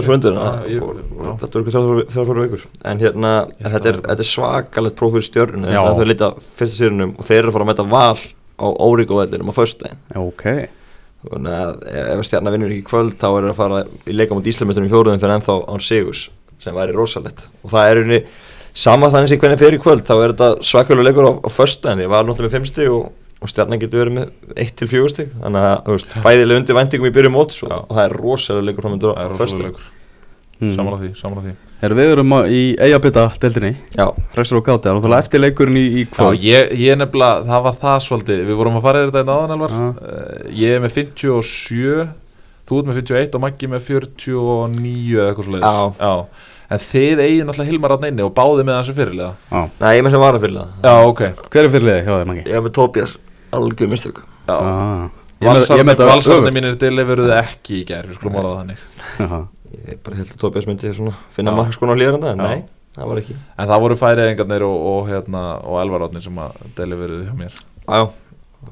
ég 0.00 0.10
undur 0.14 0.34
Já, 0.40 0.50
ég- 0.64 0.80
já. 0.80 1.30
Þetta 1.42 1.52
var 1.52 1.62
ykkur 1.62 2.04
þráfóra 2.14 2.44
vikur. 2.46 2.64
En 2.88 2.98
hérna, 3.02 3.32
Ég 3.60 3.66
þetta 3.74 3.86
er, 3.90 3.98
að- 4.00 4.06
þetta 4.08 4.24
er 4.24 4.30
svakalegt 4.30 4.96
próf 4.96 5.12
fyrir 5.12 5.26
stjörnum. 5.28 5.66
Það 5.68 6.00
er 6.04 6.10
lítið 6.14 6.38
fyrsta 6.56 6.76
sérunum 6.80 7.12
og 7.18 7.24
þeir 7.28 7.38
eru 7.42 7.48
að 7.50 7.56
fara 7.58 7.64
að 7.64 7.70
mæta 7.74 7.88
val 7.90 8.18
á 8.60 8.66
Órigóvellinum 8.86 9.50
á 9.52 9.54
föstudaginn. 9.60 10.00
Ok. 10.16 10.44
Þannig 11.20 11.52
að 11.52 11.74
ef 12.16 12.24
stjarnar 12.24 12.54
vinnur 12.56 12.70
ekki 12.72 12.80
í 12.80 12.88
kvöld 12.88 13.16
þá 13.20 13.26
er 13.28 13.42
það 13.44 13.50
að 13.52 13.58
fara 13.60 13.80
í 14.08 14.12
leika 14.16 14.32
mot 14.38 14.46
Íslamestunum 14.48 14.88
í 14.88 14.92
fjóruðum 14.94 15.20
fyrir 15.20 15.34
ennþá 15.36 15.56
án 15.68 15.82
Sigurs 15.84 16.30
sem 16.60 16.72
væri 16.76 16.94
rosalett 16.96 17.42
og 17.64 17.70
það 17.74 17.90
er 17.90 18.00
unni 18.00 18.20
sama 18.72 19.10
þannig 19.12 19.28
sem 19.28 19.38
hvernig 19.42 19.60
fyrir 19.60 19.76
í 19.76 19.82
kvöld 19.84 20.06
þá 20.08 20.14
er 20.16 20.32
þetta 20.32 20.48
svakalega 20.64 21.04
leikur 21.10 21.28
á, 21.28 21.32
á 21.44 21.48
föstudaginn 21.52 22.00
því 22.00 22.08
var 22.08 22.24
náttúrulega 22.24 22.48
með 22.48 22.56
5 22.56 22.68
stig 22.72 22.88
og, 22.88 23.10
og 23.40 23.48
stjarnar 23.48 23.80
getur 23.80 24.02
verið 24.04 24.16
með 24.18 24.58
1 24.66 24.74
til 24.76 24.88
4 24.90 25.08
stig. 25.14 25.30
Þannig 25.40 25.64
að 25.70 25.78
þú 25.86 25.94
veist, 25.96 26.18
bæðilega 26.26 26.60
undir 26.60 26.76
væntingum 26.80 27.08
í 27.08 27.14
byrjum 27.16 27.34
móts 27.38 27.62
og, 27.64 27.72
og 27.72 27.96
það 27.96 28.04
er 28.04 28.16
rosalega 28.20 28.66
leikur 28.68 28.84
framöndur 28.86 29.14
Það 29.16 29.20
á 29.20 29.24
er 29.24 29.34
rosalega 29.40 29.70
leikur. 29.70 29.88
Mm. 30.60 30.72
Samanlega 30.76 31.00
því, 31.00 31.10
samanlega 31.16 31.46
því. 31.46 31.52
Erum 31.86 31.96
við 31.96 32.10
erum 32.12 32.32
á- 32.36 32.44
í 32.52 32.58
eigabita 32.84 33.22
deildinni 33.40 33.70
Já, 33.96 34.04
Hræstur 34.34 34.58
og 34.60 34.66
gáti, 34.66 34.82
það 34.84 34.90
er 34.90 34.96
náttúrulega 34.98 35.24
eftir 35.24 35.40
leikurinn 35.40 35.78
í, 35.80 35.84
í 35.88 36.02
Já, 36.04 36.10
kvöld 36.12 36.42
ég, 36.44 36.74
ég 36.76 36.98
nefnilega, 37.00 37.46
það 37.48 37.62
var 37.64 37.78
það 37.80 37.96
svolítið. 38.04 38.42
Við 38.50 38.58
vorum 38.60 38.76
að 38.76 38.84
fara 38.84 39.00
yfir 39.00 39.14
þetta 39.14 39.22
einn 39.24 39.32
aðan 39.32 39.54
alvar 39.56 39.72
Já. 39.72 39.86
uh, 39.88 40.50
Ég 40.60 40.74
er 40.76 40.82
með 40.84 40.92
57 40.98 42.10
Þú 42.68 42.76
ert 42.82 42.90
með 42.90 42.98
51 43.00 43.34
og 43.38 43.42
Maggi 43.46 43.70
með 43.72 43.88
49 43.88 45.16
eða 45.16 45.30
eitthvað 45.32 45.48
svo 45.48 45.62
Já. 45.64 46.12
En 46.70 46.78
þið 46.84 47.22
eigin 47.24 47.48
alltaf 47.50 47.66
Hilmar 47.66 47.96
að 47.96 48.04
neini 48.04 48.22
og 48.22 48.34
báði 48.36 48.62
með 48.68 48.76
hans 48.78 48.90
sem 48.92 48.98
fyrirlega 49.00 49.32
Já. 49.50 49.64
Nei, 49.80 49.88
ég 49.96 50.02
er 50.02 50.04
með 50.06 50.12
sem 50.14 50.22
var 50.22 50.36
að 50.38 50.44
fylla 50.44 50.66
Já, 50.84 50.92
ok. 51.08 51.22
Hver 51.50 51.64
er 51.64 51.72
fyrirliði 51.72 52.04
hjá 52.04 52.12
þeim, 52.20 52.28
Maggi? 52.34 52.44
Ég 52.52 52.60
er 52.60 52.62
með 52.68 52.74
Tobias, 52.76 53.16
algjör 53.52 53.88
mistök. 53.92 54.22
Já. 54.48 54.56
Ah. 54.56 55.08
Ég 55.40 55.48
með- 55.48 55.70
ég 55.78 55.84
með 55.86 55.94
þetta 55.94 56.06
Valsarni 56.10 56.50
mínir 56.52 56.74
deliveruðu 56.76 57.32
ekki 57.38 57.78
í 57.80 57.84
gær 57.88 58.04
Við 58.10 58.18
skulum 58.18 58.34
það 58.36 58.56
þannig. 58.60 58.82
Jaha. 59.18 59.38
Ég 59.88 59.98
bara 60.04 60.16
held 60.16 60.32
að 60.34 60.38
Tobias 60.42 60.66
myndi 60.68 60.90
svona 60.94 61.14
finna 61.30 61.50
Já. 61.54 61.56
markskona 61.56 61.94
á 61.94 61.96
hlýðaranda 61.96 62.32
en 62.34 62.38
Já. 62.38 62.48
nei, 62.48 62.64
það 62.96 63.06
var 63.08 63.16
ekki. 63.22 63.36
En 63.58 63.68
það 63.68 63.80
voru 63.80 63.96
færiðingarnir 63.96 64.62
og, 64.66 64.80
og, 64.92 65.08
hérna, 65.08 65.44
og 65.64 65.78
elvaráttnir 65.80 66.22
sem 66.26 66.36
að 66.36 66.52
deliveruðu 66.76 67.24
hjá 67.30 67.34
mér. 67.38 67.54
Já, 67.88 68.10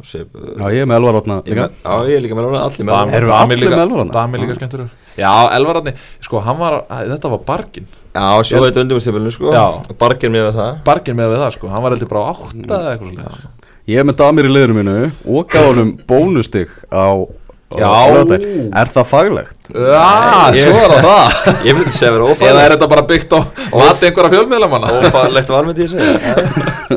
Sip, 0.04 0.28
Já, 0.36 0.66
ég 0.68 0.82
er 0.82 0.86
með 0.86 0.98
Elvar 1.00 1.16
Átna 1.16 1.36
Ég 1.48 1.56
er 1.56 1.62
með- 1.62 1.76
Já, 1.80 1.94
ég 2.04 2.16
er 2.18 2.20
líka 2.20 2.34
með 2.36 2.44
Elvar 2.44 2.60
Átna, 2.60 2.64
allir 2.68 2.84
með 2.84 2.92
við 2.92 3.30
Dami 3.32 3.54
allir 3.54 3.56
líka- 3.56 4.36
líka 4.36 4.52
Já. 4.52 4.58
skemmtur 4.58 4.90
Já, 5.16 5.48
Elvararni, 5.56 5.92
sko, 6.20 6.40
hann 6.44 6.58
var, 6.58 6.84
þetta 6.90 7.30
var 7.30 7.38
bargin 7.38 7.86
Já, 8.14 8.42
svo 8.44 8.60
þetta 8.68 8.82
undirbúrstífilinu 8.84 9.32
sko. 9.32 9.52
Já. 9.54 9.64
Og 9.88 9.96
Bargir 9.98 10.28
með 10.30 10.52
það. 10.52 10.84
Bargin 10.84 11.16
með 11.16 11.32
við 11.32 11.38
það, 11.40 11.52
sko, 11.56 11.68
hann 11.72 11.82
var 11.82 11.90
heldur 11.96 12.08
bara 12.08 12.20
á 12.20 12.28
átta 12.36 12.74
eða 12.76 12.92
eitthvað 12.92 13.14
svolítið 13.16 13.57
Ég 13.88 13.96
er 14.02 14.04
með 14.04 14.18
damir 14.20 14.44
í 14.44 14.50
liðinu 14.52 14.74
mínu 14.76 14.94
og 15.32 15.46
gaf 15.48 15.64
honum 15.70 15.94
bónustig 16.04 16.68
á, 16.92 17.24
laugardaginn. 17.72 18.66
Er 18.76 18.90
það 18.92 19.06
faglegt? 19.08 19.70
Já, 19.72 20.50
svo 20.58 20.74
er 20.82 20.92
það. 21.06 21.38
Ég 21.70 21.78
myndi 21.78 21.94
segja 21.96 22.10
að 22.10 22.18
vera 22.18 22.50
Eða 22.50 22.66
er 22.66 22.74
þetta 22.74 22.88
bara 22.92 23.04
byggt 23.08 23.32
á 23.32 23.40
mati 23.72 24.10
einhverja 24.10 24.32
fjölmiðlamanna? 24.34 24.92
Ófæðilegt 24.92 25.54
var 25.54 25.70
myndi 25.70 25.86
ég 25.86 25.94
segja. 25.94 26.36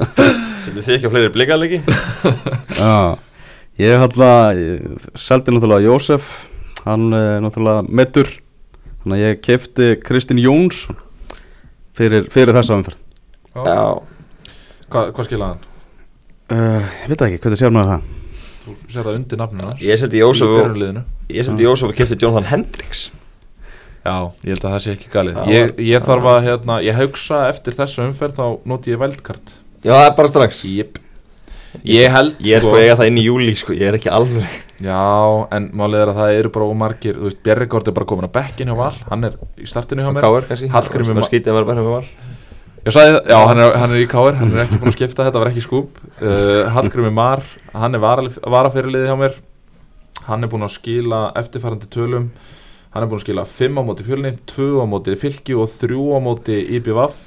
Settu 0.65 0.83
þið 0.83 0.97
ekki 0.97 1.07
á 1.07 1.13
fleiri 1.15 1.31
blikalegi 1.37 1.79
Já, 2.75 2.91
ég 3.85 4.03
halla, 4.03 4.33
ég 4.59 5.07
seldi 5.15 5.55
náttúrulega 5.55 5.87
Jósef, 5.87 6.29
hann 6.83 7.07
er 7.15 7.39
náttúrulega 7.47 7.87
meittur, 7.87 8.35
þannig 8.99 9.15
að 9.15 9.25
ég 9.29 9.43
kefti 9.47 9.91
Kristinn 10.03 10.43
Jónsson 10.43 10.99
fyrir, 11.95 12.27
fyrir 12.35 12.51
þessa 12.59 12.81
umferð. 12.81 12.99
Já. 13.55 13.83
Hvað, 14.91 15.13
hvað 15.15 15.31
skilaði 15.31 15.53
hann? 15.55 15.67
Uh, 16.51 16.83
ég 17.05 17.11
veit 17.13 17.21
ekki, 17.27 17.39
hvernig 17.45 17.59
sér 17.61 17.71
maður 17.71 17.93
það? 17.93 18.07
Þú 18.61 18.73
sér 18.91 19.05
það 19.05 19.13
undir 19.15 19.39
nafninu 19.39 19.67
hans 19.69 19.83
Ég 19.85 19.99
setti 20.01 20.19
Í 20.19 20.21
Jósef 20.21 20.49
Jósef 21.63 21.87
og 21.87 21.95
kefti 21.97 22.17
Jónathan 22.19 22.49
Hendricks. 22.49 23.03
Já, 24.01 24.15
ég 24.43 24.55
held 24.55 24.65
að 24.65 24.73
það 24.73 24.81
sé 24.83 24.95
ekki 24.95 25.11
galið. 25.13 25.37
Já, 25.37 25.53
ég, 25.55 25.71
ég 25.91 26.03
þarf 26.09 26.27
að, 26.31 26.39
hérna, 26.47 26.79
ég 26.83 26.97
hugsa 26.97 27.43
eftir 27.51 27.77
þessu 27.77 28.03
umferð 28.07 28.41
þá 28.41 28.45
noti 28.67 28.91
ég 28.91 28.99
vældkart. 29.01 29.55
Já, 29.85 29.93
það 29.93 30.07
er 30.09 30.15
bara 30.19 30.31
strax. 30.33 30.61
Jep. 30.67 30.99
Ég 31.87 32.11
held 32.11 32.35
Ég 32.43 32.57
er 32.57 32.65
sko 32.65 32.75
eiga 32.75 32.97
það 32.99 33.07
inn 33.07 33.19
í 33.21 33.23
júli 33.23 33.53
sko 33.55 33.71
Ég 33.71 33.87
er 33.87 33.95
ekki 33.95 34.09
alveg 34.11 34.55
Já, 34.83 34.97
en 35.55 35.69
málið 35.79 36.01
er 36.01 36.09
að 36.11 36.17
það 36.19 36.33
eru 36.41 36.49
bara 36.51 36.67
ómargir 36.67 37.15
Þú 37.15 37.29
veist, 37.29 37.39
Bjerregord 37.45 37.87
er 37.87 37.95
bara 37.95 38.09
komin 38.09 38.27
á 38.27 38.31
bekkin 38.35 38.71
hjá 38.71 38.75
Val. 38.75 38.91
Hann 39.07 39.23
er 39.29 39.37
í 39.55 39.69
startinu 39.69 40.03
hjá 40.03 40.11
mér. 40.11 40.27
Ma- 41.15 41.29
skítið 41.29 41.53
að 41.53 41.59
vera 41.61 41.69
bara 41.69 41.85
með 41.85 41.93
val 41.93 42.03
Ég 42.81 42.93
sagði, 42.95 43.17
já, 43.29 43.37
hann 43.45 43.59
er, 43.61 43.75
hann 43.77 43.91
er 43.93 43.99
í 44.01 44.07
Káir 44.09 44.39
Hann 44.39 44.55
er 44.55 44.63
ekki 44.63 44.79
búin 44.81 44.89
að 44.89 44.95
skipta, 44.95 45.25
þetta 45.27 45.41
var 45.43 45.51
ekki 45.51 45.61
skúp. 45.61 45.99
Uh, 46.17 46.65
Hallgrimur 46.73 47.13
Mar, 47.13 47.43
hann 47.77 47.93
er 47.93 48.01
varafyrirliði 48.01 49.05
hjá 49.05 49.17
mér. 49.19 49.35
Hann 50.25 50.41
er 50.41 50.49
búin 50.49 50.65
að 50.65 50.73
skila 50.79 51.19
eftirfærandi 51.37 51.89
tölum. 51.93 52.31
Hann 52.91 53.05
er 53.05 53.11
búin 53.11 53.21
að 53.21 53.25
skila 53.27 53.43
5 53.47 53.77
á 53.77 53.83
móti 53.85 54.05
fjölni 54.07 54.31
2 54.49 54.65
á 54.81 54.85
móti 54.89 55.13
fylki 55.21 55.53
og 55.55 55.69
3 55.69 55.99
á 56.11 56.19
móti 56.25 56.57
IBVF 56.75 57.19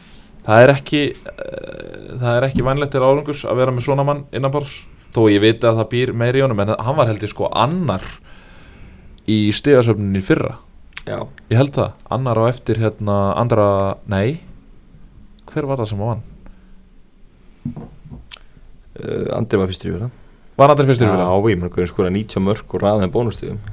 Það 0.44 0.64
er 0.64 0.72
ekki 0.74 1.00
uh, 1.14 2.18
Það 2.20 2.32
er 2.34 2.46
ekki 2.50 2.66
vænlegt 2.66 2.92
til 2.92 3.00
árangus 3.00 3.44
að 3.48 3.62
vera 3.62 3.72
með 3.72 3.86
svona 3.86 4.04
mann 4.04 4.26
innanbárs 4.34 4.82
Þó 5.14 5.22
ég 5.32 5.40
veit 5.40 5.64
að 5.64 5.78
það 5.80 5.88
býr 5.94 6.12
meir 6.20 6.36
í 6.36 6.42
honum 6.44 6.60
En 6.66 6.74
hann 6.74 6.98
var 6.98 7.08
heldur 7.08 7.32
sko 7.32 7.48
annar 7.48 8.04
Í 9.24 9.38
stigasöfninni 9.56 10.20
í 10.20 10.24
fyrra. 10.26 10.58
Já. 11.08 11.22
Ég 11.48 11.56
held 11.56 11.72
það, 11.78 11.94
annar 12.12 12.42
á 12.42 12.44
eftir 12.50 12.82
hérna 12.82 13.16
Andra, 13.40 13.68
nei 14.04 14.42
Hver 15.54 15.68
var 15.70 15.78
það 15.82 15.90
sem 15.92 16.02
var 16.02 16.12
hann? 16.14 16.24
uh, 19.00 19.36
Andri 19.38 19.58
var 19.60 19.70
fyrstur 19.70 19.90
í 19.92 19.96
vera 19.96 20.10
Var 20.54 20.70
Andri 20.70 20.84
fyrstur 20.86 21.08
Já, 21.08 21.10
í 21.10 21.14
fyrra? 21.16 21.24
ég 21.50 21.58
mun 21.58 21.70
að 21.82 21.88
skora 21.90 22.10
90 22.14 22.42
mörg 22.46 22.74
og 22.76 22.82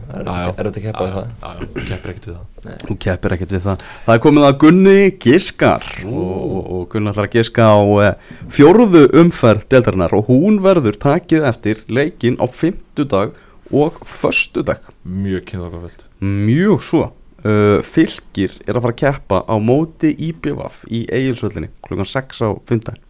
Það 0.10 0.22
Já, 0.26 0.32
já. 0.32 0.48
er- 0.48 0.56
er 0.58 0.70
þetta 0.70 0.80
að 0.80 0.86
keppa 0.88 1.04
við 1.06 1.12
það 1.18 1.28
Já, 1.28 1.50
já, 1.52 1.60
já, 1.62 1.84
keppir 1.92 2.14
ekkert 2.14 2.26
við 2.32 2.38
það 2.38 2.48
Þú 2.88 2.96
keppir 3.06 3.34
ekkert 3.36 3.54
við 3.56 3.62
það. 3.66 3.84
Það 4.06 4.16
er 4.16 4.22
komið 4.26 4.44
að 4.48 4.58
Gunni 4.62 4.96
Giskar 5.26 5.86
og, 6.06 6.18
og, 6.22 6.66
og 6.76 6.84
Gunni 6.94 7.10
ætlar 7.12 7.28
að 7.30 7.38
giska 7.38 7.70
á 7.74 7.78
uh, 7.82 8.10
fjórðu 8.54 9.02
umferð 9.22 9.64
deltarinnar 9.74 10.14
og 10.18 10.28
hún 10.30 10.60
verður 10.62 10.98
takið 11.02 11.48
eftir 11.50 11.82
leikin 11.90 12.38
á 12.38 12.46
fimmtudag 12.46 13.34
og 13.72 13.98
föstudag. 14.06 14.82
Mjög 15.08 15.46
kynþokkaföld 15.50 16.06
Mjög 16.22 16.82
svo. 16.86 17.04
Uh, 17.42 17.80
fylgir 17.82 18.54
er 18.68 18.78
að 18.78 18.84
fara 18.84 18.94
að 18.94 19.00
keppa 19.02 19.40
á 19.50 19.56
móti 19.58 20.12
IBVF 20.30 20.84
í 20.94 21.08
Egilsvöllinni 21.10 21.72
klukkan 21.82 22.06
6 22.06 22.44
á 22.46 22.50
fimmtudaginn. 22.70 23.08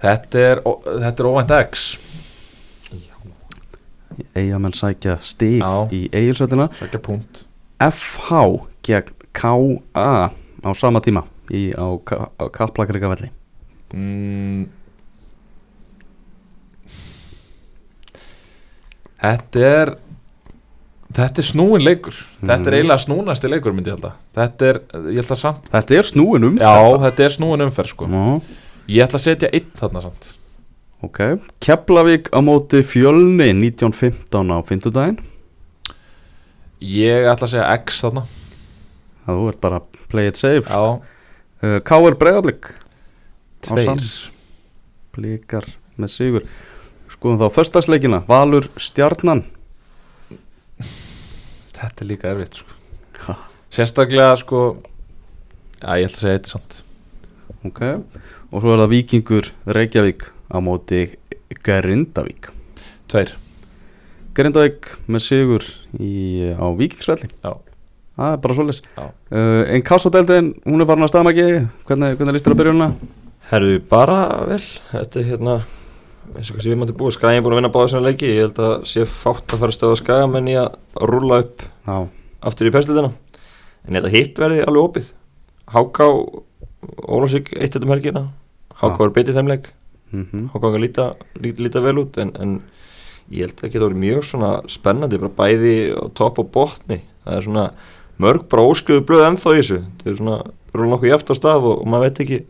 Þetta 0.00 0.40
er, 0.40 0.62
þetta 0.64 1.20
er 1.20 1.28
óvænt 1.28 1.52
X 1.60 1.90
Eigamenn 4.36 4.74
sækja 4.76 5.18
Já. 5.20 5.88
í 5.92 6.08
Egilsvöllina. 6.12 6.68
FH 7.80 8.32
gegn 8.84 9.14
KA 9.32 10.30
á 10.60 10.70
sama 10.76 11.00
tíma 11.00 11.24
í, 11.52 11.70
á, 11.72 11.86
á 12.40 12.44
Kaplakrika 12.52 13.08
velli. 13.08 13.30
mm. 13.94 14.68
Þetta 19.20 19.64
er 19.68 19.94
Þetta 21.12 21.42
er 21.42 21.46
snúin 21.48 21.82
leikur. 21.82 22.14
Þetta 22.40 22.54
er 22.54 22.58
Mhm. 22.60 22.74
eiginlega 22.78 23.04
snúnasti 23.04 23.48
leikur 23.50 23.72
myndi 23.74 23.90
ég 23.90 23.96
held 23.98 24.04
að 24.04 24.12
Þetta 24.34 24.68
er, 24.70 24.80
ég 25.10 25.14
held 25.20 25.32
að 25.34 25.40
samt 25.40 25.70
Þetta 25.72 25.96
er 25.98 26.02
snúin 26.02 26.44
umferð. 26.44 26.60
Já, 26.60 26.98
þetta 27.04 27.24
er 27.24 27.28
snúin 27.34 27.64
umferð 27.66 27.88
sko. 27.88 28.06
Já. 28.06 28.42
Ég 28.88 29.02
ætla 29.06 29.18
að 29.18 29.24
setja 29.26 29.50
einn 29.52 29.70
þarna 29.76 30.02
samt. 30.02 30.36
Ok, 31.02 31.18
Keflavík 31.60 32.28
á 32.30 32.38
móti 32.44 32.82
fjölni 32.84 33.50
1915 33.54 34.50
á 34.52 34.58
fimmtudaginn. 34.62 35.18
Ég 36.80 37.26
ætla 37.28 37.46
að 37.46 37.52
segja 37.54 37.78
X 37.84 38.00
þarna. 38.04 38.24
Það 39.26 39.48
ert 39.48 39.60
bara 39.60 39.80
play 40.08 40.26
it 40.28 40.36
safe. 40.36 40.64
Já, 40.68 41.00
uh, 41.62 41.80
K.R. 41.80 42.14
Breiðablík 42.14 42.70
Á 42.70 43.74
tveir. 43.74 44.30
Blíkar 45.16 45.66
með 46.00 46.08
sigur. 46.14 46.46
Skoðum 47.12 47.38
þá 47.42 47.50
föstagsleikina 47.52 48.22
Valur 48.26 48.68
Stjarnan 48.80 49.44
Þetta 51.80 52.04
er 52.04 52.08
líka 52.10 52.30
erfitt 52.34 52.60
sko. 52.60 53.36
Sérstaklega 53.72 54.34
sko 54.40 54.60
Já, 55.80 55.96
ég 55.96 56.08
ætla 56.10 56.16
að 56.16 56.22
segja 56.24 56.38
eitt 56.38 56.50
samt 56.50 56.78
Ok 57.68 57.80
Og 58.50 58.60
svo 58.62 58.72
er 58.74 58.82
það 58.82 58.92
Víkingur 58.94 59.50
Reykjavík 59.70 60.26
á 60.50 60.58
móti 60.64 61.00
Grindavík 61.64 62.50
Tveir 63.10 63.32
Grindavík 64.36 64.90
með 65.10 65.24
sigur 65.24 65.66
í, 65.98 66.52
á 66.54 66.66
Víkingsvelli 66.76 67.30
Já. 67.30 67.52
Það 68.20 68.34
er 68.34 68.42
bara 68.44 68.56
Já. 68.76 69.06
uh, 69.06 69.62
En 69.70 69.82
Kassadeldin, 69.86 70.52
hún 70.66 70.82
er 70.82 70.88
farin 70.90 71.06
að 71.06 71.12
staðmæki 71.14 71.48
Hvernig, 71.88 72.16
hvernig 72.18 72.36
líst 72.36 72.48
þér 72.48 72.56
að 72.56 72.62
byrjunna? 72.62 72.88
Herðu 73.50 73.78
bara 73.90 74.18
vel 74.50 74.62
Þetta 74.90 75.22
er 75.22 75.30
hérna 75.30 75.60
eins 76.36 76.50
og 76.50 76.56
kannski 76.56 76.70
við 76.70 76.78
mætti 76.80 76.96
búið. 76.96 77.16
Skagin 77.16 77.44
búin 77.44 77.56
að 77.56 77.60
vinna 77.60 77.72
báða 77.74 77.90
svona 77.92 78.10
leiki. 78.10 78.28
Ég 78.30 78.44
held 78.44 78.60
að 78.62 78.74
sé 78.90 79.06
fátt 79.08 79.54
að 79.54 79.64
fara 79.64 79.76
stöða 79.76 79.98
Skagamenn 80.00 80.50
í 80.50 80.56
að 80.60 80.76
rúlla 81.10 81.42
upp 81.44 81.64
Já, 81.86 81.96
aftur 82.50 82.70
í 82.70 82.74
perslutina 82.74 83.12
En 83.88 83.98
að 84.00 84.12
hitt 84.14 84.38
verði 84.40 84.64
alveg 84.66 84.86
opið. 84.86 85.10
Háká 85.70 86.06
Ólafsvík 87.10 87.52
eitt 87.56 87.74
þetta 87.74 87.86
um 87.86 87.94
helgina. 87.94 88.22
Háká 88.80 89.06
er 89.06 89.14
betið 89.16 89.38
þeim 89.38 89.50
leik. 89.50 89.70
Mm 90.10 90.46
Háká 90.52 90.70
að 90.70 90.80
líta, 90.82 91.06
líta, 91.38 91.62
líta 91.62 91.82
vel 91.84 91.98
út 92.02 92.18
en, 92.18 92.32
en 92.40 92.56
ég 93.30 93.46
held 93.46 93.54
að 93.54 93.62
það 93.62 93.72
geta 93.74 93.86
verið 93.86 94.02
mjög 94.04 94.24
svona 94.26 94.52
spennandi 94.68 95.20
bara 95.22 95.36
bæði 95.38 95.74
á 95.94 96.04
topp 96.18 96.40
og 96.42 96.50
botni. 96.54 97.02
Það 97.24 97.36
er 97.36 97.46
svona 97.46 97.66
mörg 98.20 98.48
bara 98.50 98.66
óskriðu 98.66 99.04
blöð 99.06 99.26
ennþá 99.28 99.54
í 99.54 99.60
þessu. 99.60 99.78
Það 100.00 100.10
er 100.10 100.18
svona 100.18 100.38
rúla 100.74 100.90
nokkuð 100.94 101.12
jæft 101.12 101.30
á 101.30 101.34
stað 101.38 101.68
og, 101.70 101.76
og 101.82 101.90
maður 101.90 102.08
veit 102.08 102.22
ekki 102.24 102.40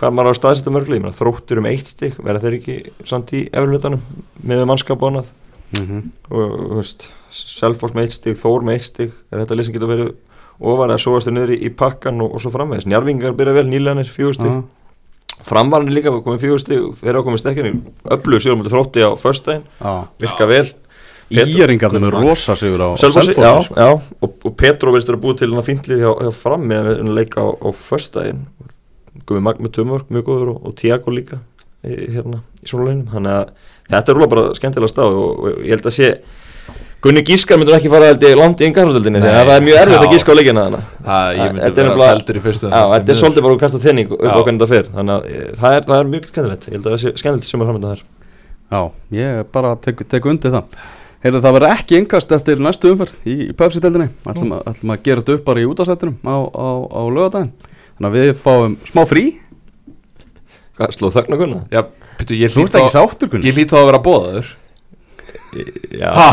hvað 0.00 0.16
maður 0.16 0.28
á 0.28 0.32
að 0.32 0.38
staðsetja 0.38 0.72
mörglið 0.72 1.10
þróttur 1.18 1.60
um 1.60 1.68
eitt 1.68 1.92
stig, 1.92 2.16
verða 2.24 2.46
þeir 2.46 2.56
ekki 2.56 2.76
samt 3.08 3.34
í 3.36 3.44
eflutanum 3.52 4.00
með 4.40 4.64
mannskap 4.70 5.02
og 5.02 5.12
annað 5.12 5.30
-hmm. 5.76 6.02
og 6.30 6.74
veist 6.80 7.10
Selfoss 7.30 7.94
með 7.94 8.08
eitt 8.08 8.16
stig, 8.16 8.36
Þór 8.40 8.64
með 8.66 8.78
eitt 8.78 8.88
stig 8.88 9.14
er 9.30 9.44
þetta 9.44 9.64
sem 9.64 9.74
getur 9.76 9.92
verið 9.92 10.12
ofar 10.60 10.90
að 10.90 11.02
sóast 11.04 11.28
þér 11.28 11.36
niður 11.36 11.54
í, 11.54 11.70
pakkan 11.70 12.20
og, 12.20 12.34
og 12.34 12.42
svo 12.42 12.52
framvegis? 12.54 12.88
Njarvingar 12.90 13.36
byrja 13.38 13.56
vel, 13.56 13.66
nýleganir, 13.70 14.10
fjögur 14.10 14.36
stig. 14.36 14.50
Já. 14.50 14.62
framvarnir 15.46 15.94
líka 15.94 16.12
komið 16.12 16.42
fjögur 16.42 16.60
stig 16.60 16.82
og 16.84 16.96
þeir 17.00 17.14
eru 17.14 17.24
komið 17.24 17.40
stekkinu 17.40 17.70
öllu 18.16 18.40
sigur 18.40 18.58
mútið 18.60 18.74
þrótti 18.74 19.06
á 19.06 19.10
föstudaginn. 19.16 19.64
Já. 19.80 19.92
virka 20.20 20.48
vel. 20.50 20.66
Íringarnir 21.30 22.02
með 22.02 22.16
rosa 22.18 22.56
sigur 22.58 22.82
á 22.82 22.88
Selfossi, 22.98 23.36
og, 23.38 24.32
og 24.42 24.56
Petro 24.58 24.90
verðist 24.90 25.12
að 25.14 25.20
búið 25.22 25.36
til 25.38 25.50
hann 25.52 25.62
að 25.62 25.68
fíntlið 25.68 26.02
hjá, 26.02 26.10
hjá 26.26 26.32
fram 26.34 26.64
með 26.66 26.90
að 26.90 27.12
leika 27.14 27.44
á, 27.46 27.48
á 27.54 27.68
föstudaginn 27.70 28.42
Gumi 29.30 29.42
Magn 29.46 29.64
með 29.64 29.74
tömörk, 29.78 30.10
mjög 30.12 30.26
góður 30.28 30.52
og, 30.56 30.60
og 30.70 30.76
Tiago 30.80 31.14
líka 31.14 31.40
hérna 31.86 32.42
í 32.60 32.68
svona 32.68 32.90
leginum 32.90 33.08
þannig 33.14 33.34
að 33.38 33.50
þetta 33.94 34.12
er 34.12 34.18
rúlega 34.18 34.32
bara 34.34 34.46
skemmtilega 34.58 34.92
stað 34.92 35.14
og, 35.16 35.30
og 35.40 35.60
ég 35.64 35.72
held 35.76 35.86
að 35.88 35.94
sé 35.96 36.10
Gunni 37.00 37.22
Gískar 37.24 37.56
myndur 37.56 37.72
ekki 37.78 37.88
fara 37.88 38.10
ég 38.12 38.34
langt 38.36 38.60
í 38.60 38.66
yngarhaldinni 38.68 39.16
Nei, 39.16 39.24
þegar 39.24 39.46
það 39.48 39.54
er 39.56 39.62
mjög 39.64 39.78
erfitt 39.80 40.02
að 40.04 40.10
gíska 40.12 40.32
á 40.32 40.36
leikina 40.36 40.64
þannig 40.66 40.82
Það, 41.06 41.30
ég 41.38 41.54
myndi 41.54 41.64
er 41.70 41.88
vera 41.88 42.08
feldur 42.10 42.36
í 42.36 42.42
fyrstu 42.44 42.68
þetta 42.68 43.14
er 43.14 43.18
svolítið 43.22 43.46
bara 43.46 43.54
að 43.56 43.62
kasta 43.62 43.80
tenning 43.80 44.10
upp 44.12 44.20
á 44.20 44.36
hvernig 44.36 44.60
þetta 44.60 44.68
fer. 44.74 44.90
Þannig 44.98 45.14
að 45.14 45.30
eh, 45.30 45.46
það 45.62 45.76
er, 45.78 45.86
það 45.88 45.96
er 46.02 46.10
mjög 46.12 46.26
skemmtilegt. 46.28 46.66
Ég 46.68 46.74
held 46.76 46.84
að 46.90 46.92
það 46.92 47.00
sé 47.06 47.12
skemmtilegt 47.22 47.48
sem 47.48 47.64
er 47.64 47.70
framönda 47.70 47.94
þar. 47.94 48.02
Já, 48.70 48.80
ég 49.16 49.40
bara 49.56 49.72
tek, 49.88 50.04
tek 50.12 50.28
undir 50.28 50.52
það. 50.58 50.76
Heyrðu, 51.24 51.40
það 51.46 51.56
verður 51.56 51.74
ekki 51.78 51.98
yngast 52.02 52.36
eftir 52.36 52.60
næstu 52.68 52.92
umferð 52.92 53.16
í, 53.28 53.38
í 53.48 53.56
Pepsi-deldinni 53.56 54.10
ætlum, 54.28 54.52
að- 54.58 54.68
ætlum 54.74 54.92
að 54.94 55.02
gera 55.08 55.24
þetta 55.24 55.34
upp 55.40 55.48
bara 55.48 55.60
í 55.64 55.66
útastættinum 55.72 56.14
á, 56.24 56.36
á, 56.52 56.68
á 56.96 57.00
lögadaginn 57.12 57.50
Þannig 58.00 58.08
að 58.10 58.16
við 58.16 58.30
fáum 58.40 58.76
smá 58.88 59.02
frí. 59.10 59.24
Hvað, 60.80 60.94
slóð 60.96 61.18
þögn 61.18 61.34
að 61.36 61.42
kunna? 61.44 61.60
Já, 61.68 61.82
Pítu, 62.16 62.36
ég 62.40 62.48
Þú 62.54 62.62
hlýt 62.64 62.70
ert 62.72 62.80
ekki 62.80 62.88
þá 62.88 62.96
sáttur, 62.96 63.28
Gunni 63.34 63.48
Ég 63.50 63.56
hlýt 63.58 63.72
þá 63.74 63.78
að 63.82 63.88
vera 63.90 64.00
bóðaður 64.06 64.48
Já, 65.98 66.10
Ha? 66.14 66.26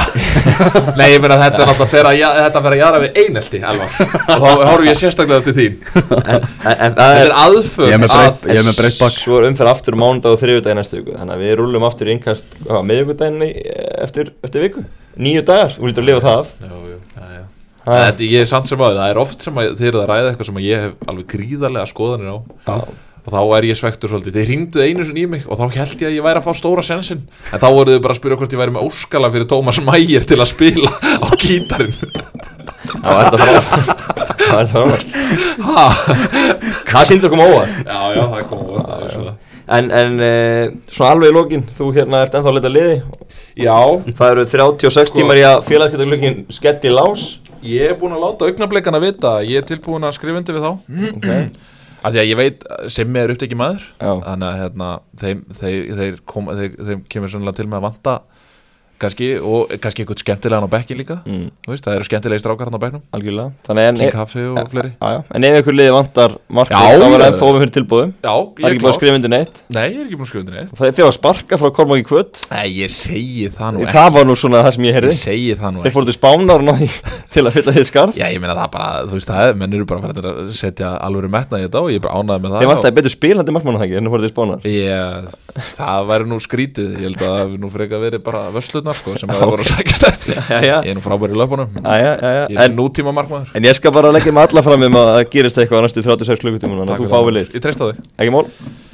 Nei, 0.98 1.08
ég 1.16 1.22
meina 1.24 1.38
þetta 1.42 1.64
er 1.64 1.70
náttúrulega 1.72 1.88
fer 1.90 2.08
að, 2.08 2.20
þetta 2.38 2.62
fer 2.68 2.76
að 2.76 2.80
jara 2.80 3.00
við 3.02 3.18
einelti, 3.24 3.60
Elvar. 3.66 3.96
Og 3.98 4.44
þá 4.44 4.46
horfum 4.70 4.88
ég 4.92 5.00
sérstaklega 5.00 5.46
til 5.48 5.56
þín. 5.58 5.80
En, 5.98 6.46
en, 6.46 6.46
en 6.70 6.94
Þetta 6.94 7.08
er 7.18 7.22
er 7.26 7.34
aðför 7.42 7.90
Ég 7.90 7.98
er 7.98 8.04
með 8.04 8.14
að 8.14 8.22
breytt- 8.22 8.46
ég 8.54 8.62
er 8.62 8.68
með 8.70 8.78
breytt 8.78 9.00
bakk. 9.02 9.18
Svo 9.18 9.40
er 9.42 9.48
umferð 9.50 9.72
aftur 9.74 9.98
mánudag 9.98 10.38
og 10.38 10.42
þriðjudagi 10.44 10.78
næstu 10.78 11.00
viku. 11.02 11.16
Þannig 11.18 11.34
að 11.38 11.44
við 11.48 11.56
rúlum 11.64 11.88
aftur 11.90 12.12
í 12.12 12.14
innkast 12.14 12.58
meðjögudaginn 12.70 13.46
eftir, 14.06 14.32
eftir 14.46 14.66
viku? 14.68 14.86
Nýju 15.18 15.46
dagar, 15.50 15.74
þú 15.80 15.90
lítur 15.90 16.06
að 16.06 16.10
lifa 16.12 16.26
það 16.28 16.42
af. 16.44 16.54
Já, 16.62 16.76
já, 16.94 17.26
já, 17.40 17.46
Þetta, 17.88 18.24
ég 18.28 18.44
er 18.44 18.50
samt 18.50 18.68
sem 18.68 18.82
aður, 18.84 18.98
það 19.00 19.12
er 19.14 19.20
oft 19.22 19.44
sem 19.48 19.60
að 19.62 19.74
þið 19.80 19.90
eruð 19.92 20.02
að 20.04 20.10
ræða 20.12 20.32
eitthvað 20.32 20.50
sem 20.50 20.58
að 20.60 20.66
ég 20.68 20.82
hef 20.84 21.12
alveg 21.12 21.28
gríðarlega 21.34 21.92
skoðanir 21.92 22.34
á. 22.34 22.38
Já. 22.68 22.78
og 23.28 23.34
þá 23.34 23.40
er 23.58 23.66
ég 23.68 23.76
svektur 23.76 24.12
svolítið, 24.12 24.36
þið 24.38 24.46
hringduð 24.48 24.84
einu 24.88 25.06
sinni 25.08 25.24
í 25.26 25.30
mig 25.32 25.48
og 25.48 25.60
þá 25.60 25.64
held 25.78 26.04
ég 26.04 26.08
að 26.08 26.14
ég 26.16 26.24
væri 26.24 26.40
að 26.40 26.46
fá 26.46 26.54
stóra 26.56 26.84
sensin 26.88 27.26
en 27.52 27.60
þá 27.60 27.68
voruð 27.76 27.98
þið 27.98 28.04
bara 28.06 28.16
að 28.16 28.20
spyrja 28.22 28.38
hvort 28.40 28.54
ég 28.56 28.62
væri 28.62 28.76
með 28.78 28.86
óskala 28.88 29.32
fyrir 29.34 29.50
Tómas 29.52 29.80
Mægir 29.84 30.28
til 30.28 30.38
að 30.40 30.48
spila 30.54 30.92
á 30.96 31.28
gítarinn. 31.42 31.98
Það 32.88 33.18
var 33.18 33.28
þetta 33.28 33.40
frá 33.44 34.08
Það 34.48 34.54
var 34.54 34.70
þetta 34.72 34.86
frá 34.88 35.68
Ha? 35.68 35.88
Það 36.88 37.10
sýndur 37.10 37.34
okkur 37.34 37.44
óvart. 37.44 37.74
Já, 37.84 38.00
já, 38.16 38.24
það 38.32 38.46
kom 38.48 38.62
svona. 39.12 39.34
En, 39.68 39.90
en 39.92 40.22
e, 40.24 40.32
svona 40.88 41.10
alveg 41.12 41.34
í 41.34 41.36
lokin 41.36 41.66
Þú 41.76 41.90
hérna 41.98 42.22
ert 42.24 42.38
ennþá 42.38 42.54
að 42.54 42.58
leta 42.62 42.72
liði? 42.72 42.94
Já, 43.60 43.76
Það 44.16 44.30
eru 44.32 44.46
36 44.54 45.10
Sko. 45.12 45.18
tímar 45.20 45.42
í 45.42 45.44
að 45.44 45.66
félagskeptaglögin 45.68 46.46
skett 46.56 46.88
í 46.88 46.94
lás 46.94 47.26
ég 47.66 47.92
er 47.92 47.98
búin 48.00 48.16
að 48.16 48.24
láta 48.26 48.48
augnablikana 48.50 49.02
vita 49.04 49.34
að 49.40 49.50
ég 49.52 49.62
er 49.62 49.68
tilbúin 49.68 50.08
að 50.08 50.16
skrifa 50.18 50.42
undir 50.42 50.58
við 50.58 50.68
þá 50.68 50.72
okay. 51.18 51.50
af 52.04 52.14
því 52.14 52.22
að 52.22 52.30
ég 52.30 52.40
veit 52.40 52.66
sem 52.94 53.20
er 53.20 53.34
upptekið 53.34 53.62
maður 53.62 53.86
Já. 53.98 54.12
þannig 54.26 54.48
að 54.50 54.60
hérna, 54.62 54.90
þeim, 55.24 55.46
þeir, 55.62 55.80
þeir, 56.00 56.20
kom, 56.34 56.52
þeir, 56.60 56.76
þeim 56.90 57.06
kemur 57.14 57.34
til 57.58 57.68
með 57.68 57.80
að 57.80 57.88
vanta 57.88 58.18
kannski 59.02 59.28
og 59.42 59.74
kannski 59.84 60.04
eitthvað 60.04 60.22
skemmtilegan 60.24 60.68
á 60.68 60.70
bekki 60.72 60.98
líka. 60.98 61.20
Mm, 61.28 61.50
veist, 61.68 61.86
það 61.86 62.00
eru 62.00 62.08
skemmtilegi 62.08 62.44
strákar 62.44 62.70
hann 62.70 62.78
á 62.78 62.82
bekknum. 62.82 63.04
Algjörlega. 63.16 63.52
En, 63.88 64.00
King 64.02 64.14
Kaffi 64.14 64.44
og 64.52 64.72
fleiri. 64.72 64.92
Já, 64.98 65.08
já. 65.18 65.20
en 65.38 65.48
ef 65.48 65.58
ykkur 65.62 65.78
liði 65.78 65.94
vantar 65.96 66.38
markið 66.50 66.78
þá 66.78 67.06
var 67.08 67.22
já. 67.22 67.28
ennþá 67.28 67.48
við 67.48 67.60
fyrir 67.62 67.74
tilbúðum 67.78 68.12
Já, 68.18 68.34
Það 68.58 68.68
er 68.68 68.72
ekki 68.72 68.82
búin 68.84 68.92
að 68.92 68.98
skrifa 68.98 69.18
undir 69.18 69.32
neitt? 69.34 69.56
Nei, 69.74 69.86
ég 69.88 69.98
er 69.98 70.06
ekki 70.08 70.18
búin 70.18 70.28
að 70.28 70.32
skrifa 70.32 70.44
undir 70.44 70.56
neitt. 70.58 70.72
Það 70.78 70.88
er 70.88 70.94
þegar 70.98 71.10
að 71.12 71.18
sparka 71.18 71.54
frá 71.62 71.70
Kormáki 71.78 72.06
Kvöt? 72.08 72.34
Nei, 72.52 72.68
ég 72.78 72.90
segi 72.94 73.46
það 73.54 73.70
nú 73.76 73.80
ekki. 73.84 73.96
Það 73.98 74.10
var 74.18 74.24
nú 74.28 74.36
svona 74.38 74.64
það 74.66 74.74
sem 74.78 74.84
ég 74.84 74.92
Ég 74.92 74.98
heyrði 74.98 75.14
segi 75.18 75.54
það 75.58 75.70
nú 75.72 75.80
Þeir 75.82 75.90
ekki. 75.90 75.98
fóru 75.98 76.08
til 76.08 76.18
spánar 76.18 76.62
til 77.34 77.44
að 77.44 77.54
fylla 77.58 77.72
þið 77.78 77.86
skarð. 77.92 78.12
Já, 78.18 78.28
ég 78.34 78.40
meina 78.42 78.56
það 78.58 78.70
bara, 78.74 78.90
þú 79.08 79.14
veist, 79.18 79.30
það 79.32 79.46
menn 79.62 79.74
eru 79.78 79.86
bara 79.90 80.02
fyrir 80.08 80.28
að 80.32 80.52
setja 80.58 80.90
alveg 81.08 81.32
metna 81.38 81.56
í 81.62 81.64
þetta 81.68 81.80
og 81.84 81.90
ég 81.92 82.00
er 82.00 82.06
bara 82.08 82.18
ánægð 82.18 82.40
með 82.44 82.50
það 82.54 82.62
Þeir 82.64 82.72
vantaði 82.72 82.98
betur 82.98 83.14
spilandi 83.14 83.52
markmann 83.56 83.78
það 83.78 83.88
ekki 83.88 83.98
en 83.98 84.08
þú 84.08 84.12
fóru 84.14 84.24
til 84.26 84.34
spánar 84.34 84.60
Vöslurnar 88.88 89.00
sko, 89.02 89.16
sem 89.20 89.32
það 89.32 89.52
voru 89.52 89.66
að 89.66 89.72
Já, 90.48 90.60
já, 90.64 90.76
Ég 90.88 90.92
er 90.94 90.98
nú 90.98 91.04
frábæri 91.04 91.36
í 91.36 91.40
löpunum, 91.42 91.78
ég 92.54 92.60
er 92.64 92.74
nútíma 92.78 93.14
markmaður 93.16 93.54
en 93.58 93.68
ég 93.68 93.78
skal 93.78 93.94
bara 93.96 94.12
leggja 94.16 94.34
mig 94.36 94.48
alla 94.48 94.64
fram 94.66 94.88
um 94.88 95.00
að 95.02 95.14
það 95.14 95.24
gerist 95.36 95.62
eitthvað 95.64 95.88
næstu 95.88 96.04
36 96.08 96.44
klukkutíma 96.44 96.84
þú 96.88 97.00
fyrir 97.04 97.14
fái 97.14 97.24
það. 97.92 98.87